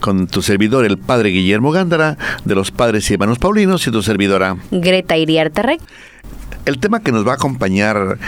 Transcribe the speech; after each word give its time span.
con 0.00 0.26
tu 0.26 0.42
servidor, 0.42 0.84
el 0.84 0.98
padre 0.98 1.30
Guillermo 1.30 1.70
Gándara, 1.70 2.16
de 2.44 2.54
los 2.54 2.70
padres 2.70 3.10
y 3.10 3.14
hermanos 3.14 3.38
Paulinos, 3.38 3.86
y 3.86 3.90
tu 3.90 4.02
servidora 4.02 4.56
Greta 4.70 5.16
Iriarte 5.16 5.78
El 6.64 6.78
tema 6.78 7.00
que 7.00 7.12
nos 7.12 7.26
va 7.26 7.32
a 7.32 7.34
acompañar 7.34 8.18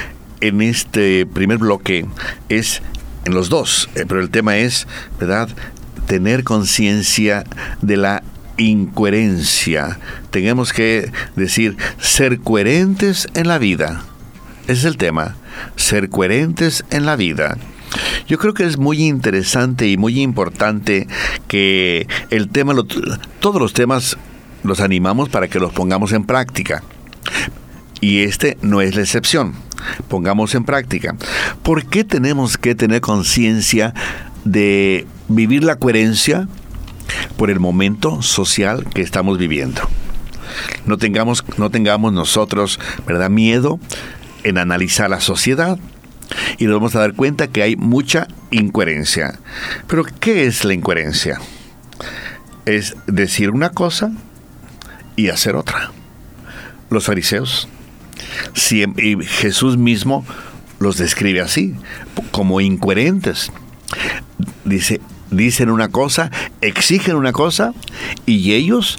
en 0.41 0.61
este 0.61 1.27
primer 1.27 1.59
bloque 1.59 2.07
es 2.49 2.83
en 3.25 3.35
los 3.35 3.49
dos, 3.49 3.89
eh, 3.95 4.05
pero 4.07 4.21
el 4.21 4.31
tema 4.31 4.57
es, 4.57 4.87
¿verdad? 5.19 5.49
Tener 6.07 6.45
conciencia 6.45 7.45
de 7.81 7.97
la 7.97 8.23
incoherencia. 8.57 9.99
Tenemos 10.31 10.73
que 10.73 11.11
decir, 11.37 11.77
ser 11.99 12.41
coherentes 12.41 13.29
en 13.35 13.49
la 13.49 13.59
vida. 13.59 14.05
Ese 14.65 14.73
es 14.73 14.85
el 14.85 14.97
tema, 14.97 15.37
ser 15.77 16.09
coherentes 16.09 16.85
en 16.91 17.07
la 17.07 17.17
vida. 17.17 17.57
Yo 18.27 18.39
creo 18.39 18.55
que 18.55 18.65
es 18.65 18.79
muy 18.79 19.03
interesante 19.03 19.89
y 19.89 19.97
muy 19.97 20.21
importante 20.21 21.07
que 21.49 22.07
el 22.31 22.49
tema, 22.49 22.75
todos 23.41 23.61
los 23.61 23.73
temas 23.73 24.17
los 24.63 24.81
animamos 24.81 25.29
para 25.29 25.49
que 25.49 25.61
los 25.61 25.73
pongamos 25.73 26.13
en 26.13 26.25
práctica. 26.25 26.83
Y 28.01 28.23
este 28.23 28.59
no 28.63 28.81
es 28.81 28.95
la 28.97 29.03
excepción. 29.03 29.55
Pongamos 30.09 30.55
en 30.55 30.65
práctica. 30.65 31.15
¿Por 31.63 31.87
qué 31.87 32.05
tenemos 32.05 32.59
que 32.59 32.75
tener 32.75 33.01
conciencia 33.01 33.95
de 34.45 35.07
vivir 35.29 35.65
la 35.65 35.77
coherencia 35.77 36.49
por 37.37 37.51
el 37.51 37.61
momento 37.61 38.23
social 38.23 38.87
que 38.93 39.03
estamos 39.03 39.39
viviendo? 39.39 39.83
No 40.87 40.99
tengamos, 40.99 41.45
no 41.57 41.71
tengamos 41.71 42.13
nosotros, 42.13 42.79
¿verdad?, 43.07 43.31
miedo 43.31 43.79
en 44.45 44.59
analizar 44.59 45.09
la 45.09 45.21
sociedad, 45.21 45.79
y 46.59 46.65
nos 46.65 46.75
vamos 46.75 46.95
a 46.97 47.01
dar 47.01 47.15
cuenta 47.15 47.49
que 47.49 47.63
hay 47.63 47.77
mucha 47.77 48.29
incoherencia. 48.51 49.39
Pero 49.87 50.05
¿qué 50.05 50.47
es 50.47 50.65
la 50.65 50.75
incoherencia? 50.75 51.41
Es 52.67 52.95
decir 53.07 53.51
una 53.51 53.71
cosa 53.71 54.13
y 55.17 55.29
hacer 55.29 55.57
otra. 55.57 55.91
Los 56.91 57.07
fariseos, 57.07 57.69
y 58.71 59.25
Jesús 59.25 59.77
mismo 59.77 60.25
los 60.79 60.99
describe 60.99 61.41
así, 61.41 61.75
como 62.31 62.61
incoherentes. 62.61 63.51
Dice, 64.65 65.01
dicen 65.31 65.71
una 65.71 65.89
cosa, 65.89 66.31
exigen 66.61 67.17
una 67.17 67.33
cosa 67.33 67.73
y 68.27 68.53
ellos 68.53 68.99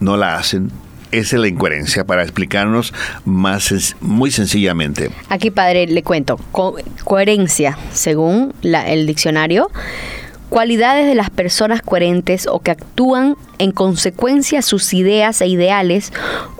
no 0.00 0.16
la 0.16 0.36
hacen 0.36 0.70
esa 1.18 1.36
es 1.36 1.40
la 1.40 1.48
incoherencia 1.48 2.04
para 2.04 2.22
explicarnos 2.22 2.92
más 3.24 3.96
muy 4.00 4.30
sencillamente. 4.30 5.10
Aquí, 5.28 5.50
padre, 5.50 5.86
le 5.86 6.02
cuento. 6.02 6.38
coherencia, 7.04 7.78
según 7.92 8.54
el 8.62 9.06
diccionario, 9.06 9.70
cualidades 10.48 11.06
de 11.06 11.14
las 11.14 11.30
personas 11.30 11.82
coherentes 11.82 12.46
o 12.46 12.60
que 12.60 12.70
actúan 12.70 13.36
en 13.58 13.72
consecuencia 13.72 14.60
a 14.60 14.62
sus 14.62 14.92
ideas 14.94 15.40
e 15.40 15.46
ideales 15.46 16.12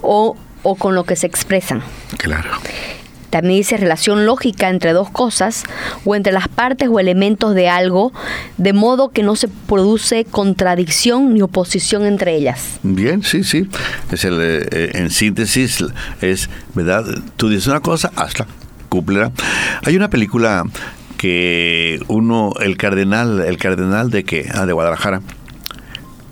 o, 0.03 0.37
o 0.63 0.75
con 0.77 0.95
lo 0.95 1.05
que 1.05 1.17
se 1.17 1.27
expresan. 1.27 1.83
Claro. 2.19 2.51
También 3.35 3.59
dice 3.59 3.77
relación 3.77 4.27
lógica 4.27 4.69
entre 4.69 4.93
dos 4.93 5.11
cosas 5.11 5.65
o 6.05 6.15
entre 6.15 6.33
las 6.33 6.47
partes 6.47 6.89
o 6.89 7.01
elementos 7.01 7.53
de 7.57 7.69
algo, 7.69 8.13
de 8.59 8.73
modo 8.73 9.09
que 9.09 9.25
no 9.25 9.35
se 9.35 9.49
produce 9.49 10.25
contradicción 10.25 11.35
ni 11.35 11.43
oposición 11.43 12.07
entre 12.07 12.37
ellas. 12.37 12.79
Bien, 12.85 13.25
sí, 13.25 13.43
sí. 13.43 13.69
Es 14.13 14.25
el, 14.25 14.41
eh, 14.41 14.69
eh, 14.71 14.91
en 14.95 15.11
síntesis, 15.11 15.85
es, 16.21 16.49
¿verdad? 16.77 17.07
Tú 17.37 17.49
dices 17.49 17.67
una 17.67 17.81
cosa, 17.81 18.13
hazla, 18.15 18.47
cúmplela. 18.89 19.33
Hay 19.85 19.97
una 19.97 20.11
película 20.11 20.63
que 21.17 21.99
uno, 22.07 22.53
el 22.61 22.77
cardenal, 22.77 23.41
el 23.41 23.57
cardenal 23.57 24.13
de 24.13 24.23
qué? 24.23 24.49
Ah, 24.55 24.65
de 24.65 24.73
Guadalajara. 24.73 25.23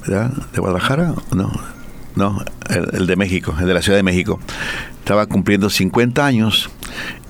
¿Verdad? 0.07 0.31
¿De 0.53 0.61
Guadalajara? 0.61 1.15
No, 1.33 1.51
no, 2.15 2.45
el, 2.71 3.09
de 3.09 3.17
México, 3.17 3.57
el 3.59 3.67
de 3.67 3.75
la 3.75 3.83
Ciudad 3.83 3.99
de 3.99 4.05
México. 4.05 4.39
Estaba 5.03 5.27
cumpliendo 5.27 5.69
50 5.69 6.25
años 6.25 6.71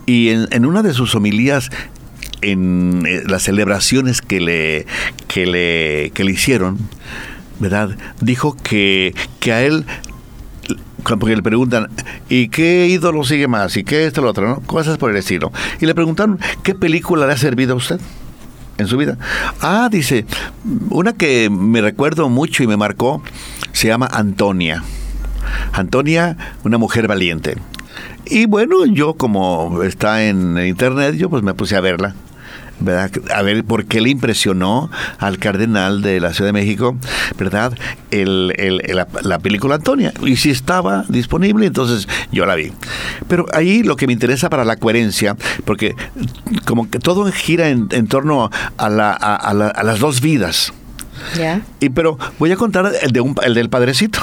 y 0.04 0.28
en, 0.28 0.66
una 0.66 0.82
de 0.82 0.92
sus 0.92 1.14
homilías 1.14 1.70
en 2.42 3.04
eh, 3.06 3.22
las 3.26 3.44
celebraciones 3.44 4.20
que 4.20 4.40
le, 4.40 4.86
que 5.26 5.46
le, 5.46 6.10
que 6.12 6.24
le 6.24 6.32
hicieron, 6.32 6.76
¿verdad? 7.60 7.96
Dijo 8.20 8.54
que, 8.62 9.14
que 9.40 9.52
a 9.52 9.62
él 9.62 9.86
porque 11.02 11.34
le 11.34 11.42
preguntan, 11.42 11.88
¿y 12.28 12.48
qué 12.48 12.86
ídolo 12.86 13.24
sigue 13.24 13.48
más? 13.48 13.76
¿Y 13.76 13.84
qué 13.84 14.06
esto 14.06 14.20
lo 14.20 14.30
otro? 14.30 14.46
¿no? 14.46 14.60
Cosas 14.60 14.98
por 14.98 15.10
el 15.10 15.16
estilo. 15.16 15.50
Y 15.80 15.86
le 15.86 15.94
preguntaron, 15.94 16.38
¿qué 16.62 16.74
película 16.74 17.26
le 17.26 17.32
ha 17.32 17.36
servido 17.36 17.72
a 17.72 17.76
usted 17.76 18.00
en 18.78 18.86
su 18.86 18.96
vida? 18.96 19.18
Ah, 19.60 19.88
dice, 19.90 20.26
una 20.90 21.12
que 21.14 21.50
me 21.50 21.80
recuerdo 21.80 22.28
mucho 22.28 22.62
y 22.62 22.66
me 22.66 22.76
marcó, 22.76 23.22
se 23.72 23.88
llama 23.88 24.08
Antonia. 24.12 24.84
Antonia, 25.72 26.36
una 26.64 26.78
mujer 26.78 27.08
valiente. 27.08 27.56
Y 28.26 28.46
bueno, 28.46 28.86
yo 28.86 29.14
como 29.14 29.82
está 29.82 30.24
en 30.24 30.58
internet, 30.58 31.16
yo 31.16 31.28
pues 31.28 31.42
me 31.42 31.54
puse 31.54 31.76
a 31.76 31.80
verla. 31.80 32.14
¿verdad? 32.82 33.10
A 33.34 33.42
ver 33.42 33.64
por 33.64 33.84
qué 33.84 34.00
le 34.00 34.10
impresionó 34.10 34.90
al 35.18 35.38
cardenal 35.38 36.02
de 36.02 36.20
la 36.20 36.32
Ciudad 36.32 36.48
de 36.48 36.52
México, 36.52 36.96
¿verdad? 37.38 37.76
El, 38.10 38.48
la, 39.22 39.38
película 39.38 39.76
Antonia. 39.76 40.12
Y 40.24 40.36
si 40.36 40.50
estaba 40.50 41.04
disponible, 41.08 41.66
entonces 41.66 42.08
yo 42.30 42.44
la 42.46 42.54
vi. 42.54 42.72
Pero 43.28 43.46
ahí 43.52 43.82
lo 43.82 43.96
que 43.96 44.06
me 44.06 44.12
interesa 44.12 44.50
para 44.50 44.64
la 44.64 44.76
coherencia, 44.76 45.36
porque 45.64 45.94
como 46.64 46.90
que 46.90 46.98
todo 46.98 47.30
gira 47.30 47.68
en, 47.68 47.88
torno 48.08 48.50
a, 48.76 48.88
la, 48.88 49.12
a, 49.12 49.54
las 49.54 49.98
dos 50.00 50.20
vidas. 50.20 50.72
Y 51.80 51.90
pero 51.90 52.18
voy 52.38 52.50
a 52.52 52.56
contar 52.56 52.92
el, 53.00 53.12
de 53.12 53.20
un, 53.20 53.34
el 53.42 53.54
del 53.54 53.68
padrecito. 53.68 54.20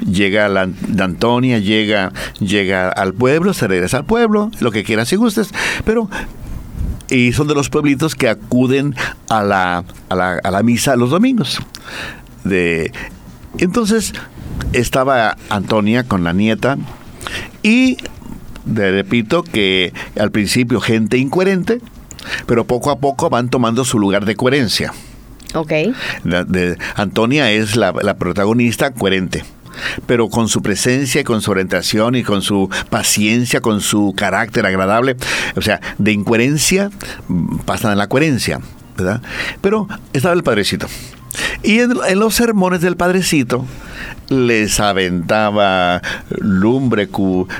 Llega 0.00 0.48
la, 0.48 0.68
Antonia, 0.98 1.58
llega, 1.58 2.12
llega 2.40 2.88
al 2.88 3.14
pueblo, 3.14 3.54
se 3.54 3.66
regresa 3.68 3.98
al 3.98 4.04
pueblo, 4.04 4.50
lo 4.60 4.70
que 4.70 4.84
quieras 4.84 5.12
y 5.12 5.16
gustes, 5.16 5.50
pero 5.84 6.08
y 7.10 7.32
son 7.32 7.48
de 7.48 7.54
los 7.54 7.68
pueblitos 7.68 8.14
que 8.14 8.28
acuden 8.28 8.94
a 9.28 9.42
la, 9.42 9.84
a 10.08 10.14
la, 10.14 10.40
a 10.42 10.50
la 10.50 10.62
misa 10.62 10.96
los 10.96 11.10
domingos. 11.10 11.60
De, 12.44 12.92
entonces 13.58 14.12
estaba 14.72 15.36
Antonia 15.48 16.04
con 16.04 16.24
la 16.24 16.32
nieta 16.32 16.78
y 17.62 17.96
de, 18.64 18.92
repito 18.92 19.42
que 19.42 19.92
al 20.18 20.30
principio 20.30 20.80
gente 20.80 21.18
incoherente, 21.18 21.80
pero 22.46 22.64
poco 22.64 22.90
a 22.90 22.98
poco 22.98 23.28
van 23.30 23.48
tomando 23.50 23.84
su 23.84 23.98
lugar 23.98 24.24
de 24.24 24.36
coherencia. 24.36 24.92
Ok. 25.54 25.72
Antonia 26.96 27.50
es 27.50 27.76
la, 27.76 27.92
protagonista 28.14 28.92
coherente 28.92 29.44
pero 30.06 30.28
con 30.28 30.48
su 30.48 30.62
presencia 30.62 31.20
y 31.20 31.24
con 31.24 31.42
su 31.42 31.50
orientación 31.50 32.14
y 32.14 32.22
con 32.22 32.42
su 32.42 32.70
paciencia, 32.90 33.60
con 33.60 33.80
su 33.80 34.14
carácter 34.16 34.66
agradable, 34.66 35.16
o 35.56 35.62
sea, 35.62 35.80
de 35.98 36.12
incoherencia 36.12 36.90
mm, 37.26 37.58
pasan 37.64 37.90
a 37.90 37.96
la 37.96 38.06
coherencia, 38.06 38.60
¿verdad? 38.96 39.20
Pero 39.60 39.88
estaba 40.12 40.32
el 40.34 40.44
padrecito. 40.44 40.86
Y 41.64 41.80
en, 41.80 42.18
los 42.18 42.34
sermones 42.36 42.82
del 42.82 42.96
padrecito 42.96 43.66
les 44.28 44.80
aventaba 44.80 46.00
lumbre, 46.30 47.08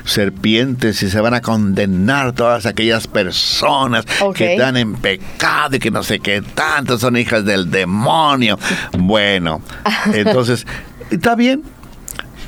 serpientes 0.05 1.03
y 1.03 1.11
se 1.11 1.21
van 1.21 1.35
a 1.35 1.41
condenar 1.41 2.33
todas 2.33 2.67
aquellas 2.67 3.07
personas 3.07 4.05
que 4.35 4.55
están 4.55 4.77
en 4.77 4.95
pecado 4.95 5.77
y 5.77 5.79
que 5.79 5.91
no 5.91 6.03
sé 6.03 6.21
qué 6.21 6.43
tanto 6.43 6.99
son 6.99 7.17
hijas 7.17 7.45
del 7.45 7.71
demonio. 7.71 8.59
Bueno, 8.99 9.63
entonces, 10.15 10.67
está 11.11 11.35
bien, 11.35 11.63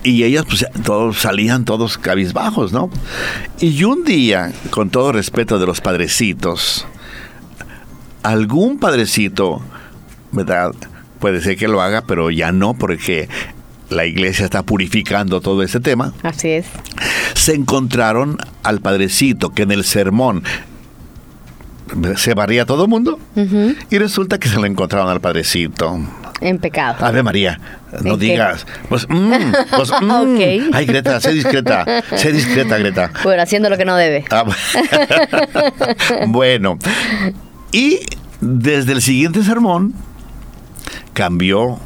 y 0.02 0.24
ellas 0.24 0.44
pues 0.46 0.64
todos 0.84 1.18
salían 1.18 1.64
todos 1.64 1.98
cabizbajos, 1.98 2.72
¿no? 2.72 2.90
Y 3.60 3.82
un 3.84 4.04
día, 4.04 4.52
con 4.70 4.90
todo 4.90 5.12
respeto 5.12 5.58
de 5.58 5.66
los 5.66 5.80
padrecitos, 5.80 6.86
algún 8.22 8.78
padrecito, 8.78 9.62
¿verdad? 10.32 10.72
Puede 11.18 11.40
ser 11.40 11.56
que 11.56 11.68
lo 11.68 11.80
haga, 11.80 12.02
pero 12.02 12.30
ya 12.30 12.52
no, 12.52 12.74
porque 12.74 13.28
la 13.90 14.04
iglesia 14.06 14.44
está 14.44 14.62
purificando 14.62 15.40
todo 15.40 15.62
ese 15.62 15.80
tema. 15.80 16.12
Así 16.22 16.48
es. 16.48 16.66
Se 17.34 17.54
encontraron 17.54 18.38
al 18.62 18.80
padrecito 18.80 19.50
que 19.50 19.62
en 19.62 19.72
el 19.72 19.84
sermón 19.84 20.42
se 22.16 22.34
barría 22.34 22.66
todo 22.66 22.84
el 22.84 22.88
mundo 22.90 23.18
y 23.90 23.98
resulta 23.98 24.38
que 24.38 24.48
se 24.48 24.56
lo 24.56 24.66
encontraron 24.66 25.08
al 25.08 25.20
padrecito 25.20 25.98
En 26.40 26.58
pecado. 26.58 27.04
Ave 27.04 27.22
María, 27.22 27.60
no 28.02 28.16
digas. 28.16 28.66
Pues, 28.88 29.06
mm, 29.08 29.52
pues, 29.76 29.92
mm. 30.02 30.10
Ok. 30.10 30.74
Ay, 30.74 30.86
Greta, 30.86 31.20
sé 31.20 31.32
discreta. 31.32 32.02
Sé 32.16 32.32
discreta, 32.32 32.76
Greta. 32.78 33.12
Bueno, 33.22 33.42
haciendo 33.42 33.70
lo 33.70 33.76
que 33.76 33.84
no 33.84 33.96
debe. 33.96 34.24
Ah, 34.30 34.44
bueno, 36.26 36.78
y 37.72 38.00
desde 38.40 38.92
el 38.92 39.02
siguiente 39.02 39.42
sermón 39.44 39.94
cambió 41.14 41.78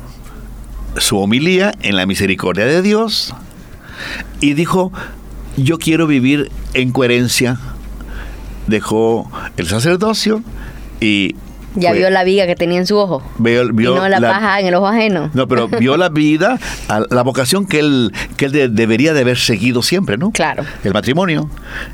su 0.98 1.19
homilía 1.19 1.72
en 1.82 1.96
la 1.96 2.06
misericordia 2.06 2.66
de 2.66 2.82
Dios 2.82 3.34
y 4.40 4.54
dijo, 4.54 4.92
yo 5.56 5.78
quiero 5.78 6.06
vivir 6.06 6.50
en 6.75 6.90
coherencia. 6.92 7.58
Dejó 8.66 9.31
el 9.56 9.66
sacerdocio 9.66 10.42
y... 11.00 11.34
Ya 11.76 11.90
fue- 11.90 11.98
vio 11.98 12.10
la 12.10 12.25
viga 12.25 12.46
que 12.48 12.56
tenía 12.56 12.78
en 12.78 12.87
su 12.87 12.96
ojo. 12.96 13.22
vio- 13.38 13.72
vio 13.72 13.92
y 13.92 13.94
no 13.94 14.08
la, 14.08 14.19
la- 14.19 14.32
paja 14.32 14.58
en 14.60 14.66
el 14.66 14.75
ojo 14.75 14.88
ajeno. 14.88 15.31
No, 15.34 15.46
pero 15.46 15.69
vio 15.78 15.96
la 15.96 16.08
vida, 16.08 16.58
la 17.10 17.22
vocación 17.22 17.64
que 17.66 17.78
él, 17.78 18.12
que 18.37 18.46
él 18.46 18.52
de- 18.52 18.69
debería 18.69 19.12
de 19.14 19.20
haber 19.20 19.38
seguido 19.38 19.81
siempre, 19.82 20.19
¿no? 20.19 20.32
Claro. 20.32 20.64
El 20.82 20.92
matrimonio. 20.92 21.48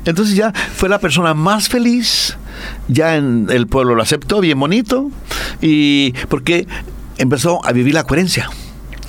Entonces 0.05 0.35
ya 0.35 0.51
fue 0.51 0.89
la 0.89 0.97
persona 0.99 1.35
más 1.35 1.69
feliz, 1.69 2.37
ya 2.87 3.17
en 3.17 3.47
el 3.51 3.67
pueblo 3.67 3.93
lo 3.93 4.01
aceptó, 4.01 4.39
bien 4.41 4.59
bonito, 4.59 5.11
y 5.61 6.13
porque 6.27 6.65
empezó 7.19 7.63
a 7.63 7.71
vivir 7.71 7.93
la 7.93 8.03
coherencia. 8.03 8.49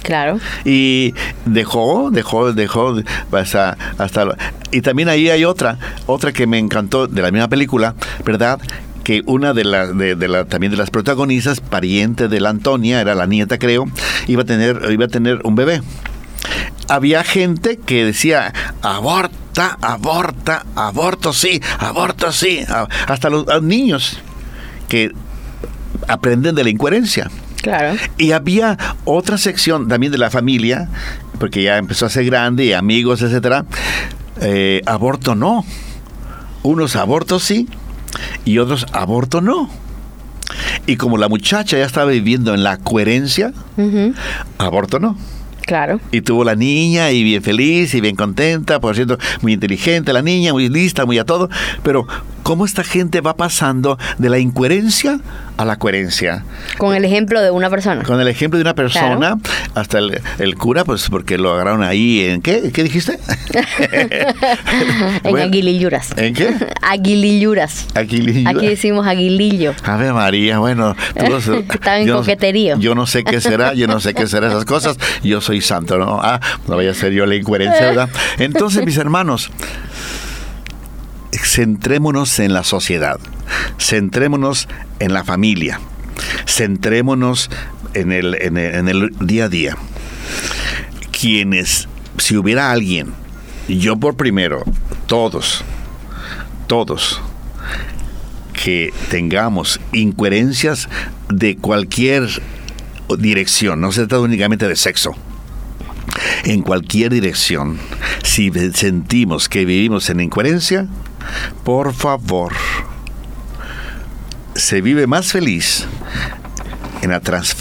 Claro. 0.02 0.38
Y 0.64 1.14
dejó, 1.44 2.10
dejó, 2.10 2.52
dejó 2.52 2.96
hasta, 3.32 3.76
hasta 3.98 4.24
lo- 4.24 4.36
y 4.70 4.80
también 4.80 5.08
ahí 5.08 5.28
hay 5.28 5.44
otra, 5.44 5.78
otra 6.06 6.32
que 6.32 6.46
me 6.46 6.58
encantó 6.58 7.06
de 7.06 7.20
la 7.22 7.30
misma 7.30 7.48
película, 7.48 7.94
¿verdad? 8.24 8.58
Que 9.04 9.22
una 9.26 9.52
de 9.54 9.64
las 9.64 9.90
la, 9.94 10.44
también 10.44 10.70
de 10.70 10.76
las 10.78 10.90
protagonistas, 10.90 11.60
pariente 11.60 12.28
de 12.28 12.40
la 12.40 12.50
Antonia, 12.50 13.00
era 13.00 13.14
la 13.14 13.26
nieta 13.26 13.58
creo, 13.58 13.86
iba 14.26 14.42
a 14.42 14.44
tener, 14.46 14.80
iba 14.90 15.04
a 15.06 15.08
tener 15.08 15.40
un 15.44 15.54
bebé. 15.54 15.82
Había 16.88 17.22
gente 17.24 17.76
que 17.78 18.04
decía 18.04 18.52
aborta, 18.82 19.76
aborta, 19.82 20.64
aborto 20.74 21.32
sí, 21.32 21.60
aborto 21.78 22.32
sí, 22.32 22.60
hasta 23.06 23.28
los 23.28 23.62
niños 23.62 24.20
que 24.88 25.12
aprenden 26.06 26.54
de 26.54 26.64
la 26.64 26.70
incoherencia. 26.70 27.30
Claro. 27.62 27.96
Y 28.16 28.32
había 28.32 28.78
otra 29.04 29.38
sección 29.38 29.88
también 29.88 30.12
de 30.12 30.18
la 30.18 30.30
familia, 30.30 30.88
porque 31.38 31.62
ya 31.62 31.76
empezó 31.76 32.06
a 32.06 32.10
ser 32.10 32.24
grande 32.24 32.64
y 32.64 32.72
amigos, 32.72 33.22
etcétera. 33.22 33.64
eh, 34.40 34.82
aborto 34.86 35.34
no. 35.34 35.64
Unos 36.62 36.96
abortos 36.96 37.44
sí 37.44 37.68
y 38.44 38.58
otros 38.58 38.86
aborto 38.92 39.40
no. 39.40 39.70
Y 40.86 40.96
como 40.96 41.18
la 41.18 41.28
muchacha 41.28 41.76
ya 41.76 41.84
estaba 41.84 42.10
viviendo 42.10 42.54
en 42.54 42.62
la 42.62 42.78
coherencia, 42.78 43.52
aborto 44.58 44.98
no. 44.98 45.16
Claro. 45.62 46.00
Y 46.12 46.22
tuvo 46.22 46.44
la 46.44 46.54
niña 46.54 47.10
y 47.10 47.22
bien 47.22 47.42
feliz 47.42 47.94
y 47.94 48.00
bien 48.00 48.16
contenta, 48.16 48.80
por 48.80 48.94
cierto, 48.94 49.18
muy 49.42 49.52
inteligente 49.52 50.14
la 50.14 50.22
niña, 50.22 50.54
muy 50.54 50.70
lista, 50.70 51.04
muy 51.04 51.18
a 51.18 51.26
todo. 51.26 51.50
Pero, 51.82 52.06
¿cómo 52.42 52.64
esta 52.64 52.84
gente 52.84 53.20
va 53.20 53.36
pasando 53.36 53.98
de 54.16 54.30
la 54.30 54.38
incoherencia 54.38 55.20
a 55.58 55.64
la 55.64 55.76
coherencia? 55.76 56.44
Con 56.78 56.94
el 56.94 57.04
ejemplo 57.04 57.42
de 57.42 57.50
una 57.50 57.68
persona. 57.68 58.04
Con 58.04 58.20
el 58.20 58.28
ejemplo 58.28 58.56
de 58.58 58.62
una 58.62 58.74
persona, 58.74 59.36
hasta 59.74 59.98
el, 59.98 60.20
el 60.38 60.54
cura, 60.54 60.84
pues 60.84 61.10
porque 61.10 61.36
lo 61.36 61.52
agarraron 61.52 61.82
ahí 61.82 62.20
en 62.20 62.40
¿qué? 62.40 62.70
¿Qué 62.72 62.84
dijiste? 62.84 63.18
en 63.92 65.30
Bueno, 65.30 65.46
aguililluras. 65.46 66.16
¿En 66.16 66.32
qué? 66.32 66.54
Aguililluras. 66.82 67.86
Aquí, 67.94 68.44
Aquí 68.46 68.66
decimos 68.66 69.06
aguilillo. 69.06 69.74
Ave 69.84 70.12
María, 70.12 70.58
bueno, 70.58 70.96
tú 71.14 71.36
Estaba 71.72 71.98
en 71.98 72.06
yo 72.06 72.14
no 72.14 72.20
coqueterío. 72.20 72.78
yo 72.78 72.94
no 72.94 73.06
sé 73.06 73.24
qué 73.24 73.40
será, 73.40 73.74
yo 73.74 73.86
no 73.86 74.00
sé 74.00 74.14
qué 74.14 74.26
será 74.26 74.48
esas 74.48 74.64
cosas. 74.64 74.96
Yo 75.22 75.40
soy 75.40 75.60
santo, 75.60 75.98
¿no? 75.98 76.20
Ah, 76.22 76.40
no 76.66 76.76
vaya 76.76 76.92
a 76.92 76.94
ser 76.94 77.12
yo 77.12 77.26
la 77.26 77.34
incoherencia, 77.34 77.86
¿verdad? 77.86 78.08
Entonces, 78.38 78.84
mis 78.84 78.96
hermanos, 78.96 79.50
centrémonos 81.32 82.38
en 82.38 82.52
la 82.52 82.62
sociedad, 82.64 83.18
centrémonos 83.78 84.68
en 84.98 85.12
la 85.12 85.24
familia, 85.24 85.80
centrémonos 86.46 87.50
en 87.94 88.12
el, 88.12 88.34
en 88.40 88.56
el, 88.56 88.74
en 88.74 88.88
el 88.88 89.10
día 89.20 89.44
a 89.44 89.48
día. 89.48 89.76
Quienes, 91.10 91.88
si 92.18 92.36
hubiera 92.36 92.70
alguien, 92.70 93.12
yo 93.68 93.96
por 93.96 94.16
primero, 94.16 94.62
todos, 95.06 95.64
todos, 96.66 97.20
que 98.52 98.92
tengamos 99.10 99.80
incoherencias 99.92 100.88
de 101.28 101.56
cualquier 101.56 102.28
dirección, 103.18 103.80
no 103.80 103.92
se 103.92 104.06
trata 104.06 104.20
únicamente 104.20 104.66
de 104.68 104.76
sexo. 104.76 105.14
En 106.44 106.62
cualquier 106.62 107.12
dirección, 107.12 107.78
si 108.22 108.50
sentimos 108.74 109.48
que 109.48 109.64
vivimos 109.64 110.10
en 110.10 110.20
incoherencia, 110.20 110.88
por 111.64 111.94
favor, 111.94 112.52
se 114.58 114.80
vive 114.80 115.06
más 115.06 115.32
feliz 115.32 115.86
en 117.02 117.10
la, 117.10 117.20
trans- 117.20 117.56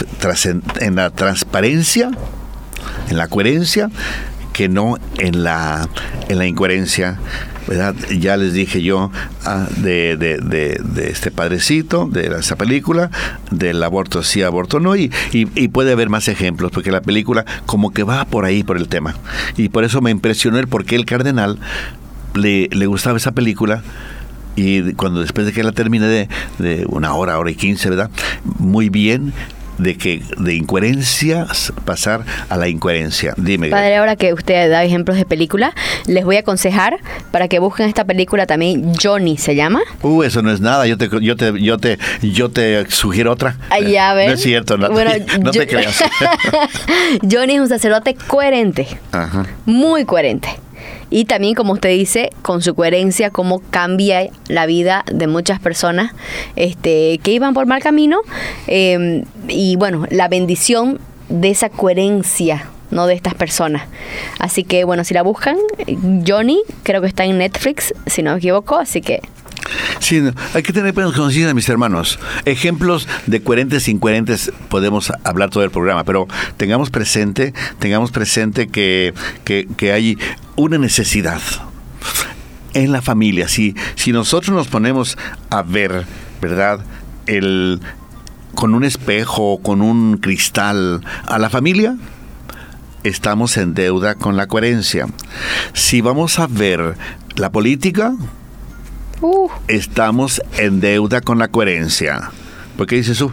en 0.80 0.96
la 0.96 1.10
transparencia, 1.12 2.12
en 3.10 3.18
la 3.18 3.28
coherencia, 3.28 3.90
que 4.54 4.68
no 4.70 4.98
en 5.20 5.44
la, 5.44 5.88
en 6.30 6.38
la 6.38 6.46
incoherencia. 6.46 7.20
¿verdad? 7.68 7.96
Ya 8.18 8.38
les 8.38 8.54
dije 8.54 8.82
yo 8.82 9.12
ah, 9.44 9.68
de, 9.76 10.16
de- 10.16 10.38
de- 10.38 11.10
este 11.12 11.32
padrecito, 11.32 12.08
de 12.10 12.28
esa 12.40 12.56
película, 12.56 13.12
del 13.52 13.84
aborto 13.84 14.24
sí, 14.24 14.42
aborto 14.42 14.80
no, 14.80 14.96
y, 14.96 15.12
y- 15.34 15.48
y 15.54 15.68
puede 15.68 15.92
haber 15.92 16.08
más 16.10 16.30
ejemplos, 16.30 16.72
porque 16.72 16.92
la 16.92 17.02
película 17.02 17.46
como 17.66 17.92
que 17.92 18.04
va 18.04 18.24
por 18.24 18.46
ahí, 18.46 18.64
por 18.64 18.78
el 18.78 18.88
tema. 18.88 19.16
Y 19.58 19.68
por 19.68 19.84
eso 19.84 20.00
me 20.02 20.12
impresionó 20.12 20.60
el 20.60 20.68
por 20.70 20.86
qué 20.86 20.96
el 20.96 21.06
cardenal 21.06 21.60
le, 22.36 22.70
le 22.72 22.86
gustaba 22.86 23.18
esa 23.18 23.34
película. 23.34 23.84
Y 24.58 24.92
cuando 24.94 25.22
después 25.22 25.46
de 25.48 25.54
que 25.54 25.64
la 25.64 25.72
termine 25.72 26.08
de, 26.08 26.28
de 26.58 26.86
una 26.90 27.14
hora, 27.14 27.38
hora 27.40 27.50
y 27.52 27.56
quince, 27.56 27.90
¿verdad? 27.90 28.10
Muy 28.60 28.90
bien 28.90 29.32
de 29.78 29.96
que 29.96 30.24
de 30.40 30.56
incoherencias 30.56 31.72
pasar 31.86 32.26
a 32.50 32.58
la 32.58 32.68
incoherencia. 32.68 33.36
Dime. 33.38 33.70
Padre, 33.70 33.98
ahora 33.98 34.16
que 34.16 34.34
usted 34.34 34.72
da 34.72 34.84
ejemplos 34.84 35.18
de 35.18 35.26
película, 35.26 35.76
les 36.08 36.26
voy 36.26 36.38
a 36.38 36.40
aconsejar 36.40 36.98
para 37.30 37.48
que 37.48 37.60
busquen 37.60 37.88
esta 37.88 38.04
película 38.04 38.48
también. 38.48 38.94
Johnny 39.00 39.38
se 39.38 39.54
llama. 39.54 39.82
Uh, 40.02 40.24
eso 40.24 40.42
no 40.42 40.52
es 40.52 40.62
nada. 40.62 40.88
Yo 40.88 40.98
te, 40.98 41.08
yo 41.22 41.36
te, 41.36 41.62
yo 41.62 41.78
te, 41.78 42.00
yo 42.24 42.50
te 42.50 42.90
sugiero 42.90 43.32
otra. 43.32 43.58
Ven. 43.70 44.28
No 44.30 44.34
es 44.34 44.42
cierto, 44.42 44.78
no, 44.80 44.90
Bueno, 44.90 45.12
te, 45.28 45.38
no 45.38 45.52
yo- 45.52 45.62
te 45.62 45.68
creas. 45.68 46.04
Johnny 47.32 47.56
es 47.56 47.62
un 47.62 47.70
sacerdote 47.70 48.16
coherente, 48.16 48.88
Ajá. 49.12 49.46
muy 49.66 50.06
coherente. 50.06 50.50
Y 51.10 51.26
también, 51.26 51.56
como 51.56 51.74
usted 51.74 51.90
dice, 51.90 52.32
con 52.42 52.62
su 52.62 52.76
coherencia, 52.76 53.30
cómo 53.30 53.62
cambia 53.70 54.30
la 54.48 54.66
vida 54.66 55.06
de 55.12 55.28
muchas 55.28 55.60
personas 55.60 56.14
este, 56.56 57.20
que 57.24 57.32
iban 57.32 57.54
por 57.54 57.66
mal 57.66 57.82
camino. 57.82 58.20
eh, 58.68 59.24
y 59.48 59.76
bueno, 59.78 60.06
la 60.10 60.28
bendición 60.28 61.00
de 61.30 61.50
esa 61.50 61.70
coherencia, 61.70 62.70
¿no? 62.92 63.08
De 63.08 63.14
estas 63.14 63.34
personas. 63.36 63.84
Así 64.40 64.64
que, 64.64 64.84
bueno, 64.84 65.04
si 65.04 65.14
la 65.14 65.22
buscan, 65.22 65.58
Johnny, 66.26 66.62
creo 66.84 67.02
que 67.02 67.08
está 67.08 67.26
en 67.26 67.38
Netflix, 67.38 67.94
si 68.06 68.24
no 68.24 68.32
me 68.32 68.38
equivoco. 68.38 68.76
Así 68.76 69.02
que, 69.02 69.22
Sí, 70.00 70.22
hay 70.54 70.64
que 70.64 70.74
tener 70.74 70.94
conciencia, 70.94 71.54
mis 71.54 71.70
hermanos. 71.70 72.20
Ejemplos 72.46 73.08
de 73.26 73.42
coherentes 73.42 73.88
e 73.88 73.92
incoherentes 73.92 74.52
podemos 74.70 75.12
hablar 75.24 75.50
todo 75.50 75.64
el 75.64 75.72
programa, 75.72 76.04
pero 76.04 76.28
tengamos 76.58 76.90
presente, 76.90 77.54
tengamos 77.80 78.12
presente 78.12 78.68
que, 78.68 79.14
que, 79.44 79.68
que 79.78 79.92
hay 79.92 80.18
una 80.56 80.78
necesidad 80.78 81.42
en 82.74 82.92
la 82.92 83.02
familia. 83.02 83.48
Si, 83.48 83.76
si 83.96 84.12
nosotros 84.12 84.56
nos 84.56 84.68
ponemos 84.68 85.18
a 85.50 85.62
ver, 85.64 86.06
¿verdad? 86.42 86.80
El, 87.26 87.82
con 88.56 88.74
un 88.74 88.84
espejo, 88.84 89.60
con 89.62 89.82
un 89.82 90.18
cristal 90.18 91.04
a 91.28 91.38
la 91.40 91.50
familia, 91.50 91.96
estamos 93.04 93.58
en 93.58 93.74
deuda 93.74 94.16
con 94.16 94.38
la 94.38 94.48
coherencia. 94.48 95.08
Si 95.74 96.02
vamos 96.02 96.40
a 96.40 96.48
ver 96.48 96.96
la 97.36 97.52
política, 97.52 98.14
uh, 99.22 99.50
estamos 99.68 100.42
en 100.58 100.80
deuda 100.80 101.22
con 101.22 101.40
la 101.40 101.48
coherencia. 101.48 102.32
¿Por 102.78 102.88
qué 102.88 102.96
dices 102.98 103.18
tú? 103.18 103.26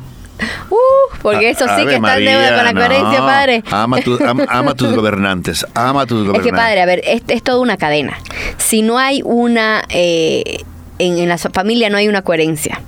uh, 0.70 0.76
porque 1.22 1.50
eso 1.50 1.64
sí 1.76 1.86
que 1.86 1.94
está 1.96 2.18
en 2.18 2.24
deuda 2.24 2.40
María, 2.40 2.56
con 2.56 2.64
la 2.64 2.72
no. 2.72 2.80
coherencia, 2.80 3.18
padre. 3.20 3.64
Ama, 3.70 4.00
tu- 4.00 4.18
am- 4.26 4.40
ama 4.48 4.70
a 4.72 4.74
tus 4.74 4.94
gobernantes, 4.94 5.66
ama 5.74 6.02
a 6.02 6.06
tus 6.06 6.20
Es 6.20 6.26
gobernantes. 6.26 6.52
que 6.52 6.56
padre, 6.56 6.82
a 6.82 6.86
ver, 6.86 7.00
es, 7.04 7.22
es 7.28 7.42
toda 7.42 7.58
una 7.60 7.76
cadena. 7.76 8.18
Si 8.58 8.82
no 8.82 8.98
hay 8.98 9.22
una, 9.24 9.84
eh, 9.90 10.64
en, 10.98 11.18
en 11.18 11.28
la 11.28 11.38
familia 11.38 11.90
no 11.90 11.96
hay 11.98 12.08
una 12.08 12.22
coherencia, 12.22 12.80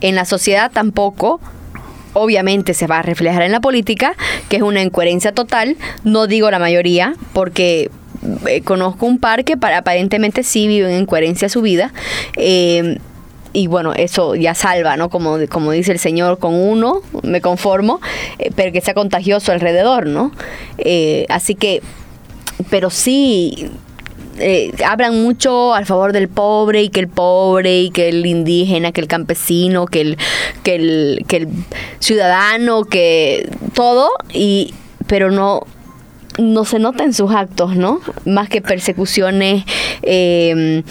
en 0.00 0.14
la 0.14 0.24
sociedad 0.24 0.70
tampoco, 0.72 1.40
obviamente 2.12 2.74
se 2.74 2.86
va 2.86 2.98
a 2.98 3.02
reflejar 3.02 3.42
en 3.42 3.52
la 3.52 3.60
política, 3.60 4.14
que 4.48 4.56
es 4.56 4.62
una 4.62 4.82
incoherencia 4.82 5.32
total, 5.32 5.76
no 6.02 6.26
digo 6.26 6.50
la 6.50 6.58
mayoría, 6.58 7.14
porque 7.32 7.90
eh, 8.46 8.62
conozco 8.62 9.06
un 9.06 9.18
par 9.18 9.44
que 9.44 9.56
para, 9.56 9.78
aparentemente 9.78 10.42
sí 10.42 10.66
viven 10.66 10.92
en 10.92 11.06
coherencia 11.06 11.48
su 11.48 11.62
vida. 11.62 11.92
eh, 12.36 12.98
y 13.52 13.66
bueno, 13.66 13.92
eso 13.94 14.36
ya 14.36 14.54
salva, 14.54 14.96
¿no? 14.96 15.10
Como, 15.10 15.36
como 15.48 15.72
dice 15.72 15.90
el 15.90 15.98
Señor, 15.98 16.38
con 16.38 16.54
uno 16.54 17.02
me 17.24 17.40
conformo, 17.40 18.00
eh, 18.38 18.52
pero 18.54 18.70
que 18.70 18.80
sea 18.80 18.94
contagioso 18.94 19.50
alrededor, 19.50 20.06
¿no? 20.06 20.30
Así 21.28 21.56
que, 21.56 21.82
pero 22.70 22.90
sí, 22.90 23.68
hablan 24.86 25.20
mucho 25.20 25.74
al 25.74 25.84
favor 25.84 26.12
del 26.12 26.28
pobre 26.28 26.84
y 26.84 26.90
que 26.90 27.00
el 27.00 27.08
pobre 27.08 27.80
y 27.80 27.90
que 27.90 28.08
el 28.10 28.24
indígena, 28.24 28.92
que 28.92 29.00
el 29.00 29.08
campesino, 29.08 29.86
que 29.86 30.00
el, 30.02 30.18
que 30.62 30.76
el, 30.76 31.24
que 31.26 31.36
el 31.38 31.48
ciudadano, 31.98 32.84
que 32.84 33.50
todo, 33.74 34.10
y, 34.32 34.74
pero 35.08 35.32
no, 35.32 35.66
no 36.40 36.64
se 36.64 36.78
nota 36.78 37.04
en 37.04 37.12
sus 37.12 37.30
actos, 37.32 37.76
¿no? 37.76 38.00
Más 38.24 38.48
que 38.48 38.60
persecuciones, 38.60 39.64
eh, 40.02 40.82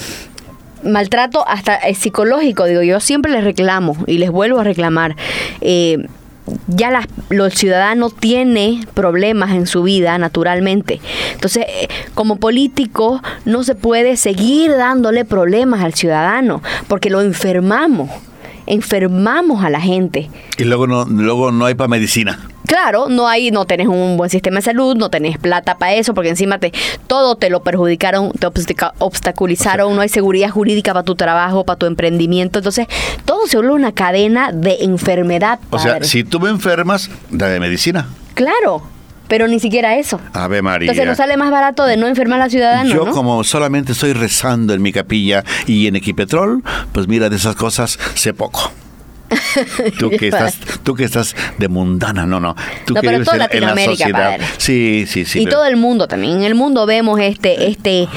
maltrato 0.83 1.47
hasta 1.47 1.75
eh, 1.75 1.95
psicológico, 1.95 2.65
digo, 2.65 2.81
yo 2.81 2.99
siempre 2.99 3.31
les 3.31 3.43
reclamo 3.43 3.97
y 4.07 4.17
les 4.17 4.31
vuelvo 4.31 4.59
a 4.59 4.63
reclamar. 4.63 5.15
Eh, 5.61 6.07
ya 6.67 6.89
la, 6.89 7.07
el 7.29 7.51
ciudadano 7.51 8.09
tiene 8.09 8.83
problemas 8.95 9.51
en 9.51 9.67
su 9.67 9.83
vida 9.83 10.17
naturalmente. 10.17 10.99
Entonces, 11.33 11.65
eh, 11.67 11.87
como 12.15 12.37
político, 12.37 13.21
no 13.45 13.63
se 13.63 13.75
puede 13.75 14.17
seguir 14.17 14.71
dándole 14.71 15.25
problemas 15.25 15.83
al 15.83 15.93
ciudadano 15.93 16.63
porque 16.87 17.09
lo 17.09 17.21
enfermamos 17.21 18.09
enfermamos 18.69 19.63
a 19.63 19.69
la 19.69 19.81
gente. 19.81 20.29
Y 20.57 20.63
luego 20.63 20.87
no, 20.87 21.05
luego 21.05 21.51
no 21.51 21.65
hay 21.65 21.75
para 21.75 21.87
medicina. 21.87 22.39
Claro, 22.65 23.09
no 23.09 23.27
hay, 23.27 23.49
no 23.49 23.65
tenés 23.65 23.87
un 23.87 24.15
buen 24.15 24.29
sistema 24.29 24.57
de 24.57 24.61
salud, 24.61 24.95
no 24.95 25.09
tenés 25.09 25.39
plata 25.39 25.79
para 25.79 25.95
eso, 25.95 26.13
porque 26.13 26.29
encima 26.29 26.59
te 26.59 26.71
todo 27.07 27.35
te 27.35 27.49
lo 27.49 27.63
perjudicaron, 27.63 28.31
te 28.31 28.45
obstaculizaron, 28.99 29.95
no 29.95 30.01
hay 30.01 30.09
seguridad 30.09 30.51
jurídica 30.51 30.93
para 30.93 31.03
tu 31.03 31.15
trabajo, 31.15 31.65
para 31.65 31.79
tu 31.79 31.87
emprendimiento, 31.87 32.59
entonces 32.59 32.87
todo 33.25 33.47
se 33.47 33.57
vuelve 33.57 33.73
una 33.73 33.91
cadena 33.91 34.51
de 34.51 34.77
enfermedad. 34.81 35.59
O 35.71 35.79
sea, 35.79 36.03
si 36.03 36.23
tú 36.23 36.39
me 36.39 36.49
enfermas, 36.49 37.09
de 37.31 37.59
medicina. 37.59 38.07
Claro, 38.35 38.83
pero 39.29 39.47
ni 39.47 39.61
siquiera 39.61 39.95
eso. 39.95 40.19
Ave 40.33 40.61
María. 40.61 40.87
Entonces 40.87 41.07
nos 41.07 41.15
sale 41.17 41.37
más 41.37 41.51
barato 41.51 41.85
de 41.85 41.95
no 41.95 42.07
enfermar 42.07 42.41
a 42.41 42.45
la 42.45 42.49
ciudadana. 42.49 42.93
Yo 42.93 43.05
como 43.11 43.45
solamente 43.45 43.93
estoy 43.93 44.11
rezando 44.11 44.73
en 44.73 44.81
mi 44.81 44.91
capilla 44.91 45.45
y 45.67 45.87
en 45.87 45.95
Equipetrol, 45.95 46.61
pues 46.91 47.07
mira, 47.07 47.29
de 47.29 47.37
esas 47.37 47.55
cosas 47.55 47.97
sé 48.15 48.33
poco. 48.33 48.73
tú 49.99 50.09
que 50.09 50.29
estás 50.29 50.57
tú 50.81 50.95
que 50.95 51.03
estás 51.03 51.35
de 51.59 51.67
mundana 51.67 52.25
no 52.25 52.39
no 52.39 52.55
tú 52.87 52.95
no, 52.95 53.01
que 53.01 53.07
pero 53.09 53.23
toda 53.23 53.35
en, 53.35 53.39
Latinoamérica, 53.41 54.07
en 54.07 54.11
la 54.11 54.17
sociedad 54.17 54.37
padre. 54.39 54.45
sí 54.57 55.05
sí 55.07 55.23
sí 55.23 55.41
y 55.41 55.43
pero- 55.43 55.57
todo 55.57 55.65
el 55.67 55.75
mundo 55.77 56.07
también. 56.07 56.37
En 56.37 56.43
el 56.43 56.55
mundo 56.55 56.87
vemos 56.87 57.19
este, 57.19 57.67
este, 57.69 58.07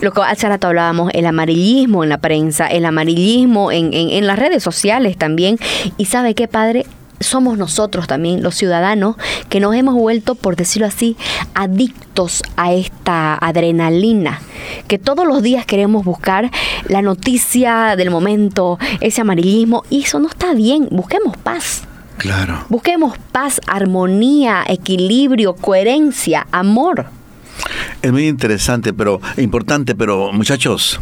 lo 0.00 0.12
que 0.12 0.20
hace 0.22 0.48
rato 0.48 0.68
hablábamos, 0.68 1.10
el 1.12 1.26
amarillismo 1.26 2.04
en 2.04 2.10
la 2.10 2.18
prensa, 2.18 2.68
el 2.68 2.84
amarillismo 2.84 3.72
en, 3.72 3.92
en, 3.92 4.10
en 4.10 4.26
las 4.28 4.38
redes 4.38 4.62
sociales 4.62 5.16
también. 5.16 5.58
Y 5.96 6.04
sabe 6.04 6.36
qué, 6.36 6.46
padre, 6.46 6.86
somos 7.20 7.58
nosotros 7.58 8.06
también, 8.06 8.42
los 8.42 8.54
ciudadanos, 8.54 9.16
que 9.48 9.60
nos 9.60 9.74
hemos 9.74 9.94
vuelto, 9.94 10.34
por 10.34 10.56
decirlo 10.56 10.86
así, 10.88 11.16
adictos 11.54 12.42
a 12.56 12.72
esta 12.72 13.34
adrenalina, 13.34 14.40
que 14.88 14.98
todos 14.98 15.26
los 15.26 15.42
días 15.42 15.66
queremos 15.66 16.04
buscar 16.04 16.50
la 16.88 17.02
noticia 17.02 17.94
del 17.96 18.10
momento, 18.10 18.78
ese 19.00 19.20
amarillismo, 19.20 19.84
y 19.90 20.02
eso 20.02 20.18
no 20.18 20.28
está 20.28 20.54
bien, 20.54 20.88
busquemos 20.90 21.36
paz. 21.36 21.82
claro 22.16 22.64
Busquemos 22.68 23.18
paz, 23.32 23.60
armonía, 23.66 24.64
equilibrio, 24.66 25.54
coherencia, 25.54 26.46
amor. 26.50 27.06
Es 28.00 28.10
muy 28.10 28.26
interesante, 28.26 28.94
pero 28.94 29.20
importante, 29.36 29.94
pero 29.94 30.32
muchachos, 30.32 30.98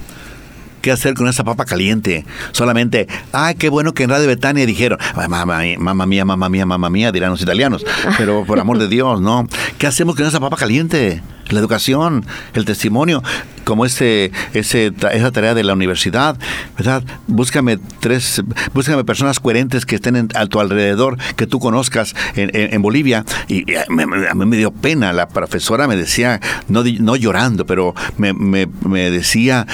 ¿qué 0.83 0.91
hacer 0.93 1.15
con 1.15 1.29
esa 1.29 1.45
papa 1.45 1.65
caliente? 1.65 2.25
Solamente, 2.53 3.07
ay, 3.33 3.55
qué 3.57 3.69
bueno 3.69 3.93
que 3.95 4.05
en 4.05 4.11
Radio 4.11 4.27
Betania 4.27 4.67
dijeron, 4.67 4.99
ay, 5.15 5.29
mamá, 5.29 6.07
mía, 6.07 6.25
mamá 6.25 6.49
mía, 6.49 6.67
mamá 6.67 6.91
mía, 6.91 7.13
dirán 7.13 7.31
los 7.31 7.43
italianos, 7.43 7.85
pero 8.17 8.45
por 8.45 8.59
amor 8.61 8.79
de 8.79 8.89
Dios, 8.89 9.21
¿no? 9.21 9.47
¿Qué 9.79 9.87
hacemos 9.87 10.15
con 10.17 10.27
esa 10.27 10.41
papa 10.41 10.57
caliente? 10.57 11.23
La 11.51 11.61
educación, 11.61 12.27
el 12.53 12.67
testimonio, 12.67 13.23
como 13.65 13.87
ese, 13.87 14.33
ese, 14.53 14.93
esa 15.13 15.33
tarea 15.33 15.55
de 15.55 15.65
la 15.65 15.73
universidad, 15.73 16.37
¿verdad? 16.77 17.03
Búscame 17.27 17.79
tres, 18.01 18.43
búscame 18.75 19.03
personas 19.05 19.41
coherentes 19.41 19.87
que 19.87 19.95
estén 19.95 20.17
en- 20.17 20.29
a 20.35 20.45
tu 20.45 20.61
alrededor, 20.61 21.17
que 21.37 21.47
tú 21.47 21.59
conozcas 21.59 22.15
en, 22.37 22.83
Bolivia. 22.83 23.25
Y, 23.49 23.61
eh, 23.73 23.83
me- 23.89 24.29
a 24.29 24.35
mí 24.35 24.45
me 24.45 24.59
dio 24.59 24.73
pena, 24.73 25.15
la 25.15 25.27
profesora 25.29 25.89
me 25.89 25.97
decía, 25.97 26.39
no, 26.69 26.85
no 26.85 27.17
llorando, 27.17 27.65
pero 27.65 27.95
me, 28.19 28.35
me 28.35 29.11
decía, 29.11 29.67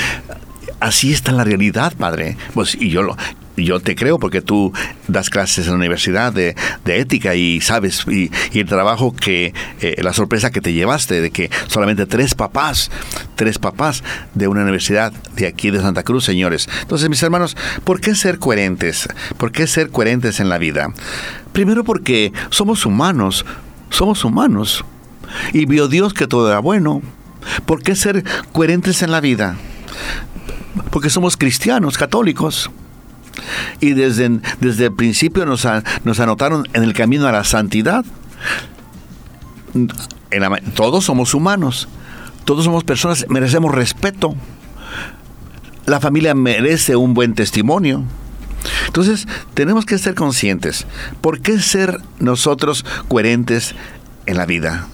así 0.84 1.12
está 1.12 1.32
la 1.32 1.44
realidad, 1.44 1.94
padre. 1.96 2.36
Pues, 2.52 2.76
y 2.78 2.90
yo 2.90 3.02
lo, 3.02 3.16
yo 3.56 3.80
te 3.80 3.96
creo 3.96 4.18
porque 4.18 4.42
tú 4.42 4.72
das 5.08 5.30
clases 5.30 5.64
en 5.64 5.72
la 5.72 5.78
universidad 5.78 6.30
de, 6.30 6.54
de 6.84 7.00
ética 7.00 7.34
y 7.34 7.62
sabes, 7.62 8.04
y, 8.06 8.30
el 8.52 8.66
trabajo 8.66 9.14
que, 9.14 9.54
eh, 9.80 9.96
la 10.02 10.12
sorpresa 10.12 10.50
que 10.50 10.60
te 10.60 10.74
llevaste 10.74 11.22
de 11.22 11.30
que 11.30 11.50
solamente 11.68 12.04
tres 12.04 12.34
papás, 12.34 12.90
tres 13.34 13.58
papás 13.58 14.04
de 14.34 14.46
una 14.46 14.62
universidad 14.62 15.12
de 15.36 15.46
aquí 15.46 15.70
de 15.70 15.80
Santa 15.80 16.02
Cruz, 16.02 16.24
señores. 16.24 16.68
Entonces, 16.82 17.08
mis 17.08 17.22
hermanos, 17.22 17.56
¿por 17.84 18.00
qué 18.00 18.14
ser 18.14 18.38
coherentes? 18.38 19.08
¿Por 19.38 19.52
qué 19.52 19.66
ser 19.66 19.88
coherentes 19.88 20.38
en 20.38 20.50
la 20.50 20.58
vida? 20.58 20.92
Primero 21.54 21.84
porque 21.84 22.32
somos 22.50 22.84
humanos, 22.84 23.46
somos 23.88 24.22
humanos. 24.22 24.84
Y 25.54 25.64
vio 25.64 25.88
Dios 25.88 26.12
que 26.12 26.26
todo 26.26 26.48
era 26.48 26.58
bueno. 26.58 27.00
¿Por 27.64 27.82
qué 27.82 27.96
ser 27.96 28.22
coherentes 28.52 29.02
en 29.02 29.10
la 29.10 29.20
vida? 29.20 29.56
Porque 30.94 31.10
somos 31.10 31.36
cristianos, 31.36 31.98
católicos. 31.98 32.70
Y 33.80 33.94
desde, 33.94 34.38
desde 34.60 34.84
el 34.84 34.92
principio 34.92 35.44
nos, 35.44 35.66
nos 36.04 36.20
anotaron 36.20 36.68
en 36.72 36.84
el 36.84 36.92
camino 36.92 37.26
a 37.26 37.32
la 37.32 37.42
santidad. 37.42 38.04
Todos 40.76 41.04
somos 41.04 41.34
humanos. 41.34 41.88
Todos 42.44 42.64
somos 42.64 42.84
personas, 42.84 43.26
merecemos 43.28 43.74
respeto. 43.74 44.36
La 45.84 45.98
familia 45.98 46.32
merece 46.32 46.94
un 46.94 47.12
buen 47.12 47.34
testimonio. 47.34 48.04
Entonces, 48.86 49.26
tenemos 49.54 49.86
que 49.86 49.98
ser 49.98 50.14
conscientes. 50.14 50.86
¿Por 51.20 51.40
qué 51.40 51.58
ser 51.58 51.98
nosotros 52.20 52.86
coherentes 53.08 53.74
en 54.26 54.36
la 54.36 54.46
vida? 54.46 54.86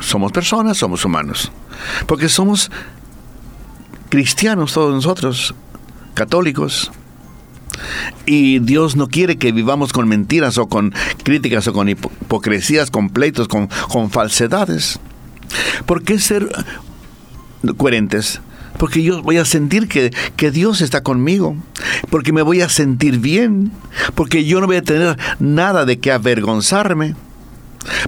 Somos 0.00 0.32
personas, 0.32 0.78
somos 0.78 1.04
humanos. 1.04 1.52
Porque 2.06 2.30
somos 2.30 2.70
cristianos 4.12 4.74
todos 4.74 4.92
nosotros, 4.94 5.54
católicos. 6.12 6.92
Y 8.26 8.58
Dios 8.58 8.94
no 8.94 9.08
quiere 9.08 9.38
que 9.38 9.52
vivamos 9.52 9.94
con 9.94 10.06
mentiras 10.06 10.58
o 10.58 10.68
con 10.68 10.92
críticas 11.24 11.66
o 11.66 11.72
con 11.72 11.88
hipo- 11.88 12.10
hipocresías, 12.20 12.90
con 12.90 13.08
pleitos, 13.08 13.48
con, 13.48 13.70
con 13.88 14.10
falsedades. 14.10 15.00
¿Por 15.86 16.02
qué 16.02 16.18
ser 16.18 16.46
coherentes? 17.78 18.42
Porque 18.78 19.02
yo 19.02 19.22
voy 19.22 19.38
a 19.38 19.46
sentir 19.46 19.88
que, 19.88 20.10
que 20.36 20.50
Dios 20.50 20.82
está 20.82 21.02
conmigo. 21.02 21.56
Porque 22.10 22.34
me 22.34 22.42
voy 22.42 22.60
a 22.60 22.68
sentir 22.68 23.18
bien. 23.18 23.72
Porque 24.14 24.44
yo 24.44 24.60
no 24.60 24.66
voy 24.66 24.76
a 24.76 24.82
tener 24.82 25.18
nada 25.38 25.86
de 25.86 25.98
qué 26.00 26.12
avergonzarme. 26.12 27.16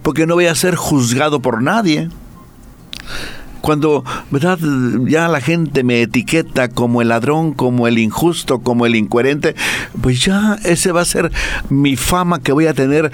Porque 0.03 0.27
no 0.27 0.35
voy 0.35 0.49
a 0.49 0.55
ser 0.55 0.75
juzgado 0.77 1.41
por 1.41 1.63
nadie. 1.63 2.11
Cuando, 3.65 4.05
¿verdad? 4.31 4.59
Ya 5.07 5.27
la 5.27 5.41
gente 5.41 5.85
me 5.85 6.03
etiqueta 6.03 6.69
como 6.69 7.01
el 7.01 7.09
ladrón, 7.09 7.55
como 7.55 7.89
el 7.89 7.99
injusto, 7.99 8.59
como 8.59 8.85
el 8.85 8.95
incoherente, 8.95 9.55
pues 10.03 10.23
ya 10.23 10.59
ese 10.65 10.93
va 10.93 11.01
a 11.01 11.07
ser 11.07 11.33
mi 11.71 11.97
fama 11.97 12.41
que 12.41 12.53
voy 12.53 12.67
a 12.67 12.75
tener 12.75 13.11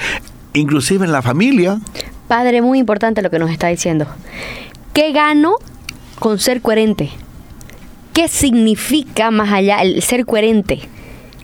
inclusive 0.52 1.06
en 1.06 1.12
la 1.12 1.22
familia. 1.22 1.78
Padre, 2.26 2.62
muy 2.62 2.80
importante 2.80 3.22
lo 3.22 3.30
que 3.30 3.38
nos 3.38 3.48
está 3.48 3.68
diciendo. 3.68 4.08
¿Qué 4.92 5.12
gano 5.12 5.54
con 6.18 6.40
ser 6.40 6.62
coherente? 6.62 7.10
¿Qué 8.12 8.26
significa 8.26 9.30
más 9.30 9.52
allá 9.52 9.80
el 9.82 10.02
ser 10.02 10.26
coherente? 10.26 10.80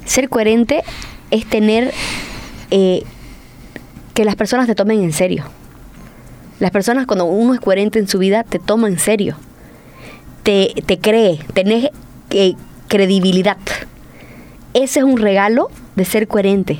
Ser 0.04 0.28
coherente 0.28 0.82
es 1.30 1.46
tener 1.46 1.94
eh, 2.72 3.04
que 4.14 4.24
las 4.24 4.34
personas 4.34 4.66
te 4.66 4.74
tomen 4.74 5.04
en 5.04 5.12
serio. 5.12 5.44
Las 6.58 6.70
personas 6.70 7.06
cuando 7.06 7.26
uno 7.26 7.54
es 7.54 7.60
coherente 7.60 7.98
en 7.98 8.08
su 8.08 8.18
vida 8.18 8.42
te 8.42 8.58
toma 8.58 8.88
en 8.88 8.98
serio. 8.98 9.36
Te, 10.42 10.72
te 10.86 10.98
cree, 10.98 11.38
tenés 11.52 11.90
eh, 12.30 12.54
credibilidad. 12.88 13.58
Ese 14.72 15.00
es 15.00 15.04
un 15.04 15.18
regalo 15.18 15.70
de 15.96 16.04
ser 16.04 16.28
coherente. 16.28 16.78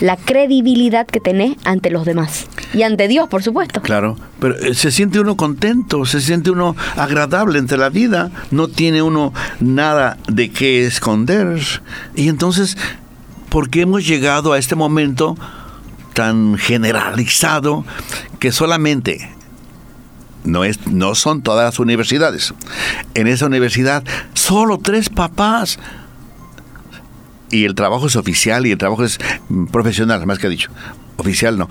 La 0.00 0.16
credibilidad 0.16 1.06
que 1.06 1.20
tenés 1.20 1.56
ante 1.64 1.90
los 1.90 2.04
demás. 2.04 2.46
Y 2.74 2.82
ante 2.82 3.06
Dios, 3.06 3.28
por 3.28 3.42
supuesto. 3.42 3.82
Claro, 3.82 4.16
pero 4.40 4.56
eh, 4.56 4.74
se 4.74 4.90
siente 4.90 5.20
uno 5.20 5.36
contento, 5.36 6.06
se 6.06 6.20
siente 6.20 6.50
uno 6.50 6.74
agradable 6.96 7.58
entre 7.58 7.76
la 7.78 7.90
vida, 7.90 8.30
no 8.50 8.68
tiene 8.68 9.02
uno 9.02 9.32
nada 9.60 10.16
de 10.28 10.50
qué 10.50 10.86
esconder. 10.86 11.60
Y 12.14 12.28
entonces, 12.28 12.78
¿por 13.50 13.68
qué 13.68 13.82
hemos 13.82 14.06
llegado 14.06 14.52
a 14.54 14.58
este 14.58 14.74
momento 14.74 15.36
tan 16.14 16.56
generalizado 16.58 17.84
que 18.38 18.52
solamente 18.52 19.30
no, 20.44 20.64
es, 20.64 20.86
no 20.86 21.14
son 21.14 21.42
todas 21.42 21.64
las 21.64 21.78
universidades. 21.78 22.54
En 23.14 23.26
esa 23.26 23.46
universidad, 23.46 24.04
solo 24.34 24.78
tres 24.78 25.08
papás 25.08 25.78
y 27.50 27.64
el 27.64 27.74
trabajo 27.74 28.06
es 28.06 28.16
oficial 28.16 28.66
y 28.66 28.72
el 28.72 28.78
trabajo 28.78 29.04
es 29.04 29.18
profesional, 29.70 30.26
más 30.26 30.38
que 30.38 30.48
dicho. 30.48 30.70
Oficial 31.16 31.58
no, 31.58 31.68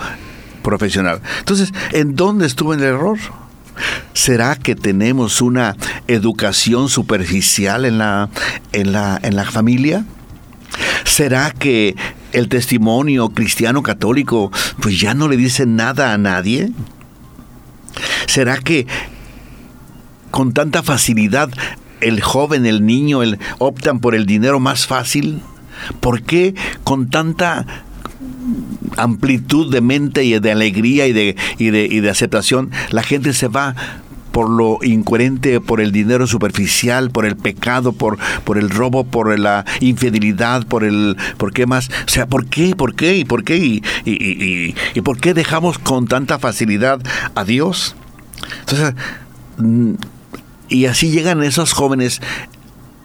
profesional. 0.64 1.22
Entonces, 1.40 1.74
¿en 1.92 2.16
dónde 2.16 2.46
estuvo 2.46 2.74
el 2.74 2.84
error? 2.84 3.18
¿Será 4.14 4.56
que 4.56 4.76
tenemos 4.76 5.42
una 5.42 5.76
educación 6.08 6.88
superficial 6.88 7.86
en 7.86 7.98
la, 7.98 8.30
en 8.72 8.92
la, 8.92 9.20
en 9.24 9.36
la 9.36 9.46
familia? 9.46 10.06
¿Será 11.04 11.52
que 11.52 11.96
el 12.34 12.50
testimonio 12.50 13.30
cristiano 13.30 13.84
católico 13.84 14.52
pues 14.80 15.00
ya 15.00 15.14
no 15.14 15.28
le 15.28 15.38
dice 15.38 15.66
nada 15.66 16.14
a 16.14 16.18
nadie? 16.18 16.72
¿Será 18.28 18.58
que 18.58 18.88
con 20.32 20.54
tanta 20.54 20.84
facilidad 20.84 21.50
el 22.00 22.22
joven, 22.22 22.66
el 22.66 22.86
niño, 22.86 23.22
el, 23.22 23.40
optan 23.60 24.00
por 24.00 24.16
el 24.16 24.26
dinero 24.26 24.60
más 24.60 24.88
fácil? 24.88 25.42
¿Por 26.00 26.22
qué 26.22 26.56
con 26.84 27.10
tanta 27.10 27.66
amplitud 28.98 29.72
de 29.72 29.82
mente 29.82 30.24
y 30.24 30.38
de 30.40 30.52
alegría 30.52 31.08
y 31.08 31.14
de, 31.14 31.36
y 31.58 31.70
de, 31.70 31.86
y 31.86 32.00
de 32.02 32.10
aceptación 32.10 32.72
la 32.92 33.04
gente 33.04 33.34
se 33.34 33.48
va 33.48 33.76
por 34.32 34.50
lo 34.50 34.80
incoherente, 34.82 35.60
por 35.62 35.82
el 35.82 35.92
dinero 35.92 36.28
superficial, 36.28 37.12
por 37.12 37.26
el 37.26 37.36
pecado, 37.36 37.94
por, 37.94 38.18
por 38.44 38.58
el 38.58 38.70
robo, 38.70 39.04
por 39.04 39.38
la 39.38 39.66
infidelidad, 39.80 40.66
por 40.66 40.84
el... 40.84 41.18
¿Por 41.38 41.54
qué 41.54 41.66
más? 41.66 41.90
O 42.08 42.10
sea, 42.10 42.28
¿por 42.28 42.46
qué? 42.46 42.76
¿Por 42.76 42.96
qué? 42.96 43.18
¿Y 43.18 43.26
por 43.26 43.44
qué? 43.44 43.58
¿Y, 43.58 43.84
y, 44.06 44.12
y, 44.12 44.76
y 44.94 45.02
por 45.02 45.20
qué 45.20 45.34
dejamos 45.34 45.80
con 45.80 46.08
tanta 46.08 46.40
facilidad 46.40 47.00
a 47.36 47.44
Dios? 47.44 47.96
Entonces, 48.62 48.96
mm, 49.58 49.94
y 50.70 50.86
así 50.86 51.12
llegan 51.12 51.44
esos 51.44 51.74
jóvenes 51.74 52.22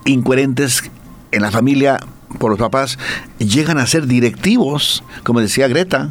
incoherentes 0.04 0.90
en 1.32 1.42
la 1.42 1.50
familia 1.50 1.98
por 2.38 2.50
los 2.50 2.58
papás, 2.58 2.98
llegan 3.38 3.78
a 3.78 3.86
ser 3.86 4.06
directivos, 4.06 5.02
como 5.24 5.40
decía 5.40 5.68
Greta. 5.68 6.10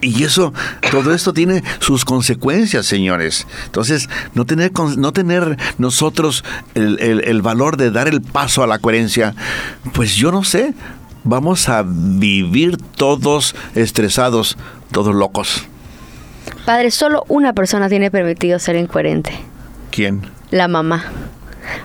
Y 0.00 0.24
eso, 0.24 0.52
todo 0.90 1.14
esto 1.14 1.32
tiene 1.32 1.62
sus 1.80 2.04
consecuencias, 2.04 2.86
señores. 2.86 3.46
Entonces, 3.66 4.08
no 4.34 4.44
tener, 4.46 4.72
no 4.96 5.12
tener 5.12 5.56
nosotros 5.78 6.44
el, 6.74 6.98
el, 7.00 7.24
el 7.24 7.42
valor 7.42 7.76
de 7.76 7.90
dar 7.90 8.08
el 8.08 8.22
paso 8.22 8.62
a 8.62 8.66
la 8.66 8.78
coherencia, 8.78 9.34
pues 9.92 10.14
yo 10.14 10.32
no 10.32 10.44
sé, 10.44 10.74
vamos 11.24 11.68
a 11.68 11.84
vivir 11.86 12.76
todos 12.96 13.54
estresados, 13.74 14.56
todos 14.92 15.14
locos. 15.14 15.66
Padre, 16.64 16.90
solo 16.90 17.24
una 17.28 17.52
persona 17.52 17.88
tiene 17.88 18.10
permitido 18.10 18.58
ser 18.58 18.76
incoherente. 18.76 19.32
¿Quién? 19.90 20.22
La 20.50 20.68
mamá. 20.68 21.04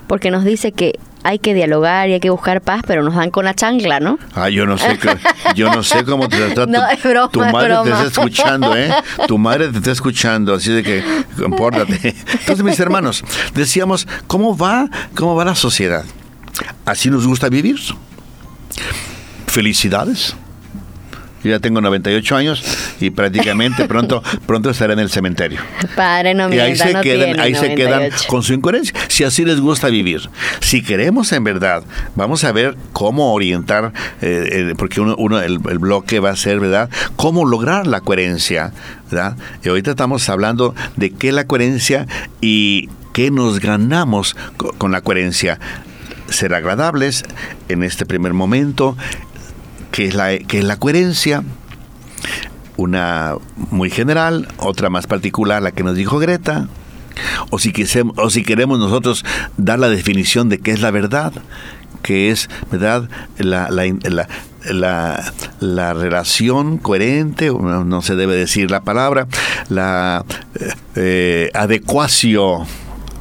Porque 0.07 0.31
nos 0.31 0.43
dice 0.43 0.71
que 0.71 0.99
hay 1.23 1.39
que 1.39 1.53
dialogar 1.53 2.09
y 2.09 2.13
hay 2.13 2.19
que 2.19 2.29
buscar 2.29 2.61
paz, 2.61 2.81
pero 2.85 3.03
nos 3.03 3.15
dan 3.15 3.31
con 3.31 3.45
la 3.45 3.53
chancla, 3.53 3.99
¿no? 3.99 4.19
Ah, 4.35 4.49
yo 4.49 4.65
no 4.65 4.77
sé, 4.77 4.99
yo 5.55 5.73
no 5.73 5.83
sé 5.83 6.03
cómo 6.03 6.27
te 6.27 6.37
trata 6.37 6.65
No, 6.71 7.29
tu, 7.29 7.39
broma, 7.39 7.51
madre 7.51 7.75
te 7.83 7.91
está 7.91 8.07
escuchando, 8.07 8.75
¿eh? 8.75 8.93
Tu 9.27 9.37
madre 9.37 9.69
te 9.69 9.77
está 9.77 9.91
escuchando, 9.91 10.53
así 10.53 10.71
de 10.71 10.83
que 10.83 11.03
compórtate. 11.37 12.15
Entonces, 12.31 12.63
mis 12.63 12.79
hermanos, 12.79 13.23
decíamos, 13.53 14.07
¿cómo 14.27 14.57
va, 14.57 14.89
cómo 15.15 15.35
va 15.35 15.45
la 15.45 15.55
sociedad? 15.55 16.03
Así 16.85 17.09
nos 17.09 17.25
gusta 17.25 17.49
vivir. 17.49 17.79
Felicidades. 19.47 20.35
Yo 21.43 21.49
ya 21.51 21.59
tengo 21.59 21.81
98 21.81 22.35
años 22.35 22.63
y 22.99 23.09
prácticamente 23.09 23.85
pronto 23.87 24.23
pronto 24.45 24.69
estaré 24.69 24.93
en 24.93 24.99
el 24.99 25.09
cementerio. 25.09 25.59
Padre, 25.95 26.33
no 26.33 26.53
Y 26.53 26.59
ahí 26.59 26.75
se 26.75 26.93
no 26.93 27.01
quedan, 27.01 27.39
ahí 27.39 27.53
se 27.55 27.75
quedan 27.75 27.99
98. 27.99 28.27
con 28.29 28.43
su 28.43 28.53
incoherencia. 28.53 28.93
Si 29.09 29.23
así 29.23 29.43
les 29.45 29.59
gusta 29.59 29.87
vivir. 29.89 30.29
Si 30.61 30.81
queremos 30.83 31.31
en 31.33 31.43
verdad, 31.43 31.83
vamos 32.15 32.43
a 32.43 32.51
ver 32.51 32.75
cómo 32.93 33.33
orientar, 33.33 33.93
eh, 34.21 34.69
eh, 34.71 34.73
porque 34.77 35.01
uno, 35.01 35.15
uno 35.17 35.39
el, 35.41 35.59
el 35.69 35.79
bloque 35.79 36.19
va 36.19 36.29
a 36.31 36.35
ser, 36.35 36.59
¿verdad? 36.59 36.89
Cómo 37.15 37.45
lograr 37.45 37.87
la 37.87 38.01
coherencia, 38.01 38.71
¿verdad? 39.11 39.35
Y 39.63 39.69
ahorita 39.69 39.91
estamos 39.91 40.27
hablando 40.29 40.73
de 40.95 41.11
qué 41.11 41.29
es 41.29 41.33
la 41.33 41.45
coherencia 41.45 42.07
y 42.41 42.89
qué 43.13 43.31
nos 43.31 43.59
ganamos 43.59 44.35
co- 44.57 44.73
con 44.77 44.91
la 44.91 45.01
coherencia. 45.01 45.59
Ser 46.29 46.53
agradables 46.53 47.23
en 47.69 47.83
este 47.83 48.05
primer 48.05 48.33
momento, 48.33 48.97
que 49.93 50.07
es 50.07 50.13
la, 50.15 50.37
que 50.39 50.57
es 50.59 50.65
la 50.65 50.75
coherencia 50.77 51.43
una 52.75 53.35
muy 53.69 53.89
general, 53.91 54.47
otra 54.57 54.89
más 54.89 55.05
particular, 55.07 55.61
la 55.61 55.71
que 55.71 55.83
nos 55.83 55.95
dijo 55.95 56.17
Greta, 56.17 56.67
o 57.51 57.59
si, 57.59 57.71
quisem- 57.71 58.13
o 58.17 58.29
si 58.31 58.43
queremos 58.43 58.79
nosotros 58.79 59.23
dar 59.57 59.77
la 59.77 59.89
definición 59.89 60.49
de 60.49 60.57
qué 60.57 60.71
es 60.71 60.81
la 60.81 60.89
verdad, 60.89 61.31
que 62.01 62.31
es, 62.31 62.49
¿verdad?, 62.71 63.07
la, 63.37 63.69
la, 63.69 63.83
la- 64.09 64.27
la- 64.71 65.33
la 65.59 65.93
relación 65.93 66.79
coherente, 66.79 67.47
no, 67.51 67.83
no 67.83 68.01
se 68.01 68.15
debe 68.15 68.35
decir 68.35 68.71
la 68.71 68.81
palabra, 68.81 69.27
la 69.69 70.25
eh, 70.95 71.51
adecuacio, 71.53 72.65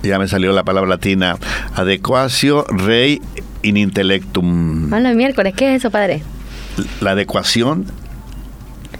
ya 0.03 0.19
me 0.19 0.29
salió 0.29 0.53
la 0.53 0.65
palabra 0.65 0.89
latina, 0.89 1.37
adecuacio 1.75 2.65
rei 2.71 3.21
in 3.61 3.77
intellectum 3.77 4.91
Hola, 4.93 5.13
miércoles, 5.13 5.53
¿qué 5.55 5.75
es 5.75 5.81
eso, 5.81 5.91
padre? 5.91 6.23
La 7.01 7.13
adecuación 7.13 7.87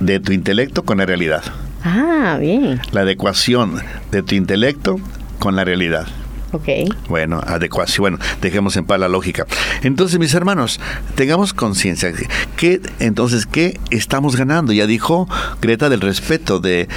de 0.01 0.21
tu 0.21 0.33
intelecto 0.33 0.85
con 0.85 0.99
la 0.99 1.07
realidad. 1.07 1.43
Ah, 1.85 2.37
bien. 2.41 2.81
La 2.93 3.01
adecuación 3.03 3.81
de 4.11 4.23
tu 4.23 4.35
intelecto 4.35 4.99
con 5.39 5.57
la 5.57 5.65
realidad. 5.65 6.07
Ok. 6.53 6.69
Bueno, 7.09 7.41
adecuación. 7.47 8.03
Bueno, 8.03 8.19
dejemos 8.43 8.77
en 8.77 8.85
paz 8.85 9.01
la 9.01 9.09
lógica. 9.09 9.47
Entonces, 9.83 10.19
mis 10.19 10.35
hermanos, 10.35 10.81
tengamos 11.15 11.55
conciencia. 11.55 12.13
que 12.57 12.81
entonces, 12.99 13.47
¿qué 13.47 13.81
estamos 13.91 14.37
ganando? 14.37 14.73
Ya 14.73 14.87
dijo 14.87 15.27
Greta 15.63 15.89
del 15.89 16.03
respeto, 16.03 16.61
de 16.61 16.83
eh, 16.83 16.89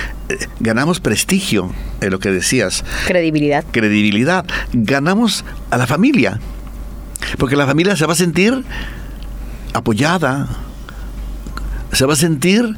ganamos 0.59 0.99
prestigio, 0.99 1.71
es 2.01 2.11
lo 2.11 2.19
que 2.19 2.31
decías, 2.31 2.83
Credibilidad. 3.07 3.63
credibilidad. 3.71 4.45
Ganamos 4.73 5.45
a 5.71 5.77
la 5.77 5.87
familia. 5.87 6.39
Porque 7.37 7.55
la 7.55 7.65
familia 7.65 7.95
se 7.95 8.05
va 8.05 8.11
a 8.13 8.17
sentir 8.17 8.63
apoyada, 9.75 10.47
se 11.91 12.05
va 12.05 12.13
a 12.13 12.17
sentir 12.17 12.77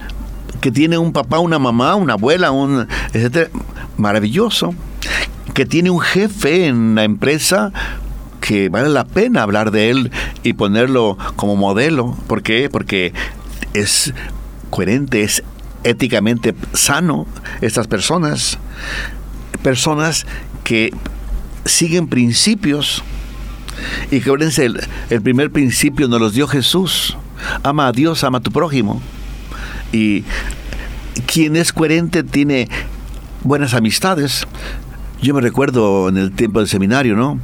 que 0.62 0.72
tiene 0.72 0.98
un 0.98 1.14
papá, 1.14 1.40
una 1.40 1.60
mamá, 1.60 1.96
una 1.96 2.14
abuela, 2.14 2.52
un 2.52 2.88
etcétera, 3.14 3.50
maravilloso, 3.98 4.74
que 5.54 5.66
tiene 5.66 5.90
un 5.90 6.00
jefe 6.00 6.68
en 6.68 6.96
la 6.96 7.04
empresa 7.04 7.72
que 8.42 8.70
vale 8.70 8.90
la 8.90 9.06
pena 9.06 9.44
hablar 9.44 9.72
de 9.72 9.90
él 9.90 10.12
y 10.44 10.54
ponerlo 10.54 11.18
como 11.36 11.56
modelo. 11.56 12.18
¿Por 12.28 12.44
qué? 12.44 12.70
Porque 12.70 13.14
es 13.74 14.14
coherente, 14.70 15.24
es 15.24 15.44
éticamente 15.84 16.56
sano 16.74 17.28
estas 17.62 17.88
personas, 17.88 18.58
personas 19.62 20.26
que 20.64 20.92
siguen 21.66 22.08
principios 22.08 23.04
y 24.12 24.22
que 24.22 24.30
el, 24.30 24.82
el 25.10 25.22
primer 25.22 25.52
principio 25.52 26.08
nos 26.08 26.20
los 26.20 26.34
dio 26.34 26.48
Jesús. 26.48 27.18
Ama 27.64 27.88
a 27.88 27.92
Dios, 27.92 28.24
ama 28.24 28.40
a 28.40 28.42
tu 28.42 28.52
prójimo. 28.52 29.02
Y 29.92 30.24
quien 31.26 31.56
es 31.56 31.74
coherente 31.74 32.24
tiene 32.24 32.68
buenas 33.44 33.74
amistades. 33.74 34.48
Yo 35.22 35.34
me 35.34 35.42
recuerdo 35.42 36.10
en 36.10 36.18
el 36.18 36.32
tiempo 36.32 36.60
del 36.60 36.68
seminario, 36.68 37.16
¿no? 37.16 37.40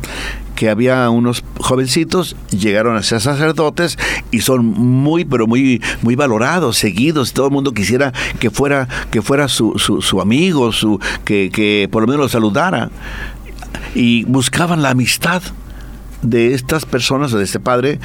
Que 0.55 0.69
había 0.69 1.09
unos 1.09 1.43
jovencitos, 1.59 2.35
llegaron 2.51 2.95
a 2.95 3.01
ser 3.01 3.19
sacerdotes 3.19 3.97
y 4.29 4.41
son 4.41 4.65
muy, 4.65 5.25
pero 5.25 5.47
muy, 5.47 5.81
muy 6.03 6.15
valorados, 6.15 6.77
seguidos. 6.77 7.33
Todo 7.33 7.47
el 7.47 7.51
mundo 7.51 7.73
quisiera 7.73 8.13
que 8.39 8.51
fuera, 8.51 8.87
que 9.09 9.23
fuera 9.23 9.47
su, 9.47 9.73
su, 9.79 10.01
su 10.01 10.21
amigo, 10.21 10.71
su, 10.71 10.99
que, 11.25 11.49
que 11.51 11.89
por 11.91 12.03
lo 12.03 12.07
menos 12.07 12.21
lo 12.21 12.29
saludara. 12.29 12.91
Y 13.95 14.23
buscaban 14.25 14.83
la 14.83 14.91
amistad 14.91 15.41
de 16.23 16.53
estas 16.53 16.85
personas 16.85 17.31
de 17.31 17.43
este 17.43 17.59
padre, 17.59 17.99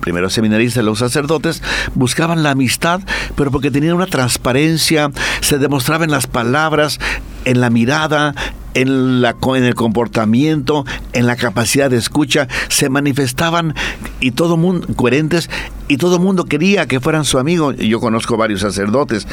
primero 0.00 0.30
seminaristas, 0.30 0.82
luego 0.82 0.96
sacerdotes, 0.96 1.62
buscaban 1.94 2.42
la 2.42 2.50
amistad, 2.50 3.00
pero 3.36 3.50
porque 3.50 3.70
tenían 3.70 3.94
una 3.94 4.06
transparencia, 4.06 5.10
se 5.40 5.58
demostraba 5.58 6.04
en 6.04 6.10
las 6.10 6.26
palabras, 6.26 6.98
en 7.44 7.60
la 7.60 7.70
mirada, 7.70 8.34
en, 8.74 9.20
la, 9.20 9.36
en 9.56 9.64
el 9.64 9.74
comportamiento, 9.74 10.84
en 11.12 11.26
la 11.26 11.36
capacidad 11.36 11.90
de 11.90 11.96
escucha, 11.96 12.48
se 12.68 12.88
manifestaban 12.88 13.74
y 14.20 14.32
todo 14.32 14.56
mundo 14.56 14.86
coherentes 14.96 15.50
y 15.88 15.96
todo 15.96 16.16
el 16.16 16.22
mundo 16.22 16.44
quería 16.44 16.86
que 16.86 17.00
fueran 17.00 17.24
su 17.24 17.38
amigo. 17.38 17.72
Yo 17.72 18.00
conozco 18.00 18.36
varios 18.36 18.60
sacerdotes, 18.60 19.26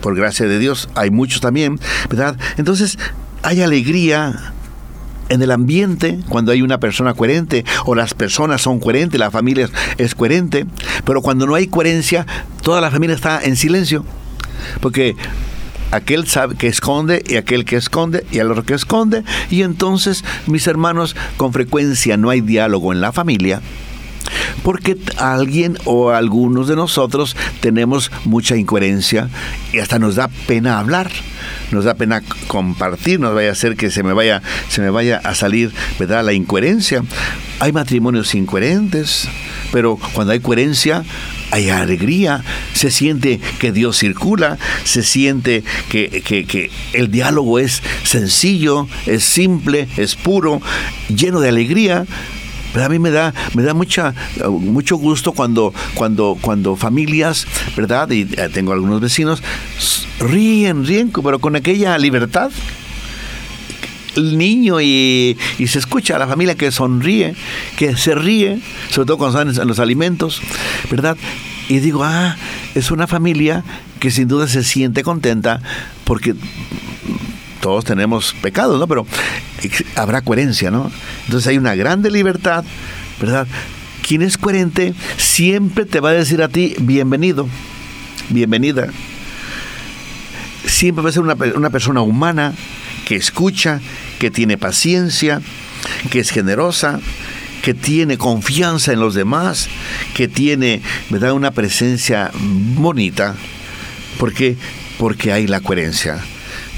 por 0.00 0.14
gracia 0.14 0.46
de 0.46 0.58
Dios, 0.58 0.88
hay 0.94 1.10
muchos 1.10 1.40
también, 1.40 1.78
¿verdad? 2.08 2.36
Entonces, 2.56 2.98
hay 3.42 3.62
alegría, 3.62 4.52
en 5.28 5.42
el 5.42 5.50
ambiente, 5.50 6.18
cuando 6.28 6.52
hay 6.52 6.62
una 6.62 6.80
persona 6.80 7.14
coherente, 7.14 7.64
o 7.84 7.94
las 7.94 8.14
personas 8.14 8.62
son 8.62 8.80
coherentes, 8.80 9.18
la 9.18 9.30
familia 9.30 9.68
es, 9.98 10.14
coherente, 10.14 10.66
pero 11.04 11.22
cuando 11.22 11.46
no 11.46 11.54
hay 11.54 11.66
coherencia, 11.66 12.26
toda 12.62 12.80
la 12.80 12.90
familia 12.90 13.16
está 13.16 13.42
en 13.42 13.56
silencio. 13.56 14.04
Porque 14.80 15.16
aquel 15.90 16.26
sabe 16.26 16.56
que 16.56 16.66
esconde 16.66 17.22
y 17.26 17.36
aquel 17.36 17.64
que 17.64 17.76
esconde 17.76 18.26
y 18.30 18.38
al 18.40 18.50
otro 18.50 18.64
que 18.64 18.74
esconde. 18.74 19.24
Y 19.50 19.62
entonces, 19.62 20.24
mis 20.46 20.66
hermanos, 20.66 21.16
con 21.36 21.52
frecuencia 21.52 22.16
no 22.16 22.30
hay 22.30 22.40
diálogo 22.40 22.92
en 22.92 23.00
la 23.00 23.12
familia. 23.12 23.60
Porque 24.62 24.98
alguien 25.16 25.78
o 25.84 26.10
algunos 26.10 26.68
de 26.68 26.76
nosotros 26.76 27.36
tenemos 27.60 28.10
mucha 28.24 28.56
incoherencia 28.56 29.28
y 29.72 29.78
hasta 29.78 29.98
nos 29.98 30.16
da 30.16 30.28
pena 30.46 30.78
hablar, 30.78 31.10
nos 31.70 31.84
da 31.84 31.94
pena 31.94 32.22
compartir, 32.46 33.20
nos 33.20 33.34
vaya 33.34 33.50
a 33.50 33.52
hacer 33.52 33.76
que 33.76 33.90
se 33.90 34.02
me 34.02 34.12
vaya, 34.12 34.42
se 34.68 34.80
me 34.80 34.90
vaya 34.90 35.20
a 35.22 35.34
salir, 35.34 35.72
¿verdad? 35.98 36.24
La 36.24 36.32
incoherencia. 36.32 37.02
Hay 37.60 37.72
matrimonios 37.72 38.34
incoherentes, 38.34 39.28
pero 39.72 39.98
cuando 40.12 40.32
hay 40.32 40.40
coherencia, 40.40 41.04
hay 41.50 41.70
alegría, 41.70 42.44
se 42.74 42.90
siente 42.90 43.40
que 43.58 43.72
Dios 43.72 43.98
circula, 43.98 44.58
se 44.84 45.02
siente 45.02 45.64
que, 45.88 46.22
que, 46.22 46.70
el 46.92 47.10
diálogo 47.10 47.58
es 47.58 47.82
sencillo, 48.04 48.88
es 49.06 49.24
simple, 49.24 49.88
es 49.96 50.14
puro, 50.14 50.60
lleno 51.08 51.40
de 51.40 51.48
alegría. 51.48 52.06
Pero 52.72 52.86
a 52.86 52.88
mí 52.88 52.98
me 52.98 53.10
da, 53.10 53.34
me 53.54 53.62
da 53.62 53.74
mucha, 53.74 54.14
mucho 54.48 54.96
gusto 54.96 55.32
cuando, 55.32 55.72
cuando, 55.94 56.36
cuando 56.40 56.76
familias, 56.76 57.46
¿verdad? 57.76 58.10
Y 58.10 58.22
eh, 58.22 58.48
tengo 58.52 58.72
algunos 58.72 59.00
vecinos, 59.00 59.42
ríen, 60.20 60.84
ríen, 60.84 61.10
pero 61.10 61.38
con 61.38 61.56
aquella 61.56 61.96
libertad 61.98 62.50
el 64.16 64.36
niño 64.36 64.80
y, 64.80 65.36
se 65.66 65.78
escucha 65.78 66.16
a 66.16 66.18
la 66.18 66.26
familia 66.26 66.54
que 66.56 66.70
sonríe, 66.70 67.34
que 67.76 67.96
se 67.96 68.14
ríe, 68.14 68.60
sobre 68.90 69.06
todo 69.06 69.18
cuando 69.18 69.40
están 69.40 69.62
en 69.62 69.68
los 69.68 69.78
alimentos, 69.78 70.40
¿verdad? 70.90 71.16
Y 71.68 71.78
digo, 71.78 72.02
ah, 72.04 72.36
es 72.74 72.90
una 72.90 73.06
familia 73.06 73.64
que 74.00 74.10
sin 74.10 74.28
duda 74.28 74.48
se 74.48 74.64
siente 74.64 75.02
contenta 75.02 75.60
porque 76.04 76.34
todos 77.60 77.84
tenemos 77.84 78.34
pecados, 78.40 78.78
¿no? 78.78 78.86
Pero 78.86 79.06
habrá 79.96 80.22
coherencia, 80.22 80.70
¿no? 80.70 80.90
Entonces 81.24 81.48
hay 81.48 81.58
una 81.58 81.74
grande 81.74 82.10
libertad, 82.10 82.64
¿verdad? 83.20 83.46
Quien 84.06 84.22
es 84.22 84.38
coherente 84.38 84.94
siempre 85.16 85.84
te 85.84 86.00
va 86.00 86.10
a 86.10 86.14
decir 86.14 86.42
a 86.42 86.48
ti, 86.48 86.74
bienvenido, 86.80 87.48
bienvenida. 88.30 88.88
Siempre 90.64 91.02
va 91.02 91.10
a 91.10 91.12
ser 91.12 91.22
una, 91.22 91.36
una 91.54 91.70
persona 91.70 92.00
humana 92.02 92.54
que 93.04 93.16
escucha, 93.16 93.80
que 94.18 94.30
tiene 94.30 94.58
paciencia, 94.58 95.40
que 96.10 96.20
es 96.20 96.30
generosa, 96.30 97.00
que 97.62 97.74
tiene 97.74 98.18
confianza 98.18 98.92
en 98.92 99.00
los 99.00 99.14
demás, 99.14 99.68
que 100.14 100.28
tiene 100.28 100.80
¿verdad? 101.10 101.32
una 101.32 101.50
presencia 101.50 102.30
bonita, 102.34 103.34
porque 104.18 104.56
porque 104.98 105.32
hay 105.32 105.46
la 105.46 105.60
coherencia. 105.60 106.18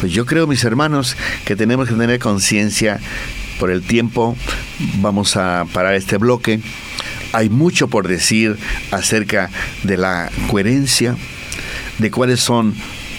Pues 0.01 0.13
yo 0.13 0.25
creo, 0.25 0.47
mis 0.47 0.65
hermanos, 0.65 1.15
que 1.45 1.57
tenemos 1.57 1.87
que 1.87 1.95
tener 1.95 2.19
conciencia 2.19 2.99
por 3.59 3.71
el 3.71 3.83
tiempo. 3.83 4.35
Vamos 4.97 5.37
a 5.37 5.67
parar 5.75 5.95
este 5.95 6.17
bloque. 6.17 6.61
Hay 7.33 7.51
mucho 7.51 7.89
por 7.89 8.09
decir 8.09 8.57
acerca 8.91 9.51
de 9.83 9.99
la 9.99 10.31
coherencia, 10.49 11.17
de 11.99 12.11
cuáles 12.11 12.41
son, 12.41 12.75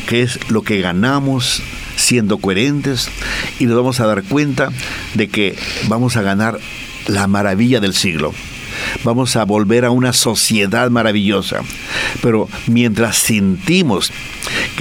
qué 0.07 0.23
es 0.23 0.39
lo 0.49 0.63
que 0.63 0.81
ganamos 0.81 1.61
siendo 1.95 2.39
coherentes 2.39 3.09
y 3.59 3.65
nos 3.65 3.77
vamos 3.77 3.99
a 3.99 4.07
dar 4.07 4.23
cuenta 4.23 4.69
de 5.13 5.27
que 5.29 5.55
vamos 5.87 6.17
a 6.17 6.23
ganar 6.23 6.59
la 7.05 7.27
maravilla 7.27 7.79
del 7.79 7.93
siglo. 7.93 8.33
Vamos 9.03 9.35
a 9.35 9.45
volver 9.45 9.85
a 9.85 9.91
una 9.91 10.13
sociedad 10.13 10.89
maravillosa. 10.89 11.61
Pero 12.21 12.49
mientras 12.67 13.17
sentimos 13.17 14.11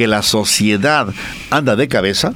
que 0.01 0.07
la 0.07 0.23
sociedad 0.23 1.09
anda 1.51 1.77
de 1.77 1.87
cabeza, 1.87 2.33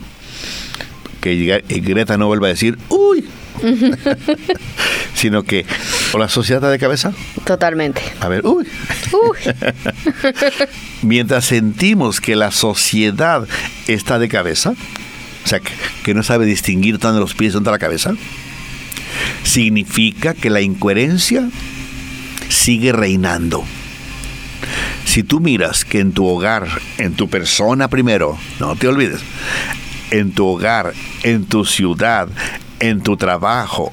que 1.23 1.65
Greta 1.67 2.19
no 2.19 2.27
vuelva 2.27 2.49
a 2.49 2.51
decir, 2.51 2.77
uy, 2.91 3.25
sino 5.15 5.45
que 5.45 5.65
o 6.13 6.19
la 6.19 6.29
sociedad 6.29 6.59
está 6.59 6.71
de 6.71 6.79
cabeza. 6.79 7.15
Totalmente. 7.47 8.03
A 8.21 8.29
ver, 8.29 8.45
uy. 8.45 8.67
uy. 9.13 9.39
Mientras 11.03 11.47
sentimos 11.47 12.21
que 12.21 12.37
la 12.37 12.51
sociedad 12.51 13.49
está 13.89 14.19
de 14.19 14.29
cabeza, 14.29 14.75
o 15.47 15.49
sea, 15.49 15.61
que, 16.03 16.13
no 16.13 16.23
sabe 16.23 16.45
distinguir 16.45 16.99
dónde 16.99 17.19
los 17.19 17.33
pies 17.33 17.55
dónde 17.55 17.71
la 17.71 17.79
cabeza, 17.79 18.13
significa 19.43 20.35
que 20.35 20.51
la 20.51 20.61
incoherencia 20.61 21.49
sigue 22.51 22.93
reinando. 22.93 23.65
Si 25.05 25.23
tú 25.23 25.41
miras 25.41 25.85
que 25.85 26.01
en 26.01 26.13
tu 26.13 26.27
hogar, 26.27 26.67
en 26.99 27.15
tu 27.15 27.29
persona 27.29 27.89
primero, 27.89 28.39
no 28.59 28.75
te 28.77 28.89
olvides, 28.89 29.21
en 30.11 30.33
tu 30.33 30.47
hogar, 30.47 30.93
en 31.23 31.45
tu 31.45 31.65
ciudad, 31.65 32.29
en 32.81 33.03
tu 33.03 33.17
trabajo, 33.17 33.93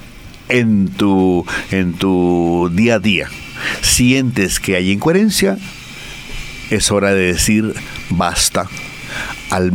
en 0.49 0.89
tu, 0.89 1.45
en 1.71 1.93
tu 1.93 2.69
día 2.73 2.95
a 2.95 2.99
día, 2.99 3.27
sientes 3.81 4.59
que 4.59 4.75
hay 4.75 4.91
incoherencia, 4.91 5.57
es 6.69 6.91
hora 6.91 7.13
de 7.13 7.33
decir 7.33 7.73
basta. 8.09 8.67
Al, 9.49 9.73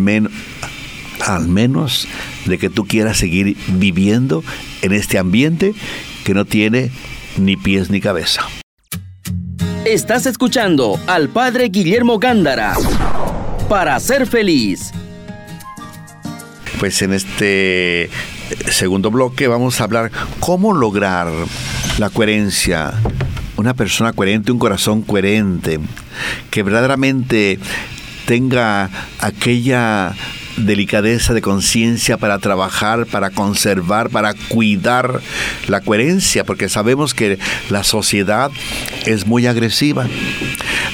al 1.20 1.49
menos 1.49 2.09
de 2.46 2.59
que 2.59 2.70
tú 2.70 2.87
quieras 2.87 3.18
seguir 3.18 3.57
viviendo 3.68 4.42
en 4.83 4.92
este 4.92 5.18
ambiente 5.18 5.75
que 6.25 6.35
no 6.35 6.44
tiene 6.44 6.90
ni 7.37 7.57
pies 7.57 7.90
ni 7.90 8.01
cabeza. 8.01 8.46
Estás 9.87 10.27
escuchando 10.27 10.99
al 11.07 11.29
padre 11.29 11.68
Guillermo 11.68 12.18
Gándara 12.18 12.75
para 13.68 14.01
ser 14.01 14.27
feliz. 14.27 14.90
Pues 16.81 17.01
en 17.03 17.12
este 17.12 18.11
segundo 18.68 19.12
bloque 19.12 19.46
vamos 19.46 19.81
a 19.81 19.85
hablar 19.85 20.11
cómo 20.40 20.75
lograr 20.75 21.29
la 21.99 22.11
coherencia. 22.11 22.94
Una 23.57 23.75
persona 23.75 24.12
coherente, 24.12 24.51
un 24.51 24.59
corazón 24.59 25.03
coherente, 25.03 25.79
que 26.51 26.64
verdaderamente 26.64 27.61
tenga 28.27 28.90
aquella 29.20 30.16
delicadeza 30.56 31.34
de 31.34 31.42
conciencia 31.42 32.16
para 32.16 32.38
trabajar, 32.38 33.06
para 33.06 33.30
conservar, 33.30 34.10
para 34.10 34.34
cuidar 34.34 35.20
la 35.68 35.80
coherencia, 35.80 36.44
porque 36.44 36.68
sabemos 36.68 37.14
que 37.14 37.38
la 37.70 37.84
sociedad 37.84 38.50
es 39.06 39.26
muy 39.26 39.46
agresiva. 39.46 40.06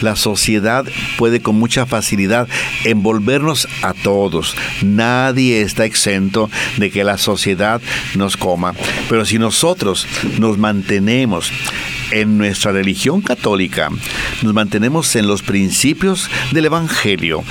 La 0.01 0.17
sociedad 0.17 0.85
puede 1.17 1.41
con 1.41 1.57
mucha 1.57 1.87
facilidad 1.87 2.49
envolvernos 2.85 3.69
a 3.83 3.95
todos. 3.95 4.57
Nadie 4.83 5.63
está 5.63 5.85
exento 5.85 6.51
de 6.77 6.91
que 6.91 7.05
la 7.05 7.19
sociedad 7.19 7.81
nos 8.17 8.37
coma. 8.37 8.75
Pero 9.09 9.25
si 9.25 9.39
nosotros 9.39 10.07
nos 10.39 10.59
mantenemos 10.59 11.53
en 12.11 12.37
nuestra 12.37 12.73
religión 12.73 13.21
católica, 13.21 13.91
nos 14.43 14.55
mantenemos 14.55 15.15
en 15.15 15.29
los 15.29 15.43
principios 15.43 16.29
del 16.51 16.67
Evangelio, 16.67 17.45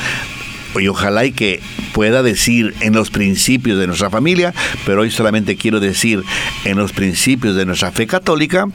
y 0.79 0.87
ojalá 0.87 1.25
y 1.25 1.31
que 1.31 1.59
pueda 1.93 2.23
decir 2.23 2.73
en 2.79 2.93
los 2.93 3.09
principios 3.09 3.79
de 3.79 3.87
nuestra 3.87 4.09
familia, 4.09 4.53
pero 4.85 5.01
hoy 5.01 5.11
solamente 5.11 5.55
quiero 5.55 5.79
decir 5.79 6.23
en 6.65 6.77
los 6.77 6.91
principios 6.91 7.55
de 7.55 7.65
nuestra 7.65 7.91
fe 7.91 8.07
católica, 8.07 8.67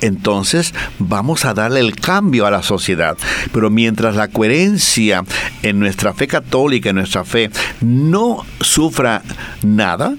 entonces 0.00 0.74
vamos 0.98 1.44
a 1.44 1.54
darle 1.54 1.80
el 1.80 1.96
cambio 1.96 2.46
a 2.46 2.50
la 2.50 2.62
sociedad. 2.62 3.16
Pero 3.52 3.70
mientras 3.70 4.16
la 4.16 4.28
coherencia 4.28 5.24
en 5.62 5.78
nuestra 5.78 6.14
fe 6.14 6.26
católica, 6.26 6.90
en 6.90 6.96
nuestra 6.96 7.24
fe, 7.24 7.50
no 7.80 8.44
sufra 8.60 9.22
nada, 9.62 10.14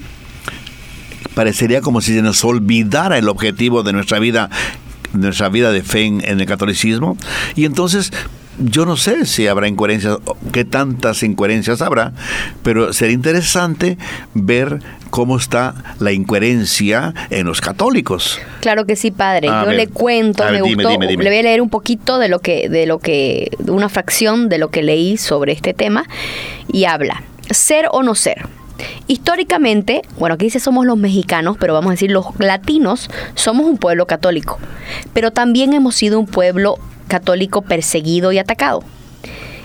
parecería 1.34 1.82
como 1.82 2.02
si 2.02 2.14
se 2.14 2.22
nos 2.22 2.44
olvidara 2.44 3.18
el 3.18 3.30
objetivo 3.30 3.84
de 3.84 3.94
nuestra 3.94 4.20
vida 4.20 4.50
nuestra 5.14 5.50
vida 5.50 5.72
de 5.72 5.82
fe 5.82 6.04
en, 6.04 6.22
en, 6.24 6.40
el 6.40 6.46
catolicismo 6.46 7.18
y 7.56 7.66
entonces 7.66 8.12
yo 8.60 8.86
no 8.86 8.98
sé 8.98 9.26
si 9.26 9.48
habrá 9.48 9.67
incoherencias, 9.67 10.17
qué 10.52 10.65
tantas 10.65 11.24
incoherencias 11.24 11.82
habrá, 11.82 12.13
pero 12.63 12.93
sería 12.93 13.13
interesante 13.13 13.98
ver 14.34 14.80
cómo 15.10 15.38
está 15.38 15.76
la 16.00 16.12
incoherencia 16.12 17.13
en 17.30 17.48
los 17.48 17.62
católicos. 17.62 18.39
Claro 18.62 18.86
que 18.86 18.95
sí, 18.95 19.12
padre. 19.12 19.48
yo 19.48 19.72
le 19.72 19.88
cuento, 19.88 20.43
me 20.52 20.62
gustó, 20.62 21.00
le 21.00 21.15
voy 21.15 21.38
a 21.38 21.43
leer 21.43 21.62
un 21.62 21.69
poquito 21.69 22.19
de 22.19 22.28
lo 22.28 22.39
que, 22.39 22.69
de 22.69 22.86
lo 22.86 23.00
que, 23.00 23.52
una 23.67 23.89
fracción 23.89 24.50
de 24.50 24.58
lo 24.58 24.69
que 24.69 24.84
leí 24.84 25.17
sobre 25.17 25.54
este 25.54 25.74
tema 25.74 26.06
y 26.72 26.86
habla. 26.86 27.24
Ser 27.50 27.88
o 27.91 28.04
no 28.04 28.13
ser. 28.13 28.45
Históricamente, 29.08 30.04
bueno, 30.17 30.36
aquí 30.36 30.45
dice 30.45 30.60
somos 30.60 30.86
los 30.86 30.98
mexicanos, 30.98 31.58
pero 31.60 31.74
vamos 31.74 31.89
a 31.89 31.91
decir 31.91 32.12
los 32.12 32.28
latinos, 32.38 33.10
somos 33.34 33.65
un 33.65 33.78
pueblo 33.78 34.06
católico, 34.06 34.58
pero 35.13 35.32
también 35.32 35.74
hemos 35.74 35.95
sido 35.95 36.19
un 36.19 36.28
pueblo 36.28 36.78
católico 37.10 37.62
perseguido 37.62 38.32
y 38.32 38.38
atacado. 38.38 38.84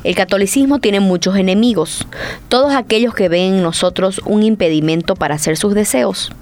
El 0.02 0.16
catolicismo 0.16 0.80
tiene 0.80 0.98
muchos 1.00 1.36
enemigos, 1.36 2.06
todos 2.48 2.74
aquellos 2.74 3.14
que 3.14 3.28
ven 3.28 3.54
en 3.54 3.62
nosotros 3.62 4.20
un 4.26 4.42
impedimento 4.42 5.14
para 5.14 5.36
hacer 5.36 5.56
sus 5.56 5.74
deseos. 5.74 6.32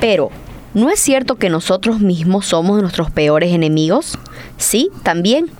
Pero, 0.00 0.30
¿no 0.74 0.90
es 0.90 0.98
cierto 0.98 1.36
que 1.36 1.50
nosotros 1.50 2.00
mismos 2.00 2.46
somos 2.46 2.80
nuestros 2.80 3.10
peores 3.10 3.52
enemigos? 3.52 4.18
Sí, 4.56 4.90
también. 5.04 5.50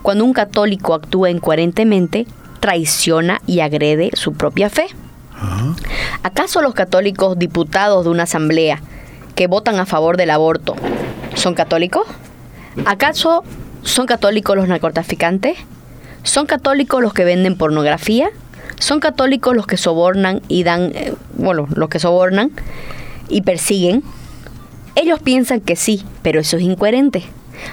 Cuando 0.00 0.24
un 0.24 0.32
católico 0.32 0.94
actúa 0.94 1.28
incoherentemente, 1.28 2.26
traiciona 2.60 3.42
y 3.46 3.60
agrede 3.60 4.10
su 4.14 4.32
propia 4.32 4.70
fe. 4.70 4.86
¿Acaso 6.22 6.62
los 6.62 6.74
católicos 6.74 7.38
diputados 7.38 8.04
de 8.04 8.10
una 8.10 8.24
asamblea 8.24 8.80
que 9.34 9.46
votan 9.46 9.78
a 9.78 9.86
favor 9.86 10.16
del 10.16 10.30
aborto 10.30 10.76
son 11.34 11.54
católicos? 11.54 12.06
¿Acaso 12.84 13.44
son 13.82 14.06
católicos 14.06 14.56
los 14.56 14.68
narcotraficantes? 14.68 15.56
¿Son 16.22 16.46
católicos 16.46 17.02
los 17.02 17.14
que 17.14 17.24
venden 17.24 17.56
pornografía? 17.56 18.30
¿Son 18.78 19.00
católicos 19.00 19.54
los 19.54 19.66
que 19.66 19.76
sobornan 19.76 20.42
y 20.48 20.64
dan, 20.64 20.92
eh, 20.94 21.14
bueno, 21.34 21.66
los 21.74 21.88
que 21.88 21.98
sobornan 21.98 22.50
y 23.28 23.42
persiguen? 23.42 24.02
Ellos 24.96 25.20
piensan 25.20 25.60
que 25.60 25.76
sí, 25.76 26.04
pero 26.22 26.40
eso 26.40 26.56
es 26.56 26.62
incoherente. 26.62 27.22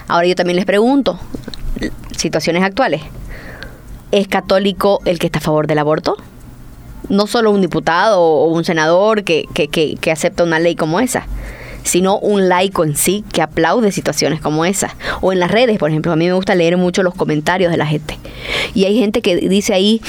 Ahora 0.08 0.28
yo 0.28 0.36
también 0.36 0.56
les 0.58 0.66
pregunto, 0.66 1.20
situaciones 2.16 2.64
actuales, 2.64 3.02
¿es 4.12 4.28
católico 4.28 5.02
el 5.06 5.20
que 5.20 5.28
está 5.28 5.40
a 5.40 5.42
favor 5.42 5.68
del 5.68 5.80
aborto? 5.80 6.18
No 7.10 7.28
solo 7.28 7.52
un 7.52 7.62
diputado 7.62 8.22
o 8.22 8.50
un 8.50 8.66
senador 8.66 9.24
que, 9.24 9.46
que, 9.54 9.68
que, 9.68 9.96
que 9.96 10.12
acepta 10.12 10.44
una 10.44 10.60
ley 10.60 10.76
como 10.76 11.00
esa 11.00 11.26
sino 11.88 12.20
un 12.20 12.50
laico 12.50 12.84
en 12.84 12.96
sí 12.96 13.24
que 13.32 13.42
aplaude 13.42 13.92
situaciones 13.92 14.42
como 14.42 14.66
esa. 14.66 14.96
O 15.22 15.32
en 15.32 15.40
las 15.40 15.50
redes, 15.50 15.78
por 15.80 15.90
ejemplo, 15.90 16.12
a 16.12 16.16
mí 16.16 16.26
me 16.26 16.34
gusta 16.34 16.54
leer 16.54 16.78
mucho 16.78 17.02
los 17.02 17.16
comentarios 17.16 17.72
de 17.72 17.78
la 17.78 17.88
gente. 17.88 18.20
Y 18.74 18.86
hay 18.86 19.00
gente 19.00 19.22
que 19.22 19.38
dice 19.38 19.74
ahí, 19.74 20.02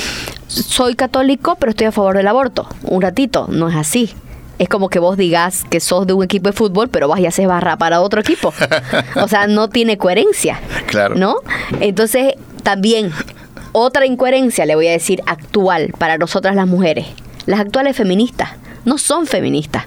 soy 0.48 0.94
católico, 0.94 1.56
pero 1.58 1.70
estoy 1.70 1.86
a 1.86 1.92
favor 1.92 2.16
del 2.16 2.26
aborto. 2.26 2.68
Un 2.82 3.00
ratito, 3.00 3.46
no 3.48 3.68
es 3.68 3.76
así. 3.76 4.12
Es 4.58 4.68
como 4.68 4.88
que 4.88 4.98
vos 4.98 5.16
digas 5.16 5.64
que 5.70 5.78
sos 5.78 6.06
de 6.06 6.14
un 6.14 6.24
equipo 6.24 6.48
de 6.48 6.52
fútbol, 6.52 6.88
pero 6.88 7.06
vas 7.06 7.20
y 7.20 7.26
haces 7.26 7.46
barra 7.46 7.76
para 7.76 8.00
otro 8.00 8.20
equipo. 8.20 8.52
O 9.22 9.28
sea, 9.28 9.46
no 9.46 9.68
tiene 9.68 9.98
coherencia. 9.98 10.60
Claro. 10.86 11.14
¿No? 11.14 11.36
Entonces, 11.80 12.34
también, 12.62 13.12
otra 13.72 14.06
incoherencia, 14.06 14.66
le 14.66 14.74
voy 14.74 14.88
a 14.88 14.92
decir, 14.92 15.22
actual 15.26 15.92
para 15.96 16.18
nosotras 16.18 16.56
las 16.56 16.66
mujeres. 16.66 17.06
Las 17.46 17.60
actuales 17.60 17.96
feministas 17.96 18.50
no 18.84 18.98
son 18.98 19.26
feministas 19.26 19.84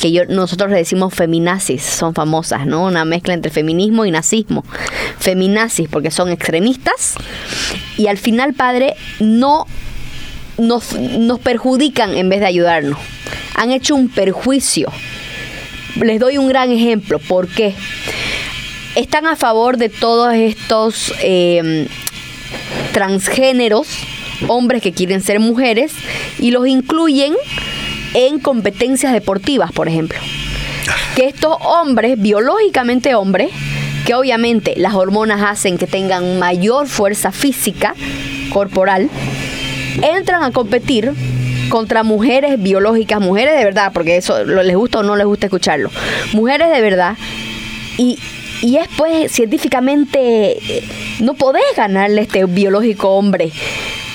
que 0.00 0.12
yo, 0.12 0.24
nosotros 0.24 0.70
le 0.70 0.76
decimos 0.76 1.14
feminazis, 1.14 1.82
son 1.82 2.14
famosas, 2.14 2.66
¿no? 2.66 2.84
Una 2.84 3.04
mezcla 3.04 3.34
entre 3.34 3.50
feminismo 3.50 4.04
y 4.04 4.10
nazismo. 4.10 4.64
Feminazis 5.18 5.88
porque 5.88 6.10
son 6.10 6.30
extremistas 6.30 7.14
y 7.96 8.06
al 8.06 8.18
final, 8.18 8.54
padre, 8.54 8.94
no 9.20 9.66
nos, 10.58 10.92
nos 10.94 11.38
perjudican 11.38 12.16
en 12.16 12.28
vez 12.28 12.40
de 12.40 12.46
ayudarnos. 12.46 12.98
Han 13.54 13.72
hecho 13.72 13.94
un 13.94 14.08
perjuicio. 14.08 14.90
Les 15.96 16.18
doy 16.18 16.38
un 16.38 16.48
gran 16.48 16.70
ejemplo. 16.70 17.18
¿Por 17.18 17.48
qué? 17.48 17.74
Están 18.94 19.26
a 19.26 19.36
favor 19.36 19.76
de 19.76 19.88
todos 19.88 20.34
estos 20.34 21.12
eh, 21.22 21.86
transgéneros, 22.92 23.88
hombres 24.48 24.82
que 24.82 24.92
quieren 24.92 25.20
ser 25.20 25.40
mujeres, 25.40 25.92
y 26.38 26.50
los 26.50 26.66
incluyen 26.66 27.34
en 28.14 28.38
competencias 28.38 29.12
deportivas, 29.12 29.72
por 29.72 29.88
ejemplo. 29.88 30.18
Que 31.14 31.26
estos 31.26 31.56
hombres, 31.60 32.20
biológicamente 32.20 33.14
hombres, 33.14 33.50
que 34.04 34.14
obviamente 34.14 34.74
las 34.76 34.94
hormonas 34.94 35.42
hacen 35.42 35.78
que 35.78 35.86
tengan 35.86 36.38
mayor 36.38 36.88
fuerza 36.88 37.32
física, 37.32 37.94
corporal, 38.52 39.08
entran 40.02 40.42
a 40.42 40.50
competir 40.50 41.12
contra 41.68 42.02
mujeres 42.02 42.60
biológicas, 42.60 43.20
mujeres 43.20 43.56
de 43.56 43.64
verdad, 43.64 43.92
porque 43.92 44.16
eso 44.16 44.44
les 44.44 44.76
gusta 44.76 45.00
o 45.00 45.02
no 45.02 45.16
les 45.16 45.26
gusta 45.26 45.46
escucharlo, 45.46 45.90
mujeres 46.32 46.70
de 46.70 46.80
verdad, 46.80 47.16
y, 47.96 48.18
y 48.60 48.76
es 48.76 48.88
pues 48.96 49.30
científicamente, 49.30 50.58
eh, 50.58 50.84
no 51.20 51.34
podés 51.34 51.62
ganarle 51.76 52.22
este 52.22 52.44
biológico 52.46 53.10
hombre 53.10 53.52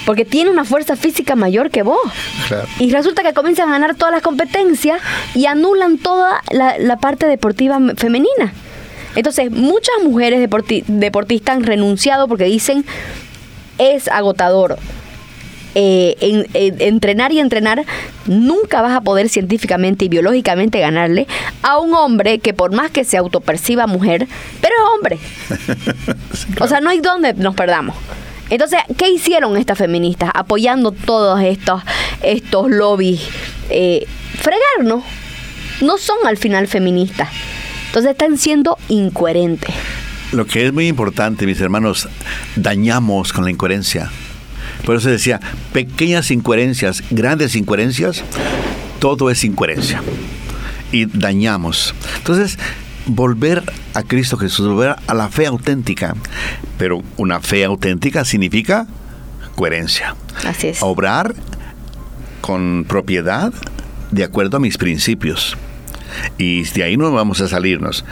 porque 0.05 0.25
tiene 0.25 0.49
una 0.49 0.65
fuerza 0.65 0.95
física 0.95 1.35
mayor 1.35 1.69
que 1.71 1.83
vos. 1.83 1.99
Claro. 2.47 2.67
Y 2.79 2.91
resulta 2.91 3.23
que 3.23 3.33
comienzan 3.33 3.69
a 3.69 3.73
ganar 3.73 3.95
todas 3.95 4.13
las 4.13 4.21
competencias 4.21 5.01
y 5.33 5.45
anulan 5.47 5.97
toda 5.97 6.41
la, 6.51 6.77
la 6.77 6.97
parte 6.97 7.25
deportiva 7.27 7.79
femenina. 7.97 8.53
Entonces, 9.15 9.49
muchas 9.51 9.95
mujeres 10.03 10.39
deporti- 10.47 10.83
deportistas 10.87 11.55
han 11.55 11.63
renunciado 11.63 12.27
porque 12.27 12.43
dicen 12.45 12.85
es 13.77 14.07
agotador. 14.07 14.77
Eh, 15.77 16.15
en- 16.21 16.47
en- 16.53 16.81
entrenar 16.81 17.33
y 17.33 17.39
entrenar, 17.39 17.83
nunca 18.27 18.81
vas 18.81 18.93
a 18.93 19.01
poder 19.01 19.27
científicamente 19.27 20.05
y 20.05 20.09
biológicamente 20.09 20.79
ganarle 20.79 21.27
a 21.63 21.79
un 21.79 21.93
hombre 21.93 22.39
que 22.39 22.53
por 22.53 22.71
más 22.73 22.91
que 22.91 23.03
se 23.03 23.17
autoperciba 23.17 23.85
mujer, 23.85 24.25
pero 24.61 24.73
es 24.73 24.95
hombre. 24.95 25.19
O 26.61 26.67
sea, 26.67 26.79
no 26.79 26.89
hay 26.89 26.99
donde 26.99 27.33
nos 27.33 27.55
perdamos. 27.55 27.95
Entonces, 28.49 28.79
¿qué 28.97 29.10
hicieron 29.10 29.58
estas 29.58 29.77
feministas 29.77 30.29
apoyando 30.34 30.91
todos 30.91 31.41
estos, 31.41 31.81
estos 32.21 32.69
lobbies? 32.69 33.21
Eh, 33.69 34.05
fregarnos. 34.39 35.03
No 35.81 35.97
son 35.97 36.17
al 36.25 36.38
final 36.38 36.67
feministas. 36.67 37.29
Entonces 37.88 38.12
están 38.12 38.38
siendo 38.38 38.77
incoherentes. 38.88 39.73
Lo 40.31 40.45
que 40.45 40.65
es 40.65 40.73
muy 40.73 40.88
importante, 40.88 41.45
mis 41.45 41.60
hermanos, 41.62 42.08
dañamos 42.55 43.34
con 43.34 43.45
la 43.45 43.51
incoherencia. 43.51 44.12
Por 44.86 44.95
eso 44.95 45.10
decía, 45.10 45.39
pequeñas 45.73 46.29
incoherencias, 46.29 47.03
grandes 47.10 47.55
incoherencias, 47.55 48.23
todo 48.99 49.29
es 49.29 49.43
incoherencia. 49.43 50.01
Y 50.91 51.05
dañamos. 51.05 51.95
Entonces, 52.17 52.58
volver 53.07 53.63
a 53.93 54.03
Cristo 54.03 54.37
Jesús, 54.37 54.67
volver 54.67 54.95
a 55.05 55.13
la 55.13 55.29
fe 55.29 55.45
auténtica. 55.45 56.15
Pero 56.77 57.01
una 57.17 57.39
fe 57.39 57.65
auténtica 57.65 58.25
significa 58.25 58.87
coherencia. 59.55 60.15
Así 60.45 60.67
es. 60.67 60.79
Obrar 60.81 61.35
con 62.41 62.85
propiedad 62.87 63.53
de 64.11 64.23
acuerdo 64.23 64.57
a 64.57 64.59
mis 64.59 64.77
principios. 64.77 65.57
Y 66.37 66.63
de 66.63 66.83
ahí 66.83 66.97
no 66.97 67.11
vamos 67.11 67.41
a 67.41 67.47
salirnos. 67.47 68.05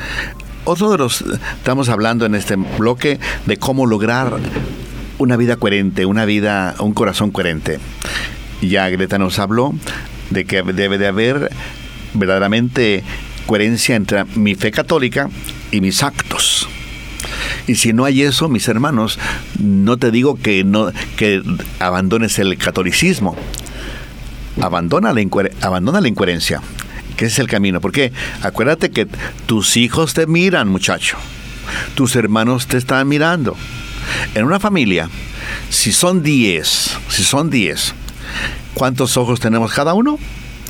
Otro 0.66 0.92
de 0.92 0.98
los, 0.98 1.24
estamos 1.58 1.90
hablando 1.90 2.26
en 2.26 2.36
este 2.36 2.56
bloque 2.56 3.20
de 3.46 3.58
cómo 3.58 3.86
lograr 3.86 4.38
una 5.18 5.38
vida 5.38 5.58
coherente, 5.58 6.06
una 6.06 6.26
vida, 6.26 6.76
un 6.80 6.94
corazón 6.94 7.32
coherente. 7.32 7.80
Ya 8.62 8.90
Greta 8.90 9.18
nos 9.18 9.40
habló 9.40 9.74
de 10.30 10.46
que 10.46 10.64
debe 10.64 10.98
de 10.98 11.08
haber 11.08 11.52
verdaderamente 12.14 13.04
coherencia 13.46 13.96
entre 13.96 14.26
mi 14.36 14.56
fe 14.56 14.72
católica 14.72 15.30
y 15.72 15.82
mis 15.82 16.04
actos. 16.04 16.68
Y 17.68 17.76
si 17.76 17.94
no 17.94 18.06
hay 18.06 18.24
eso, 18.24 18.50
mis 18.50 18.68
hermanos, 18.68 19.18
no 19.60 19.98
te 19.98 20.12
digo 20.12 20.36
que 20.36 20.64
no 20.64 20.92
que 21.18 21.42
abandones 21.80 22.40
el 22.40 22.58
catolicismo. 22.58 23.36
Abandona 24.62 25.14
la, 25.14 25.22
abandona 25.62 26.02
la 26.02 26.08
incoherencia, 26.08 26.62
que 27.18 27.26
es 27.26 27.40
el 27.40 27.48
camino. 27.48 27.82
Porque 27.82 28.12
acuérdate 28.42 28.92
que 28.92 29.08
tus 29.46 29.78
hijos 29.78 30.14
te 30.14 30.28
miran, 30.28 30.68
muchacho. 30.68 31.18
Tus 31.96 32.16
hermanos 32.16 32.68
te 32.68 32.78
están 32.78 33.08
mirando. 33.08 33.56
En 34.36 34.46
una 34.46 34.60
familia, 34.60 35.10
si 35.70 35.94
son 35.94 36.22
10, 36.22 36.98
si 37.08 37.24
son 37.24 37.50
10, 37.50 37.94
¿cuántos 38.74 39.16
ojos 39.18 39.40
tenemos 39.40 39.72
cada 39.72 39.94
uno? 39.94 40.20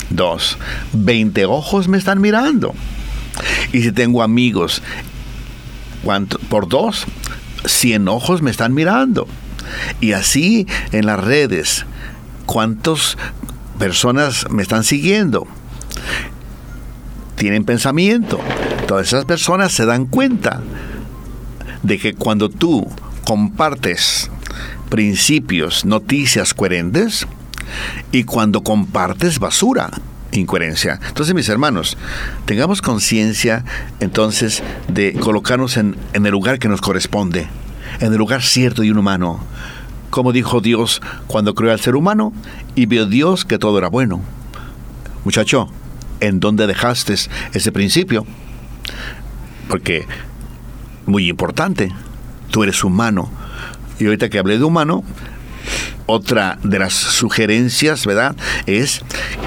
Dos. 0.10 0.58
20 0.94 1.46
ojos 1.46 1.88
me 1.88 1.98
están 1.98 2.22
mirando. 2.22 2.74
Y 3.72 3.82
si 3.82 3.92
tengo 3.92 4.22
amigos, 4.22 4.82
¿cuánto? 6.04 6.38
por 6.40 6.68
dos, 6.68 7.06
100 7.66 8.08
ojos 8.08 8.42
me 8.42 8.52
están 8.52 8.74
mirando. 8.74 9.28
Y 10.02 10.14
así 10.14 10.68
en 10.92 11.06
las 11.06 11.20
redes, 11.20 11.86
¿cuántas 12.46 13.18
personas 13.80 14.46
me 14.50 14.62
están 14.62 14.84
siguiendo? 14.84 15.48
Tienen 17.36 17.66
pensamiento. 17.66 18.40
Todas 18.88 19.08
esas 19.08 19.26
personas 19.26 19.72
se 19.72 19.86
dan 19.86 20.06
cuenta 20.06 20.62
de 21.82 21.98
que 21.98 22.14
cuando 22.14 22.50
tú 22.50 22.88
compartes 23.26 24.30
principios, 24.90 25.86
noticias 25.86 26.54
coherentes, 26.54 27.26
y 28.12 28.24
cuando 28.24 28.62
compartes 28.64 29.40
basura, 29.40 29.90
incoherencia. 30.32 31.00
Entonces, 31.08 31.36
mis 31.36 31.50
hermanos, 31.50 31.98
tengamos 32.46 32.82
conciencia 32.82 33.64
entonces 34.00 34.64
de 34.88 35.14
colocarnos 35.14 35.78
en, 35.78 35.96
el 36.14 36.32
lugar 36.32 36.60
que 36.60 36.68
nos 36.68 36.82
corresponde, 36.82 37.48
en 38.00 38.12
el 38.12 38.18
lugar 38.18 38.42
cierto 38.42 38.84
y 38.84 38.92
un 38.92 38.98
humano. 38.98 39.40
Como 40.10 40.32
dijo 40.32 40.62
Dios 40.62 41.02
cuando 41.28 41.56
creó 41.56 41.72
al 41.72 41.80
ser 41.80 41.96
humano 41.96 42.34
y 42.76 42.86
vio 42.86 43.06
Dios 43.06 43.46
que 43.46 43.58
todo 43.58 43.78
era 43.78 43.88
bueno. 43.88 44.22
Muchacho, 45.26 45.70
¿en 46.20 46.40
dónde 46.40 46.68
dejaste 46.68 47.16
ese 47.54 47.72
principio? 47.72 48.26
Porque, 49.68 50.06
muy 51.06 51.30
importante, 51.30 51.92
tú 52.52 52.64
eres 52.64 52.84
humano. 52.84 53.32
Y 54.00 54.06
ahorita 54.06 54.30
que 54.30 54.38
hablé 54.38 54.58
de 54.58 54.64
humano, 54.64 55.04
otra 56.06 56.58
de 56.64 56.80
las 56.80 56.94
sugerencias, 56.94 58.06
¿verdad? 58.06 58.36
Es 58.66 59.02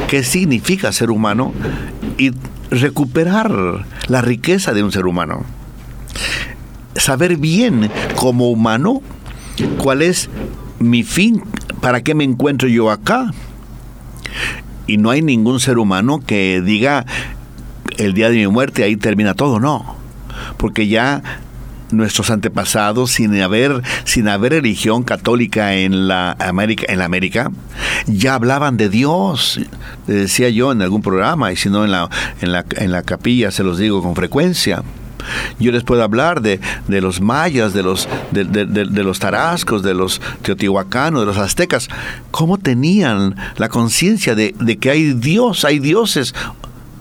qué 0.09 0.23
significa 0.23 0.93
ser 0.93 1.11
humano 1.11 1.53
y 2.19 2.33
recuperar 2.71 3.87
la 4.09 4.23
riqueza 4.23 4.73
de 4.73 4.83
un 4.83 4.93
ser 4.93 5.07
humano. 5.07 5.45
Saber 6.95 7.37
bien 7.37 7.91
como 8.17 8.51
humano 8.51 9.03
cuál 9.79 10.03
es 10.03 10.31
mi 10.79 11.03
fin, 11.03 11.43
para 11.81 12.03
qué 12.03 12.15
me 12.15 12.25
encuentro 12.25 12.69
yo 12.69 12.91
acá. 12.91 13.33
Y 14.87 14.99
no 14.99 15.11
hay 15.11 15.23
ningún 15.23 15.61
ser 15.61 15.79
humano 15.79 16.21
que 16.25 16.63
diga 16.65 17.05
el 17.97 18.15
día 18.15 18.31
de 18.31 18.37
mi 18.37 18.47
muerte 18.47 18.85
ahí 18.85 18.97
termina 18.97 19.35
todo, 19.35 19.59
no. 19.59 19.97
Porque 20.59 20.87
ya 20.87 21.23
nuestros 21.91 22.31
antepasados, 22.31 23.13
sin 23.13 23.41
haber, 23.41 23.83
sin 24.05 24.29
haber 24.29 24.53
religión 24.53 25.03
católica 25.03 25.75
en 25.75 26.09
la 26.09 26.33
América, 26.39 26.87
en 26.89 26.99
la 26.99 27.05
América, 27.05 27.51
ya 28.07 28.35
hablaban 28.35 28.77
de 28.77 28.89
Dios. 28.89 29.61
decía 30.07 30.49
yo 30.49 30.73
en 30.73 30.83
algún 30.83 31.03
programa, 31.03 31.53
y 31.53 31.57
si 31.57 31.69
no 31.69 31.85
en 31.85 31.91
la, 31.91 32.09
en 32.41 32.53
la, 32.53 32.65
en 32.77 32.93
la 32.93 33.03
capilla 33.03 33.51
se 33.51 33.63
los 33.63 33.79
digo 33.79 34.03
con 34.03 34.15
frecuencia. 34.15 34.83
Yo 35.59 35.73
les 35.73 35.83
puedo 35.83 36.05
hablar 36.05 36.41
de, 36.41 36.61
de 36.87 37.01
los 37.01 37.21
mayas, 37.21 37.73
de 37.73 37.83
los, 37.83 38.09
de, 38.31 38.45
de, 38.45 39.05
los 39.05 39.19
tarascos, 39.19 39.83
de 39.83 39.95
los 39.95 40.21
teotihuacanos, 40.43 41.21
de 41.21 41.27
los 41.27 41.39
aztecas. 41.39 41.89
¿Cómo 42.31 42.59
tenían 42.59 43.35
la 43.57 43.69
conciencia 43.69 44.37
de, 44.37 44.55
de 44.61 44.79
que 44.79 44.91
hay 44.91 45.15
Dios, 45.15 45.65
hay 45.65 45.81
dioses? 45.81 46.33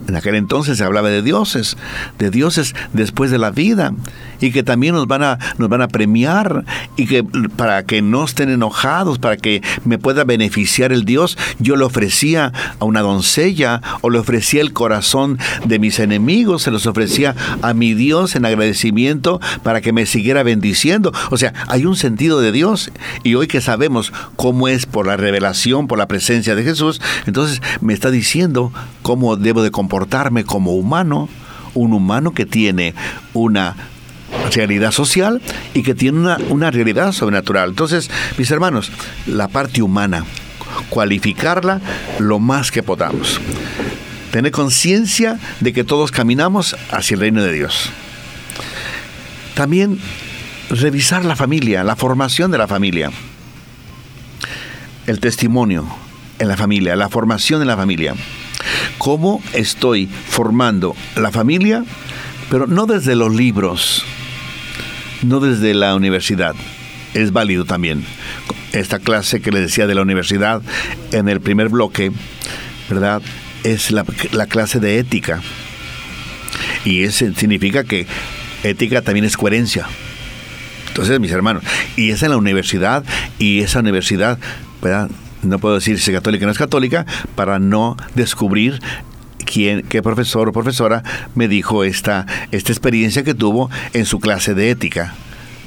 En 0.08 0.14
aquel 0.14 0.36
entonces 0.36 0.78
se 0.78 0.84
hablaba 0.84 1.08
de 1.08 1.22
dioses, 1.22 1.76
de 2.18 2.30
dioses 2.30 2.74
después 2.92 3.30
de 3.30 3.38
la 3.38 3.50
vida 3.50 3.92
y 4.40 4.52
que 4.52 4.62
también 4.62 4.94
nos 4.94 5.06
van 5.06 5.22
a 5.22 5.38
nos 5.58 5.68
van 5.68 5.82
a 5.82 5.88
premiar 5.88 6.64
y 6.96 7.06
que 7.06 7.24
para 7.24 7.84
que 7.84 8.02
no 8.02 8.24
estén 8.24 8.50
enojados, 8.50 9.18
para 9.18 9.36
que 9.36 9.62
me 9.84 9.98
pueda 9.98 10.24
beneficiar 10.24 10.92
el 10.92 11.04
Dios, 11.04 11.38
yo 11.58 11.76
le 11.76 11.84
ofrecía 11.84 12.52
a 12.78 12.84
una 12.84 13.00
doncella 13.00 13.80
o 14.00 14.10
le 14.10 14.18
ofrecía 14.18 14.60
el 14.60 14.72
corazón 14.72 15.38
de 15.64 15.78
mis 15.78 15.98
enemigos, 15.98 16.62
se 16.62 16.70
los 16.70 16.86
ofrecía 16.86 17.34
a 17.62 17.74
mi 17.74 17.94
Dios 17.94 18.36
en 18.36 18.44
agradecimiento 18.44 19.40
para 19.62 19.80
que 19.80 19.92
me 19.92 20.06
siguiera 20.06 20.42
bendiciendo. 20.42 21.12
O 21.30 21.36
sea, 21.36 21.52
hay 21.68 21.86
un 21.86 21.96
sentido 21.96 22.40
de 22.40 22.52
Dios 22.52 22.90
y 23.22 23.34
hoy 23.34 23.46
que 23.46 23.60
sabemos 23.60 24.12
cómo 24.36 24.68
es 24.68 24.86
por 24.86 25.06
la 25.06 25.16
revelación, 25.16 25.86
por 25.86 25.98
la 25.98 26.08
presencia 26.08 26.54
de 26.54 26.64
Jesús, 26.64 27.00
entonces 27.26 27.60
me 27.80 27.94
está 27.94 28.10
diciendo 28.10 28.72
cómo 29.02 29.36
debo 29.36 29.62
de 29.62 29.70
comportarme 29.70 30.44
como 30.44 30.72
humano, 30.72 31.28
un 31.74 31.92
humano 31.92 32.32
que 32.32 32.46
tiene 32.46 32.94
una 33.34 33.76
realidad 34.50 34.92
social 34.92 35.40
y 35.74 35.82
que 35.82 35.94
tiene 35.94 36.18
una, 36.18 36.38
una 36.48 36.70
realidad 36.70 37.12
sobrenatural. 37.12 37.70
Entonces, 37.70 38.10
mis 38.38 38.50
hermanos, 38.50 38.90
la 39.26 39.48
parte 39.48 39.82
humana, 39.82 40.24
cualificarla 40.88 41.80
lo 42.18 42.38
más 42.38 42.70
que 42.70 42.82
podamos. 42.82 43.40
Tener 44.30 44.52
conciencia 44.52 45.38
de 45.60 45.72
que 45.72 45.84
todos 45.84 46.10
caminamos 46.10 46.76
hacia 46.90 47.14
el 47.14 47.20
reino 47.20 47.42
de 47.42 47.52
Dios. 47.52 47.90
También 49.54 49.98
revisar 50.70 51.24
la 51.24 51.36
familia, 51.36 51.84
la 51.84 51.96
formación 51.96 52.50
de 52.50 52.58
la 52.58 52.66
familia. 52.66 53.10
El 55.06 55.20
testimonio 55.20 55.86
en 56.38 56.48
la 56.48 56.56
familia, 56.56 56.96
la 56.96 57.08
formación 57.08 57.62
en 57.62 57.68
la 57.68 57.76
familia. 57.76 58.14
¿Cómo 58.98 59.42
estoy 59.52 60.06
formando 60.06 60.96
la 61.14 61.30
familia? 61.30 61.84
Pero 62.50 62.66
no 62.66 62.86
desde 62.86 63.14
los 63.14 63.34
libros, 63.34 64.04
no 65.22 65.40
desde 65.40 65.74
la 65.74 65.94
universidad. 65.94 66.54
Es 67.14 67.32
válido 67.32 67.64
también. 67.64 68.04
Esta 68.72 68.98
clase 68.98 69.40
que 69.40 69.50
le 69.50 69.60
decía 69.60 69.86
de 69.86 69.94
la 69.94 70.02
universidad 70.02 70.62
en 71.12 71.28
el 71.28 71.40
primer 71.40 71.68
bloque, 71.68 72.12
¿verdad? 72.90 73.22
Es 73.64 73.90
la, 73.90 74.04
clase 74.48 74.80
de 74.80 74.98
ética. 74.98 75.40
Y 76.84 77.02
eso 77.02 77.26
significa 77.34 77.84
que 77.84 78.06
ética 78.62 79.02
también 79.02 79.24
es 79.24 79.36
coherencia. 79.36 79.86
Entonces, 80.88 81.18
mis 81.20 81.32
hermanos, 81.32 81.62
y 81.96 82.10
es 82.10 82.22
en 82.22 82.30
la 82.30 82.36
universidad, 82.36 83.04
y 83.38 83.60
esa 83.60 83.80
universidad, 83.80 84.38
¿verdad? 84.82 85.10
No 85.42 85.58
puedo 85.58 85.74
decir 85.74 85.98
si 85.98 86.10
es 86.10 86.16
católica 86.16 86.44
o 86.44 86.46
no 86.46 86.52
es 86.52 86.58
católica, 86.58 87.06
para 87.34 87.58
no 87.58 87.96
descubrir 88.14 88.80
quién, 89.46 89.82
qué 89.82 90.02
profesor 90.02 90.48
o 90.48 90.52
profesora 90.52 91.02
me 91.34 91.48
dijo 91.48 91.84
esta, 91.84 92.26
esta 92.50 92.72
experiencia 92.72 93.24
que 93.24 93.34
tuvo 93.34 93.70
en 93.94 94.04
su 94.04 94.20
clase 94.20 94.54
de 94.54 94.70
ética 94.70 95.14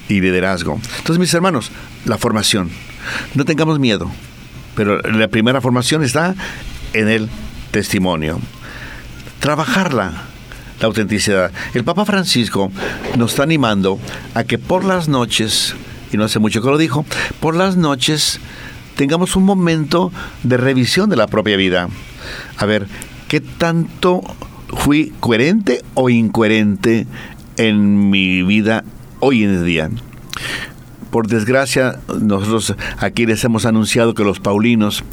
y 0.07 0.21
liderazgo. 0.21 0.79
Entonces, 0.97 1.17
mis 1.17 1.33
hermanos, 1.33 1.71
la 2.05 2.17
formación. 2.17 2.69
No 3.33 3.45
tengamos 3.45 3.79
miedo, 3.79 4.11
pero 4.75 5.01
la 5.01 5.27
primera 5.29 5.61
formación 5.61 6.03
está 6.03 6.35
en 6.93 7.07
el 7.07 7.29
testimonio. 7.71 8.39
Trabajarla, 9.39 10.11
la 10.79 10.85
autenticidad. 10.85 11.51
El 11.73 11.83
Papa 11.83 12.05
Francisco 12.05 12.71
nos 13.17 13.31
está 13.31 13.43
animando 13.43 13.99
a 14.35 14.43
que 14.43 14.57
por 14.57 14.83
las 14.83 15.07
noches, 15.07 15.75
y 16.11 16.17
no 16.17 16.25
hace 16.25 16.39
mucho 16.39 16.61
que 16.61 16.69
lo 16.69 16.77
dijo, 16.77 17.05
por 17.39 17.55
las 17.55 17.77
noches 17.77 18.39
tengamos 18.95 19.35
un 19.35 19.43
momento 19.43 20.11
de 20.43 20.57
revisión 20.57 21.09
de 21.09 21.15
la 21.15 21.27
propia 21.27 21.55
vida. 21.55 21.87
A 22.57 22.65
ver, 22.65 22.87
¿qué 23.29 23.39
tanto 23.39 24.21
fui 24.75 25.13
coherente 25.19 25.83
o 25.93 26.09
incoherente 26.09 27.05
en 27.57 28.09
mi 28.09 28.41
vida 28.41 28.83
hoy 29.19 29.43
en 29.43 29.63
día? 29.63 29.89
Por 31.11 31.27
desgracia, 31.27 31.99
nosotros 32.21 32.75
aquí 32.97 33.25
les 33.27 33.43
hemos 33.43 33.65
anunciado 33.65 34.15
que 34.15 34.23
los 34.23 34.39
Paulinos 34.39 35.03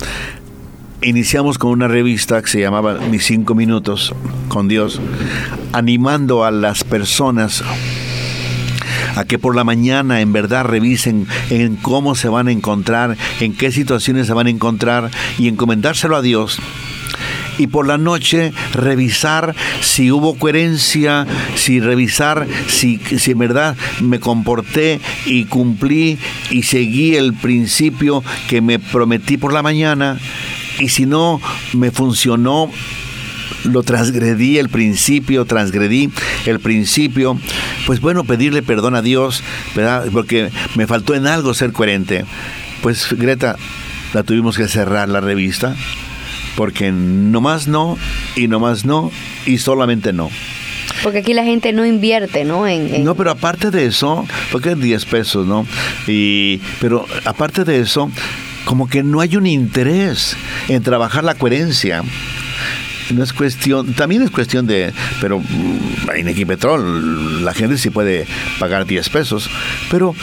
iniciamos 1.02 1.58
con 1.58 1.70
una 1.70 1.88
revista 1.88 2.40
que 2.40 2.48
se 2.48 2.60
llamaba 2.60 2.94
Mis 3.10 3.24
cinco 3.24 3.54
minutos 3.54 4.14
con 4.48 4.66
Dios, 4.66 5.00
animando 5.72 6.44
a 6.44 6.50
las 6.50 6.84
personas 6.84 7.62
a 9.14 9.24
que 9.24 9.38
por 9.38 9.54
la 9.54 9.64
mañana 9.64 10.22
en 10.22 10.32
verdad 10.32 10.64
revisen 10.64 11.26
en 11.50 11.76
cómo 11.76 12.14
se 12.14 12.28
van 12.28 12.48
a 12.48 12.52
encontrar, 12.52 13.16
en 13.40 13.54
qué 13.54 13.70
situaciones 13.72 14.26
se 14.26 14.32
van 14.32 14.46
a 14.46 14.50
encontrar 14.50 15.10
y 15.38 15.48
encomendárselo 15.48 16.16
a 16.16 16.22
Dios 16.22 16.60
y 17.58 17.66
por 17.66 17.86
la 17.86 17.98
noche 17.98 18.52
revisar 18.72 19.54
si 19.80 20.10
hubo 20.10 20.36
coherencia, 20.38 21.26
si 21.54 21.80
revisar 21.80 22.46
si, 22.68 22.98
si 22.98 23.30
en 23.32 23.38
verdad 23.38 23.76
me 24.00 24.20
comporté 24.20 25.00
y 25.24 25.44
cumplí 25.44 26.18
y 26.50 26.62
seguí 26.62 27.16
el 27.16 27.34
principio 27.34 28.22
que 28.48 28.60
me 28.60 28.78
prometí 28.78 29.36
por 29.36 29.52
la 29.52 29.62
mañana 29.62 30.18
y 30.78 30.88
si 30.88 31.06
no 31.06 31.40
me 31.72 31.90
funcionó 31.90 32.70
lo 33.64 33.82
transgredí 33.82 34.58
el 34.58 34.68
principio, 34.68 35.44
transgredí 35.44 36.10
el 36.44 36.60
principio, 36.60 37.38
pues 37.86 38.00
bueno, 38.00 38.24
pedirle 38.24 38.62
perdón 38.62 38.94
a 38.94 39.02
Dios, 39.02 39.42
¿verdad? 39.74 40.06
Porque 40.12 40.50
me 40.76 40.86
faltó 40.86 41.14
en 41.14 41.26
algo 41.26 41.54
ser 41.54 41.72
coherente. 41.72 42.24
Pues 42.82 43.08
Greta, 43.10 43.56
la 44.14 44.22
tuvimos 44.22 44.56
que 44.56 44.68
cerrar 44.68 45.08
la 45.08 45.20
revista, 45.20 45.74
porque 46.56 46.90
no 46.92 47.40
más 47.40 47.68
no, 47.68 47.96
y 48.34 48.48
no 48.48 48.58
más 48.58 48.84
no, 48.84 49.10
y 49.44 49.58
solamente 49.58 50.12
no. 50.12 50.30
Porque 51.02 51.18
aquí 51.18 51.34
la 51.34 51.44
gente 51.44 51.72
no 51.72 51.84
invierte, 51.84 52.44
¿no? 52.44 52.66
En, 52.66 53.04
No, 53.04 53.14
pero 53.14 53.30
aparte 53.30 53.70
de 53.70 53.86
eso, 53.86 54.26
porque 54.50 54.72
es 54.72 54.80
10 54.80 55.04
pesos, 55.06 55.46
¿no? 55.46 55.66
Y, 56.06 56.60
pero 56.80 57.06
aparte 57.24 57.64
de 57.64 57.80
eso, 57.80 58.10
como 58.64 58.88
que 58.88 59.02
no 59.02 59.20
hay 59.20 59.36
un 59.36 59.46
interés 59.46 60.36
en 60.68 60.82
trabajar 60.82 61.24
la 61.24 61.34
coherencia. 61.34 62.02
No 63.14 63.22
es 63.22 63.32
cuestión, 63.32 63.94
también 63.94 64.22
es 64.22 64.32
cuestión 64.32 64.66
de, 64.66 64.92
pero 65.20 65.40
en 66.16 66.26
Equipetrol 66.26 67.44
la 67.44 67.54
gente 67.54 67.78
sí 67.78 67.90
puede 67.90 68.26
pagar 68.58 68.84
10 68.84 69.08
pesos, 69.10 69.48
pero 69.90 70.14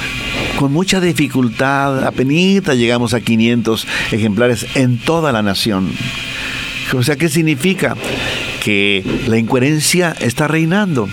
con 0.58 0.74
mucha 0.74 1.00
dificultad, 1.00 2.06
apenas 2.06 2.76
llegamos 2.76 3.14
a 3.14 3.22
500 3.22 3.88
ejemplares 4.12 4.68
en 4.76 4.98
toda 4.98 5.32
la 5.32 5.42
nación. 5.42 5.94
O 6.94 7.04
sea, 7.04 7.16
¿qué 7.16 7.30
significa? 7.30 7.96
Que 8.64 9.04
la 9.28 9.38
incoherencia 9.38 10.16
está 10.20 10.48
reinando. 10.48 11.08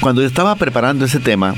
Cuando 0.00 0.24
estaba 0.24 0.54
preparando 0.56 1.04
ese 1.04 1.20
tema, 1.20 1.54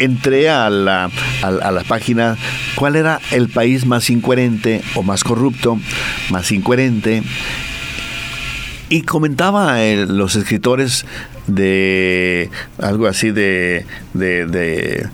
entré 0.00 0.48
a 0.48 0.70
la, 0.70 1.10
a, 1.42 1.70
la 1.70 1.84
página 1.84 2.36
cuál 2.74 2.96
era 2.96 3.20
el 3.30 3.48
país 3.48 3.86
más 3.86 4.10
incoherente 4.10 4.82
o 4.94 5.02
más 5.02 5.24
corrupto, 5.24 5.78
más 6.30 6.50
incoherente, 6.52 7.22
y 8.88 9.02
comentaba 9.02 9.82
eh, 9.82 10.06
los 10.06 10.36
escritores 10.36 11.06
de 11.46 12.50
algo 12.78 13.06
así 13.06 13.30
de, 13.30 13.86
de, 14.14 15.08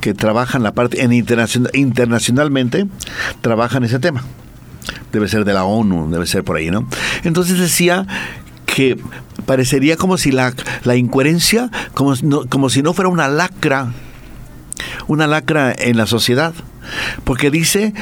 que 0.00 0.14
trabajan 0.14 0.62
la 0.62 0.72
parte 0.72 1.02
en 1.02 1.12
internacional, 1.12 1.70
internacionalmente 1.74 2.86
trabajan 3.40 3.84
ese 3.84 3.98
tema 3.98 4.24
debe 5.12 5.28
ser 5.28 5.44
de 5.44 5.54
la 5.54 5.64
ONU, 5.64 6.10
debe 6.10 6.26
ser 6.26 6.44
por 6.44 6.56
ahí, 6.56 6.70
¿no? 6.70 6.88
Entonces 7.24 7.58
decía 7.58 8.06
que 8.66 8.98
parecería 9.46 9.96
como 9.96 10.18
si 10.18 10.30
la, 10.30 10.54
la 10.84 10.96
incoherencia, 10.96 11.70
como, 11.94 12.14
como 12.48 12.70
si 12.70 12.82
no 12.82 12.92
fuera 12.92 13.08
una 13.08 13.28
lacra, 13.28 13.92
una 15.06 15.26
lacra 15.26 15.74
en 15.76 15.96
la 15.96 16.06
sociedad, 16.06 16.54
porque 17.24 17.50
dice, 17.50 17.94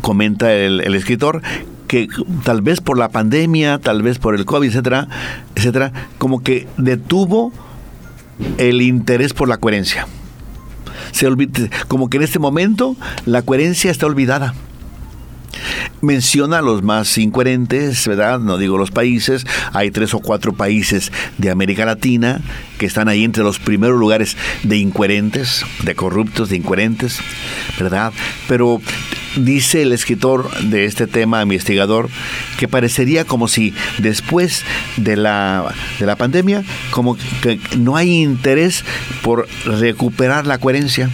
comenta 0.00 0.52
el, 0.52 0.80
el 0.80 0.94
escritor, 0.94 1.42
que 1.86 2.08
tal 2.44 2.62
vez 2.62 2.80
por 2.80 2.98
la 2.98 3.10
pandemia, 3.10 3.78
tal 3.78 4.02
vez 4.02 4.18
por 4.18 4.34
el 4.34 4.44
COVID, 4.44 4.68
etcétera, 4.68 5.08
etcétera, 5.54 5.92
como 6.18 6.42
que 6.42 6.66
detuvo 6.76 7.52
el 8.58 8.82
interés 8.82 9.32
por 9.32 9.48
la 9.48 9.58
coherencia. 9.58 10.06
Se 11.12 11.26
olvida, 11.26 11.68
como 11.88 12.10
que 12.10 12.16
en 12.16 12.24
este 12.24 12.38
momento 12.38 12.96
la 13.24 13.42
coherencia 13.42 13.90
está 13.90 14.06
olvidada 14.06 14.54
menciona 16.00 16.62
los 16.62 16.82
más 16.82 17.16
incoherentes, 17.18 18.06
¿verdad? 18.06 18.40
No 18.40 18.58
digo 18.58 18.78
los 18.78 18.90
países, 18.90 19.46
hay 19.72 19.90
tres 19.90 20.14
o 20.14 20.20
cuatro 20.20 20.52
países 20.52 21.12
de 21.38 21.50
América 21.50 21.84
Latina 21.84 22.40
que 22.78 22.86
están 22.86 23.08
ahí 23.08 23.24
entre 23.24 23.42
los 23.42 23.58
primeros 23.58 23.98
lugares 23.98 24.36
de 24.62 24.76
incoherentes, 24.76 25.64
de 25.82 25.94
corruptos, 25.94 26.50
de 26.50 26.56
incoherentes, 26.56 27.18
¿verdad? 27.78 28.12
Pero 28.48 28.80
dice 29.36 29.82
el 29.82 29.92
escritor 29.92 30.50
de 30.60 30.84
este 30.84 31.06
tema, 31.06 31.42
investigador, 31.42 32.08
que 32.58 32.68
parecería 32.68 33.24
como 33.24 33.48
si 33.48 33.74
después 33.98 34.64
de 34.96 35.16
la, 35.16 35.74
de 35.98 36.06
la 36.06 36.16
pandemia, 36.16 36.64
como 36.90 37.16
que 37.42 37.58
no 37.78 37.96
hay 37.96 38.22
interés 38.22 38.84
por 39.22 39.48
recuperar 39.64 40.46
la 40.46 40.58
coherencia 40.58 41.10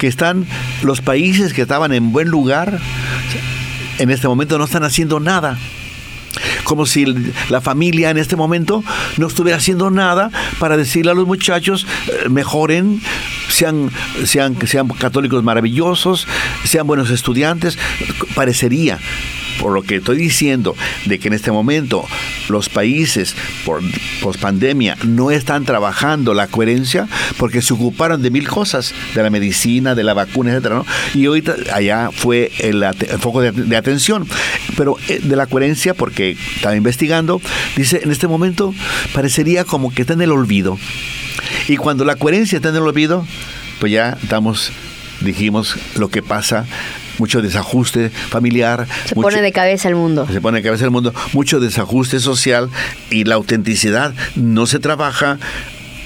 que 0.00 0.06
están 0.06 0.46
los 0.82 1.00
países 1.00 1.52
que 1.54 1.62
estaban 1.62 1.92
en 1.92 2.12
buen 2.12 2.28
lugar, 2.28 2.78
en 3.98 4.10
este 4.10 4.28
momento 4.28 4.58
no 4.58 4.64
están 4.64 4.84
haciendo 4.84 5.20
nada. 5.20 5.58
Como 6.64 6.86
si 6.86 7.04
la 7.50 7.60
familia 7.60 8.10
en 8.10 8.16
este 8.16 8.36
momento 8.36 8.82
no 9.18 9.26
estuviera 9.26 9.58
haciendo 9.58 9.90
nada 9.90 10.30
para 10.58 10.76
decirle 10.76 11.10
a 11.10 11.14
los 11.14 11.26
muchachos, 11.26 11.86
eh, 12.08 12.28
mejoren, 12.30 13.02
sean, 13.50 13.90
sean, 14.24 14.56
sean 14.66 14.88
católicos 14.88 15.42
maravillosos, 15.44 16.26
sean 16.64 16.86
buenos 16.86 17.10
estudiantes. 17.10 17.78
Parecería 18.34 18.98
por 19.60 19.72
lo 19.72 19.82
que 19.82 19.96
estoy 19.96 20.16
diciendo 20.16 20.74
de 21.04 21.18
que 21.18 21.28
en 21.28 21.34
este 21.34 21.52
momento 21.52 22.04
los 22.48 22.68
países 22.68 23.34
por 23.64 23.82
pandemia 24.38 24.96
no 25.04 25.30
están 25.30 25.64
trabajando 25.64 26.34
la 26.34 26.46
coherencia 26.46 27.08
porque 27.38 27.62
se 27.62 27.74
ocuparon 27.74 28.22
de 28.22 28.30
mil 28.30 28.48
cosas, 28.48 28.94
de 29.14 29.22
la 29.22 29.30
medicina, 29.30 29.94
de 29.94 30.04
la 30.04 30.14
vacuna, 30.14 30.50
etcétera, 30.50 30.76
¿no? 30.76 30.86
Y 31.14 31.26
ahorita 31.26 31.54
allá 31.72 32.10
fue 32.12 32.50
el, 32.58 32.84
foco 33.18 33.40
de, 33.40 33.76
atención, 33.76 34.26
pero 34.76 34.96
eh, 35.08 35.20
de 35.22 35.36
la 35.36 35.46
coherencia 35.46 35.94
porque 35.94 36.36
estaba 36.56 36.76
investigando, 36.76 37.40
dice, 37.76 38.00
en 38.02 38.10
este 38.10 38.28
momento 38.28 38.74
parecería 39.14 39.64
como 39.64 39.92
que 39.92 40.02
está 40.02 40.14
en 40.14 40.22
el 40.22 40.32
olvido. 40.32 40.78
Y 41.68 41.76
cuando 41.76 42.04
la 42.04 42.16
coherencia 42.16 42.56
está 42.56 42.70
en 42.70 42.76
el 42.76 42.82
olvido, 42.82 43.26
pues 43.80 43.92
ya 43.92 44.18
estamos 44.22 44.72
dijimos 45.20 45.76
lo 45.96 46.08
que 46.08 46.22
pasa 46.22 46.66
mucho 47.18 47.42
desajuste 47.42 48.10
familiar. 48.10 48.86
Se 49.04 49.14
pone 49.14 49.42
de 49.42 49.52
cabeza 49.52 49.88
el 49.88 49.94
mundo. 49.94 50.26
Se 50.30 50.40
pone 50.40 50.58
de 50.58 50.62
cabeza 50.62 50.84
el 50.84 50.90
mundo, 50.90 51.14
mucho 51.32 51.60
desajuste 51.60 52.20
social 52.20 52.70
y 53.10 53.24
la 53.24 53.34
autenticidad 53.34 54.14
no 54.36 54.66
se 54.66 54.78
trabaja 54.78 55.38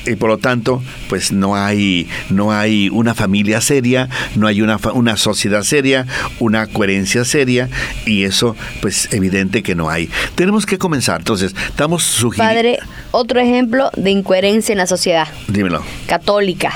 y 0.06 0.16
por 0.16 0.28
lo 0.28 0.38
tanto 0.38 0.82
pues 1.08 1.32
no 1.32 1.56
hay 1.56 2.08
no 2.30 2.52
hay 2.52 2.88
una 2.88 3.14
familia 3.14 3.60
seria 3.60 4.08
no 4.34 4.46
hay 4.46 4.62
una, 4.62 4.78
una 4.94 5.16
sociedad 5.16 5.62
seria 5.62 6.06
una 6.38 6.66
coherencia 6.66 7.24
seria 7.24 7.68
y 8.04 8.24
eso 8.24 8.56
pues 8.80 9.12
evidente 9.12 9.62
que 9.62 9.74
no 9.74 9.90
hay 9.90 10.08
tenemos 10.34 10.66
que 10.66 10.78
comenzar 10.78 11.20
entonces 11.20 11.54
estamos 11.68 12.02
sugiriendo 12.02 12.54
padre 12.54 12.78
otro 13.10 13.40
ejemplo 13.40 13.90
de 13.96 14.10
incoherencia 14.10 14.72
en 14.72 14.78
la 14.78 14.86
sociedad 14.86 15.28
dímelo 15.48 15.82
católica 16.06 16.72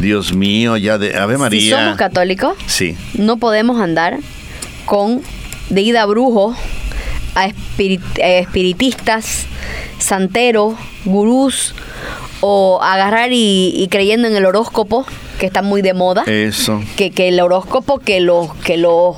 Dios 0.00 0.34
mío, 0.34 0.76
ya 0.76 0.98
de 0.98 1.16
Ave 1.16 1.38
María. 1.38 1.60
Si 1.60 1.70
somos 1.70 1.96
católicos, 1.96 2.56
sí. 2.66 2.96
no 3.14 3.36
podemos 3.36 3.80
andar 3.80 4.18
con 4.84 5.22
de 5.70 5.80
ida 5.80 6.02
a 6.02 6.06
brujo, 6.06 6.54
a 7.34 7.46
espiritistas, 8.16 9.46
santeros, 9.98 10.74
gurús, 11.04 11.74
o 12.46 12.78
agarrar 12.82 13.30
y, 13.32 13.88
creyendo 13.90 14.28
en 14.28 14.36
el 14.36 14.44
horóscopo, 14.44 15.06
que 15.38 15.46
está 15.46 15.62
muy 15.62 15.80
de 15.80 15.94
moda. 15.94 16.24
Eso. 16.26 16.78
Que, 16.94 17.10
que 17.10 17.28
el 17.28 17.40
horóscopo, 17.40 18.00
que 18.00 18.20
los, 18.20 18.54
que 18.56 18.76
los, 18.76 19.16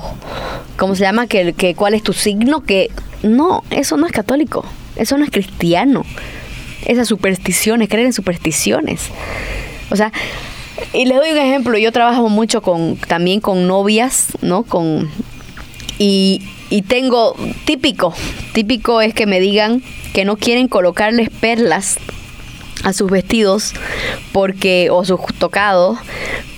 ¿cómo 0.77 0.95
se 0.95 1.01
llama? 1.01 1.27
Que, 1.27 1.51
que 1.51 1.75
cuál 1.75 1.93
es 1.93 2.03
tu 2.03 2.13
signo, 2.13 2.63
que 2.63 2.89
no, 3.23 3.65
eso 3.69 3.97
no 3.97 4.05
es 4.05 4.13
católico, 4.13 4.63
eso 4.95 5.17
no 5.17 5.25
es 5.25 5.29
cristiano. 5.29 6.05
Esas 6.85 7.09
supersticiones, 7.09 7.89
creer 7.89 8.05
en 8.05 8.13
supersticiones. 8.13 9.01
O 9.89 9.97
sea, 9.97 10.13
y 10.93 11.03
les 11.03 11.17
doy 11.17 11.31
un 11.31 11.37
ejemplo, 11.37 11.77
yo 11.77 11.91
trabajo 11.91 12.29
mucho 12.29 12.61
con 12.61 12.95
también 12.95 13.41
con 13.41 13.67
novias, 13.67 14.27
¿no? 14.41 14.63
Con 14.63 15.11
y, 15.99 16.43
y 16.69 16.83
tengo 16.83 17.35
típico, 17.65 18.13
típico 18.53 19.01
es 19.01 19.13
que 19.13 19.25
me 19.25 19.41
digan 19.41 19.83
que 20.13 20.23
no 20.23 20.37
quieren 20.37 20.69
colocarles 20.69 21.29
perlas 21.29 21.97
a 22.83 22.93
sus 22.93 23.09
vestidos 23.09 23.73
porque 24.31 24.89
o 24.91 25.03
sus 25.05 25.19
tocados 25.39 25.97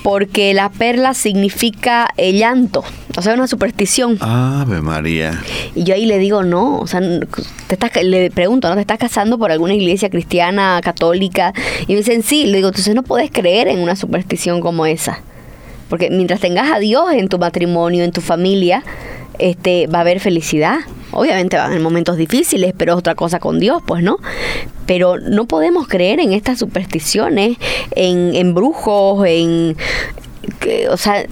porque 0.03 0.53
la 0.53 0.69
perla 0.69 1.13
significa 1.13 2.09
el 2.17 2.37
llanto, 2.37 2.83
o 3.17 3.21
sea, 3.21 3.33
una 3.33 3.47
superstición. 3.47 4.17
Ave 4.21 4.81
María. 4.81 5.41
Y 5.75 5.83
yo 5.83 5.93
ahí 5.93 6.05
le 6.05 6.17
digo, 6.17 6.43
no, 6.43 6.79
o 6.79 6.87
sea, 6.87 7.01
te 7.01 7.75
estás, 7.75 7.91
le 8.03 8.31
pregunto, 8.31 8.69
¿no? 8.69 8.75
¿Te 8.75 8.81
estás 8.81 8.97
casando 8.97 9.37
por 9.37 9.51
alguna 9.51 9.73
iglesia 9.73 10.09
cristiana, 10.09 10.79
católica? 10.83 11.53
Y 11.87 11.93
me 11.93 11.97
dicen, 11.97 12.23
sí, 12.23 12.45
le 12.45 12.57
digo, 12.57 12.69
entonces 12.69 12.95
no 12.95 13.03
puedes 13.03 13.29
creer 13.29 13.67
en 13.67 13.79
una 13.79 13.95
superstición 13.95 14.61
como 14.61 14.85
esa. 14.85 15.19
Porque 15.89 16.09
mientras 16.09 16.39
tengas 16.39 16.71
a 16.71 16.79
Dios 16.79 17.11
en 17.13 17.27
tu 17.29 17.39
matrimonio, 17.39 18.03
en 18.03 18.11
tu 18.11 18.21
familia, 18.21 18.83
este, 19.39 19.87
va 19.87 19.99
a 19.99 20.01
haber 20.01 20.19
felicidad. 20.19 20.79
Obviamente 21.11 21.57
va 21.57 21.63
a 21.63 21.65
haber 21.67 21.79
momentos 21.79 22.17
difíciles, 22.17 22.73
pero 22.77 22.93
es 22.93 22.99
otra 22.99 23.15
cosa 23.15 23.39
con 23.39 23.59
Dios, 23.59 23.81
pues, 23.85 24.03
¿no? 24.03 24.17
Pero 24.85 25.17
no 25.17 25.45
podemos 25.45 25.87
creer 25.87 26.19
en 26.19 26.33
estas 26.33 26.59
supersticiones, 26.59 27.57
en, 27.95 28.35
en 28.35 28.53
brujos, 28.53 29.25
en, 29.27 29.75
o 30.89 30.97
sea, 30.97 31.25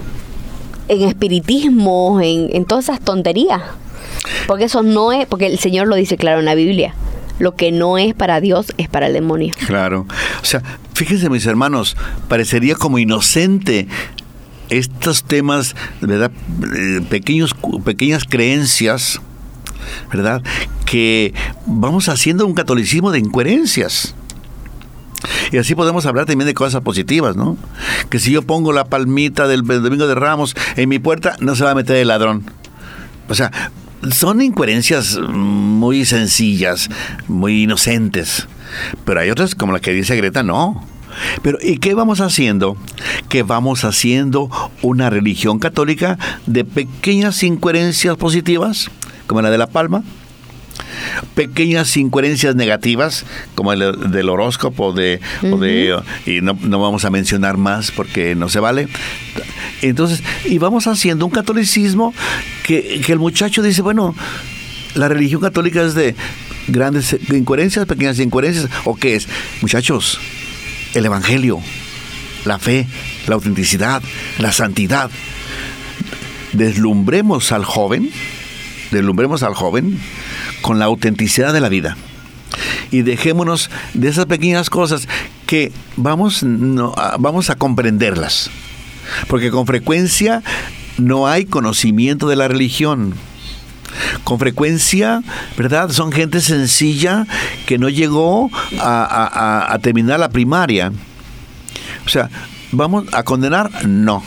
en 0.88 1.02
espiritismo, 1.02 2.20
en, 2.20 2.48
en 2.52 2.64
todas 2.64 2.86
esas 2.86 3.00
tonterías. 3.00 3.62
Porque 4.46 4.64
eso 4.64 4.82
no 4.82 5.12
es, 5.12 5.26
porque 5.26 5.46
el 5.46 5.58
Señor 5.58 5.86
lo 5.86 5.94
dice 5.94 6.16
claro 6.16 6.40
en 6.40 6.46
la 6.46 6.54
Biblia. 6.54 6.94
Lo 7.38 7.54
que 7.54 7.70
no 7.70 7.98
es 7.98 8.14
para 8.14 8.40
Dios 8.40 8.72
es 8.78 8.88
para 8.88 9.06
el 9.06 9.12
demonio. 9.12 9.54
Claro. 9.66 10.06
O 10.42 10.44
sea, 10.44 10.62
fíjense 10.94 11.30
mis 11.30 11.46
hermanos, 11.46 11.96
parecería 12.28 12.74
como 12.74 12.98
inocente 12.98 13.86
estos 14.70 15.24
temas, 15.24 15.74
¿verdad? 16.00 16.30
Eh, 16.76 17.00
pequeños, 17.08 17.54
pequeñas 17.84 18.24
creencias, 18.24 19.20
¿verdad? 20.10 20.42
Que 20.84 21.34
vamos 21.66 22.08
haciendo 22.08 22.46
un 22.46 22.54
catolicismo 22.54 23.10
de 23.10 23.18
incoherencias. 23.18 24.14
Y 25.50 25.58
así 25.58 25.74
podemos 25.74 26.06
hablar 26.06 26.26
también 26.26 26.46
de 26.46 26.54
cosas 26.54 26.82
positivas, 26.82 27.36
¿no? 27.36 27.56
Que 28.10 28.18
si 28.18 28.30
yo 28.30 28.42
pongo 28.42 28.72
la 28.72 28.84
palmita 28.84 29.48
del 29.48 29.62
Domingo 29.64 30.06
de 30.06 30.14
Ramos 30.14 30.54
en 30.76 30.88
mi 30.88 30.98
puerta, 30.98 31.36
no 31.40 31.56
se 31.56 31.64
va 31.64 31.72
a 31.72 31.74
meter 31.74 31.96
el 31.96 32.08
ladrón. 32.08 32.44
O 33.28 33.34
sea, 33.34 33.50
son 34.10 34.40
incoherencias 34.40 35.18
muy 35.18 36.04
sencillas, 36.04 36.88
muy 37.26 37.64
inocentes. 37.64 38.46
Pero 39.04 39.20
hay 39.20 39.30
otras, 39.30 39.54
como 39.54 39.72
la 39.72 39.80
que 39.80 39.92
dice 39.92 40.16
Greta, 40.16 40.42
no. 40.42 40.84
Pero 41.42 41.58
¿y 41.60 41.78
qué 41.78 41.94
vamos 41.94 42.20
haciendo? 42.20 42.76
Que 43.28 43.42
vamos 43.42 43.84
haciendo 43.84 44.50
una 44.82 45.10
religión 45.10 45.58
católica 45.58 46.18
de 46.46 46.64
pequeñas 46.64 47.42
incoherencias 47.42 48.16
positivas, 48.16 48.90
como 49.26 49.42
la 49.42 49.50
de 49.50 49.58
la 49.58 49.66
palma, 49.66 50.02
pequeñas 51.34 51.96
incoherencias 51.96 52.54
negativas, 52.54 53.24
como 53.54 53.72
el 53.72 54.10
del 54.10 54.28
horóscopo 54.28 54.92
de, 54.92 55.20
y 56.26 56.40
no, 56.40 56.54
vamos 56.54 57.04
a 57.04 57.10
mencionar 57.10 57.56
más 57.56 57.90
porque 57.90 58.34
no 58.34 58.48
se 58.48 58.60
vale. 58.60 58.88
Entonces, 59.82 60.22
y 60.44 60.58
vamos 60.58 60.86
haciendo 60.86 61.24
un 61.24 61.30
catolicismo 61.30 62.14
que, 62.64 63.00
que 63.04 63.12
el 63.12 63.18
muchacho 63.18 63.62
dice, 63.62 63.82
bueno, 63.82 64.14
la 64.94 65.08
religión 65.08 65.40
católica 65.40 65.82
es 65.82 65.94
de 65.94 66.14
grandes 66.66 67.16
incoherencias, 67.30 67.86
pequeñas 67.86 68.18
incoherencias, 68.18 68.68
¿o 68.84 68.96
qué 68.96 69.14
es? 69.16 69.28
Muchachos, 69.60 70.20
el 70.94 71.06
Evangelio, 71.06 71.60
la 72.44 72.58
fe, 72.58 72.86
la 73.26 73.34
autenticidad, 73.34 74.02
la 74.38 74.52
santidad. 74.52 75.10
Deslumbremos 76.52 77.52
al 77.52 77.64
joven, 77.64 78.10
deslumbremos 78.90 79.42
al 79.42 79.54
joven 79.54 79.98
con 80.62 80.78
la 80.78 80.86
autenticidad 80.86 81.52
de 81.52 81.60
la 81.60 81.68
vida. 81.68 81.96
Y 82.90 83.02
dejémonos 83.02 83.70
de 83.94 84.08
esas 84.08 84.26
pequeñas 84.26 84.70
cosas 84.70 85.08
que 85.46 85.72
vamos, 85.96 86.40
vamos 86.42 87.50
a 87.50 87.56
comprenderlas. 87.56 88.50
Porque 89.28 89.50
con 89.50 89.66
frecuencia 89.66 90.42
no 90.96 91.26
hay 91.26 91.44
conocimiento 91.44 92.28
de 92.28 92.36
la 92.36 92.48
religión. 92.48 93.14
Con 94.24 94.38
frecuencia, 94.38 95.22
¿verdad? 95.56 95.90
Son 95.90 96.12
gente 96.12 96.40
sencilla 96.40 97.26
que 97.66 97.78
no 97.78 97.88
llegó 97.88 98.50
a, 98.80 99.78
terminar 99.82 100.20
la 100.20 100.30
primaria. 100.30 100.92
O 102.04 102.08
sea, 102.08 102.30
¿vamos 102.72 103.06
a 103.12 103.22
condenar? 103.22 103.86
No. 103.86 104.22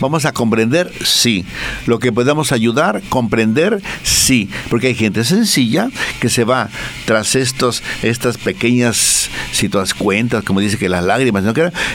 ¿Vamos 0.00 0.24
a 0.24 0.32
comprender? 0.32 0.92
Sí. 1.04 1.44
¿Lo 1.86 1.98
que 1.98 2.12
podamos 2.12 2.52
ayudar, 2.52 3.02
comprender? 3.08 3.82
Sí. 4.02 4.48
Porque 4.70 4.88
hay 4.88 4.94
gente 4.94 5.24
sencilla 5.24 5.88
que 6.20 6.28
se 6.28 6.44
va 6.44 6.70
tras 7.04 7.34
estos, 7.34 7.82
estas 8.02 8.38
pequeñas 8.38 9.30
situaciones, 9.52 9.94
cuentas, 9.94 10.44
como 10.44 10.60
dice 10.60 10.78
que 10.78 10.88
las 10.88 11.04
lágrimas, 11.04 11.44
¿no? 11.44 11.52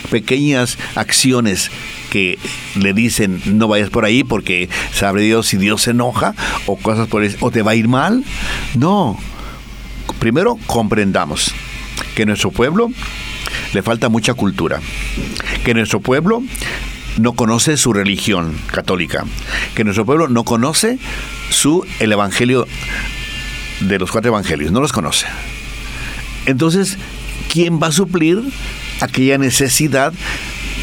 pequeñas 0.10 0.78
acciones 0.96 1.72
que 2.10 2.40
le 2.76 2.94
dicen 2.94 3.42
no 3.46 3.68
vayas 3.68 3.90
por 3.90 4.06
ahí 4.06 4.24
porque 4.24 4.70
sabe 4.92 5.22
Dios 5.22 5.48
si 5.48 5.58
Dios 5.58 5.84
se 5.84 5.92
enoja 5.92 6.34
o 6.66 6.76
cosas 6.78 7.08
por 7.08 7.24
eso, 7.24 7.38
o 7.42 7.52
te 7.52 7.62
va 7.62 7.72
a 7.72 7.76
ir 7.76 7.88
mal. 7.88 8.24
No. 8.76 9.18
Primero 10.20 10.58
comprendamos 10.66 11.54
que 12.16 12.26
nuestro 12.26 12.52
pueblo 12.52 12.92
le 13.74 13.82
falta 13.84 14.10
mucha 14.10 14.34
cultura, 14.34 14.82
que 15.64 15.74
nuestro 15.74 16.00
pueblo 16.00 16.44
no 17.18 17.34
conoce 17.34 17.78
su 17.78 17.94
religión 17.94 18.56
católica, 18.72 19.26
que 19.76 19.84
nuestro 19.84 20.06
pueblo 20.06 20.28
no 20.28 20.44
conoce 20.44 21.00
su 21.50 21.86
el 22.00 22.12
evangelio 22.12 22.68
de 23.82 24.00
los 24.00 24.12
cuatro 24.12 24.30
evangelios, 24.30 24.72
no 24.72 24.82
los 24.82 24.92
conoce. 24.92 25.26
Entonces, 26.46 26.98
¿quién 27.52 27.80
va 27.82 27.88
a 27.88 27.92
suplir 27.92 28.42
aquella 29.02 29.38
necesidad 29.38 30.14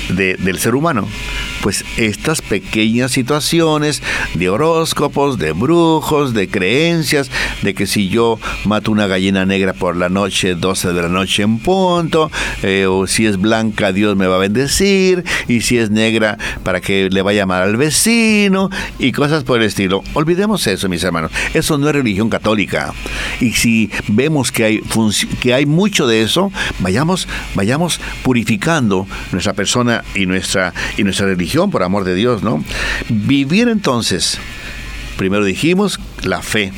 del 0.08 0.58
ser 0.58 0.74
humano? 0.74 1.06
pues 1.66 1.84
estas 1.96 2.42
pequeñas 2.42 3.10
situaciones 3.10 4.00
de 4.34 4.48
horóscopos, 4.48 5.36
de 5.36 5.50
brujos, 5.50 6.32
de 6.32 6.48
creencias, 6.48 7.28
de 7.62 7.74
que 7.74 7.88
si 7.88 8.08
yo 8.08 8.38
mato 8.64 8.92
una 8.92 9.08
gallina 9.08 9.44
negra 9.44 9.72
por 9.72 9.96
la 9.96 10.08
noche, 10.08 10.54
12 10.54 10.92
de 10.92 11.02
la 11.02 11.08
noche 11.08 11.42
en 11.42 11.58
punto, 11.58 12.30
eh, 12.62 12.86
o 12.86 13.08
si 13.08 13.26
es 13.26 13.40
blanca, 13.40 13.92
Dios 13.92 14.16
me 14.16 14.28
va 14.28 14.36
a 14.36 14.38
bendecir, 14.38 15.24
y 15.48 15.62
si 15.62 15.78
es 15.78 15.90
negra, 15.90 16.38
para 16.62 16.80
que 16.80 17.08
le 17.10 17.22
vaya 17.22 17.40
a 17.40 17.42
llamar 17.42 17.62
al 17.64 17.76
vecino, 17.76 18.70
y 19.00 19.10
cosas 19.10 19.42
por 19.42 19.60
el 19.60 19.66
estilo. 19.66 20.04
Olvidemos 20.14 20.68
eso, 20.68 20.88
mis 20.88 21.02
hermanos. 21.02 21.32
Eso 21.52 21.78
no 21.78 21.88
es 21.88 21.94
religión 21.96 22.30
católica. 22.30 22.94
Y 23.40 23.54
si 23.54 23.90
vemos 24.06 24.52
que 24.52 24.64
hay, 24.64 24.82
que 25.40 25.52
hay 25.52 25.66
mucho 25.66 26.06
de 26.06 26.22
eso, 26.22 26.52
vayamos, 26.78 27.26
vayamos 27.56 28.00
purificando 28.22 29.08
nuestra 29.32 29.52
persona 29.52 29.95
y 30.14 30.26
nuestra, 30.26 30.74
y 30.96 31.04
nuestra 31.04 31.26
religión 31.26 31.70
por 31.70 31.82
amor 31.82 32.04
de 32.04 32.14
Dios, 32.14 32.42
¿no? 32.42 32.62
Vivir 33.08 33.68
entonces, 33.68 34.38
primero 35.16 35.44
dijimos, 35.44 36.00
la 36.22 36.42
fe, 36.42 36.72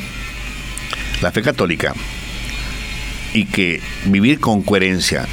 la 1.21 1.31
fe 1.31 1.41
católica, 1.41 1.93
y 3.33 3.45
que 3.45 3.81
vivir 4.05 4.39
con 4.39 4.61
coherencia, 4.61 5.27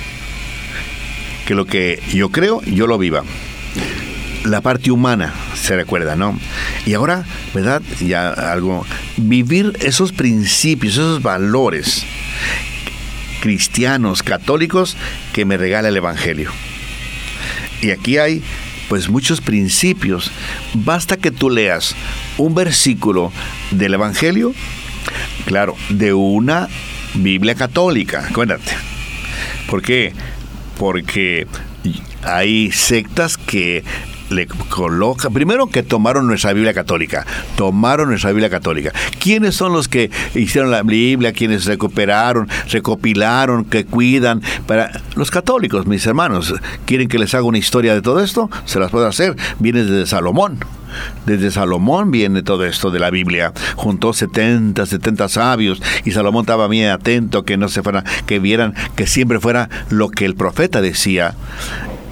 que 1.47 1.55
lo 1.55 1.66
que 1.66 2.03
yo 2.12 2.30
creo, 2.30 2.62
yo 2.62 2.87
lo 2.87 2.99
viva. 2.99 3.22
La 4.45 4.61
parte 4.61 4.91
humana, 4.93 5.34
se 5.55 5.74
recuerda, 5.74 6.14
¿no? 6.14 6.39
Y 6.84 6.95
ahora, 6.95 7.24
¿verdad? 7.53 7.82
Ya 8.01 8.30
algo, 8.30 8.87
vivir 9.16 9.76
esos 9.80 10.12
principios, 10.12 10.95
esos 10.95 11.22
valores 11.22 12.07
cristianos, 13.41 14.22
católicos, 14.22 14.97
que 15.32 15.45
me 15.45 15.57
regala 15.57 15.89
el 15.89 15.97
Evangelio. 15.97 16.51
Y 17.81 17.91
aquí 17.91 18.18
hay 18.18 18.43
pues 18.89 19.09
muchos 19.09 19.41
principios. 19.41 20.31
Basta 20.74 21.16
que 21.16 21.31
tú 21.31 21.51
leas 21.51 21.95
un 22.39 22.55
versículo 22.55 23.33
del 23.70 23.95
Evangelio, 23.95 24.55
claro, 25.47 25.77
de 25.89 26.14
una 26.14 26.68
Biblia 27.14 27.55
católica, 27.55 28.27
acuérdate. 28.29 28.72
¿Por 29.68 29.83
qué? 29.83 30.12
Porque 30.79 31.47
hay 32.22 32.70
sectas 32.72 33.37
que 33.37 33.85
le 34.31 34.47
coloca, 34.47 35.31
primero 35.31 35.68
que 35.68 35.83
tomaron 35.83 36.27
nuestra 36.27 36.53
Biblia 36.53 36.74
católica, 36.74 37.27
tomaron 37.57 38.09
nuestra 38.09 38.31
Biblia 38.33 38.51
católica. 38.51 38.93
¿Quiénes 39.18 39.55
son 39.55 39.72
los 39.72 39.89
que 39.89 40.11
hicieron 40.35 40.70
la 40.70 40.83
Biblia, 40.83 41.33
quienes 41.33 41.64
recuperaron, 41.64 42.49
recopilaron, 42.70 43.64
que 43.64 43.85
cuidan? 43.85 44.43
Para 44.66 45.03
los 45.14 45.31
católicos, 45.31 45.87
mis 45.87 46.07
hermanos, 46.07 46.55
¿quieren 46.85 47.09
que 47.09 47.18
les 47.18 47.35
haga 47.35 47.45
una 47.45 47.59
historia 47.59 47.95
de 47.95 48.03
todo 48.03 48.22
esto? 48.22 48.51
Se 48.64 48.79
las 48.79 48.91
puedo 48.91 49.07
hacer. 49.07 49.37
Viene 49.59 49.85
desde 49.85 50.07
Salomón. 50.07 50.59
Desde 51.27 51.51
Salomón 51.51 52.11
viene 52.11 52.43
todo 52.43 52.64
esto 52.64 52.91
de 52.91 52.99
la 52.99 53.11
Biblia. 53.11 53.53
Juntó 53.74 54.12
70, 54.12 54.87
70 54.87 55.29
sabios 55.29 55.83
y 56.05 56.12
Salomón 56.12 56.43
estaba 56.43 56.68
bien 56.68 56.91
atento 56.91 57.45
que 57.45 57.57
no 57.57 57.68
se 57.68 57.83
fuera, 57.83 58.05
que 58.27 58.39
vieran 58.39 58.74
que 58.95 59.07
siempre 59.07 59.41
fuera 59.41 59.68
lo 59.91 60.09
que 60.11 60.24
el 60.24 60.35
profeta 60.35 60.81
decía. 60.81 61.35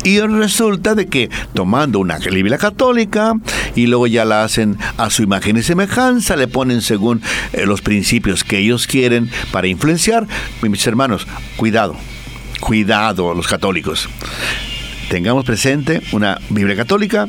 Y 0.04 0.20
resulta 0.20 0.94
de 0.94 1.06
que 1.06 1.30
tomando 1.54 1.98
una 1.98 2.18
Biblia 2.18 2.58
católica 2.58 3.32
y 3.74 3.86
luego 3.86 4.06
ya 4.06 4.26
la 4.26 4.44
hacen 4.44 4.76
a 4.98 5.08
su 5.08 5.22
imagen 5.22 5.56
y 5.56 5.62
semejanza, 5.62 6.36
le 6.36 6.46
ponen 6.46 6.82
según 6.82 7.22
eh, 7.54 7.64
los 7.64 7.80
principios 7.80 8.44
que 8.44 8.58
ellos 8.58 8.86
quieren 8.86 9.30
para 9.50 9.66
influenciar. 9.66 10.26
Mis 10.60 10.86
hermanos, 10.86 11.26
cuidado, 11.56 11.96
cuidado 12.60 13.32
los 13.32 13.46
católicos. 13.46 14.08
Tengamos 15.08 15.46
presente 15.46 16.02
una 16.12 16.38
Biblia 16.50 16.76
católica 16.76 17.26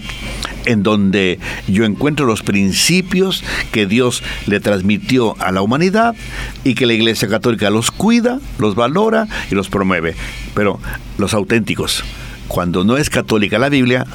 en 0.65 0.84
donde 0.84 1.39
yo 1.67 1.86
encuentro 1.86 2.26
los 2.26 2.41
principios 2.41 3.43
que 3.71 3.86
Dios 3.86 4.23
le 4.47 4.59
transmitió 4.59 5.36
a 5.39 5.51
la 5.51 5.61
humanidad 5.61 6.15
y 6.63 6.76
que 6.76 6.86
la 6.86 6.93
Iglesia 6.93 7.28
Católica 7.28 7.69
los 7.69 7.91
cuida, 7.91 8.39
los 8.57 8.76
valora 8.76 9.28
y 9.49 9.55
los 9.55 9.69
promueve. 9.69 10.15
Pero 10.53 10.80
los 11.17 11.34
auténticos, 11.34 12.03
cuando 12.47 12.83
no 12.83 12.97
es 12.97 13.09
católica 13.09 13.59
la 13.59 13.69
Biblia, 13.69 14.05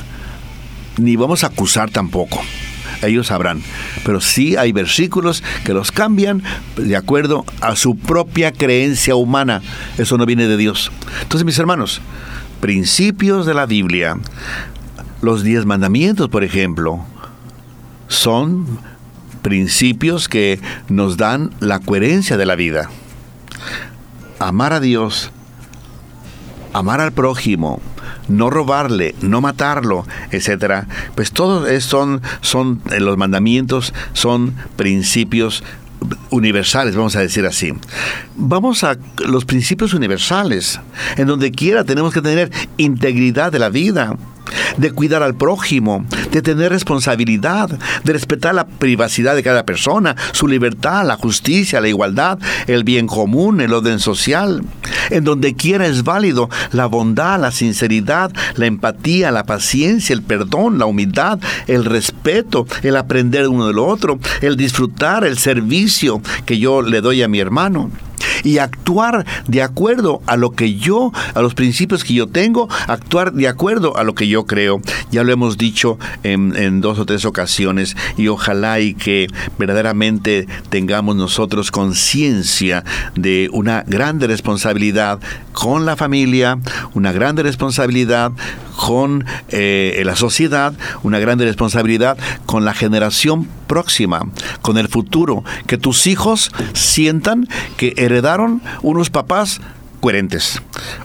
ni 0.99 1.17
vamos 1.17 1.45
a 1.45 1.49
acusar 1.49 1.91
tampoco. 1.91 2.41
Ellos 3.03 3.29
sabrán. 3.29 3.63
Pero 4.05 4.21
sí 4.21 4.57
hay 4.57 4.73
versículos 4.73 5.43
que 5.65 5.73
los 5.73 5.91
cambian 5.91 6.43
de 6.77 6.97
acuerdo 6.97 7.45
a 7.61 7.77
su 7.77 7.97
propia 7.97 8.53
creencia 8.53 9.15
humana. 9.15 9.63
Eso 9.97 10.19
no 10.19 10.27
viene 10.27 10.47
de 10.47 10.57
Dios. 10.57 10.93
Entonces, 11.23 11.45
mis 11.45 11.59
hermanos, 11.59 12.01
principios 12.61 13.47
de 13.47 13.55
la 13.55 13.67
Biblia, 13.67 14.19
los 15.23 15.43
diez 15.43 15.65
mandamientos, 15.65 16.29
por 16.29 16.45
ejemplo, 16.45 17.01
son 18.09 18.67
principios 19.43 20.29
que 20.29 20.61
nos 20.89 21.17
dan 21.17 21.51
la 21.61 21.79
coherencia 21.79 22.37
de 22.37 22.47
la 22.47 22.57
vida. 22.57 22.91
Amar 24.39 24.73
a 24.73 24.81
Dios, 24.81 25.31
amar 26.73 27.01
al 27.01 27.13
prójimo, 27.13 27.81
no 28.31 28.49
robarle, 28.49 29.15
no 29.21 29.41
matarlo, 29.41 30.07
etcétera. 30.31 30.87
Pues 31.15 31.33
todos 31.33 31.83
son, 31.85 32.23
son 32.41 32.81
eh, 32.91 33.01
los 33.01 33.17
mandamientos, 33.17 33.93
son 34.13 34.55
principios 34.77 35.63
universales, 36.31 36.97
vamos 36.97 37.17
a 37.17 37.21
decir 37.21 37.45
así. 37.45 37.73
Vamos 38.37 38.85
a 38.85 38.97
los 39.19 39.45
principios 39.45 39.93
universales. 39.93 40.81
En 41.17 41.27
donde 41.27 41.51
quiera 41.51 41.85
tenemos 41.85 42.15
que 42.15 42.23
tener 42.23 42.51
integridad 42.79 43.53
de 43.53 43.59
la 43.59 43.69
vida 43.69 44.17
de 44.77 44.91
cuidar 44.93 45.23
al 45.23 45.35
prójimo, 45.35 46.05
de 46.31 46.43
tener 46.43 46.73
responsabilidad, 46.73 47.71
de 48.05 48.13
respetar 48.13 48.55
la 48.55 48.67
privacidad 48.67 49.35
de 49.35 49.43
cada 49.43 49.65
persona, 49.65 50.17
su 50.33 50.49
libertad, 50.49 51.07
la 51.07 51.17
justicia, 51.17 51.81
la 51.81 51.89
igualdad, 51.89 52.39
el 52.67 52.85
bien 52.85 53.07
común, 53.07 53.61
el 53.61 53.73
orden 53.73 53.99
social. 53.99 54.63
En 55.11 55.25
donde 55.25 55.55
quiera 55.55 55.87
es 55.87 56.05
válido 56.05 56.49
la 56.73 56.87
bondad, 56.87 57.41
la 57.41 57.51
sinceridad, 57.51 58.33
la 58.57 58.67
empatía, 58.67 59.31
la 59.31 59.45
paciencia, 59.45 60.13
el 60.13 60.23
perdón, 60.23 60.79
la 60.79 60.87
humildad, 60.87 61.41
el 61.67 61.85
respeto, 61.85 62.67
el 62.83 62.97
aprender 62.97 63.49
uno 63.49 63.67
del 63.67 63.79
otro, 63.79 64.19
el 64.41 64.57
disfrutar, 64.57 65.25
el 65.25 65.39
servicio 65.39 66.23
que 66.47 66.59
yo 66.59 66.83
le 66.83 67.01
doy 67.01 67.23
a 67.23 67.29
mi 67.29 67.41
hermano 67.41 67.91
y 68.45 68.59
actuar 68.59 69.27
de 69.47 69.63
acuerdo 69.63 70.23
a 70.27 70.37
lo 70.37 70.51
que 70.51 70.75
yo, 70.75 71.13
a 71.35 71.41
los 71.41 71.55
principios 71.55 72.05
que 72.05 72.15
yo 72.15 72.27
tengo, 72.27 72.69
actuar 72.87 73.33
de 73.33 73.49
acuerdo 73.49 73.97
a 73.97 74.05
lo 74.05 74.15
que 74.15 74.29
yo 74.29 74.47
creo. 74.47 74.81
Ya 75.11 75.25
lo 75.25 75.33
hemos 75.33 75.59
dicho 75.59 75.99
en, 76.23 76.81
dos 76.81 76.99
o 76.99 77.07
tres 77.07 77.25
ocasiones 77.25 77.97
y 78.17 78.29
ojalá 78.29 78.81
y 78.81 78.95
que 78.95 79.27
verdaderamente 79.59 80.47
tengamos 80.69 81.17
nosotros 81.17 81.71
conciencia 81.71 82.85
de 83.15 83.49
una 83.53 83.85
grande 83.87 84.27
responsabilidad 84.27 85.21
con 85.53 85.85
la 85.85 85.97
familia, 85.97 86.59
una 86.95 87.13
grande 87.13 87.43
responsabilidad 87.43 88.33
con 88.77 89.25
eh, 89.49 90.01
la 90.05 90.17
sociedad, 90.17 90.73
una 91.03 91.19
grande 91.19 91.45
responsabilidad 91.45 92.17
con 92.47 92.65
la 92.65 92.75
generación 92.75 93.49
próxima, 93.71 94.29
con 94.63 94.79
el 94.79 94.89
futuro, 94.89 95.45
que 95.69 95.79
tus 95.79 96.09
hijos 96.09 96.51
sientan 96.73 97.47
que 97.77 97.95
heredaron 97.97 98.61
unos 98.83 99.11
papás 99.11 99.61
coherentes, 100.01 100.61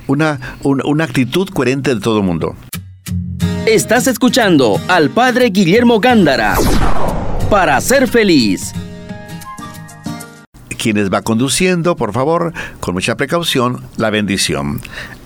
una, 0.07 0.39
una 0.63 1.03
actitud 1.03 1.47
coherente 1.49 1.93
de 1.93 2.01
todo 2.01 2.17
el 2.17 2.23
mundo. 2.25 2.55
Estás 3.67 4.07
escuchando 4.07 4.81
al 4.87 5.11
padre 5.11 5.51
Guillermo 5.51 5.99
Gándara 5.99 6.55
para 7.51 7.79
ser 7.81 8.07
feliz. 8.07 8.73
Quienes 10.85 11.11
va 11.11 11.23
conduciendo, 11.23 11.95
por 11.95 12.13
favor, 12.13 12.53
con 12.79 12.93
mucha 12.93 13.17
precaución, 13.17 13.81
la 13.97 14.11
bendición. 14.11 14.81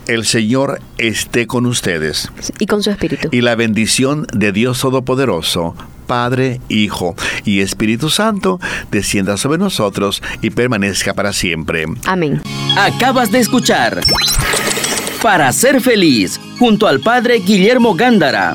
El 0.06 0.24
Señor 0.24 0.80
esté 0.96 1.46
con 1.46 1.66
ustedes. 1.66 2.32
Y 2.58 2.64
con 2.64 2.82
su 2.82 2.90
espíritu. 2.90 3.28
Y 3.30 3.42
la 3.42 3.56
bendición 3.56 4.26
de 4.32 4.52
Dios 4.52 4.80
Todopoderoso, 4.80 5.74
Padre, 6.06 6.62
Hijo 6.70 7.14
y 7.44 7.60
Espíritu 7.60 8.08
Santo, 8.08 8.58
descienda 8.90 9.36
sobre 9.36 9.58
nosotros 9.58 10.22
y 10.40 10.48
permanezca 10.48 11.12
para 11.12 11.34
siempre. 11.34 11.84
Amén. 12.06 12.40
Acabas 12.78 13.30
de 13.30 13.40
escuchar 13.40 14.00
Para 15.20 15.52
ser 15.52 15.82
feliz, 15.82 16.40
junto 16.58 16.86
al 16.86 17.00
Padre 17.00 17.40
Guillermo 17.40 17.94
Gándara. 17.94 18.54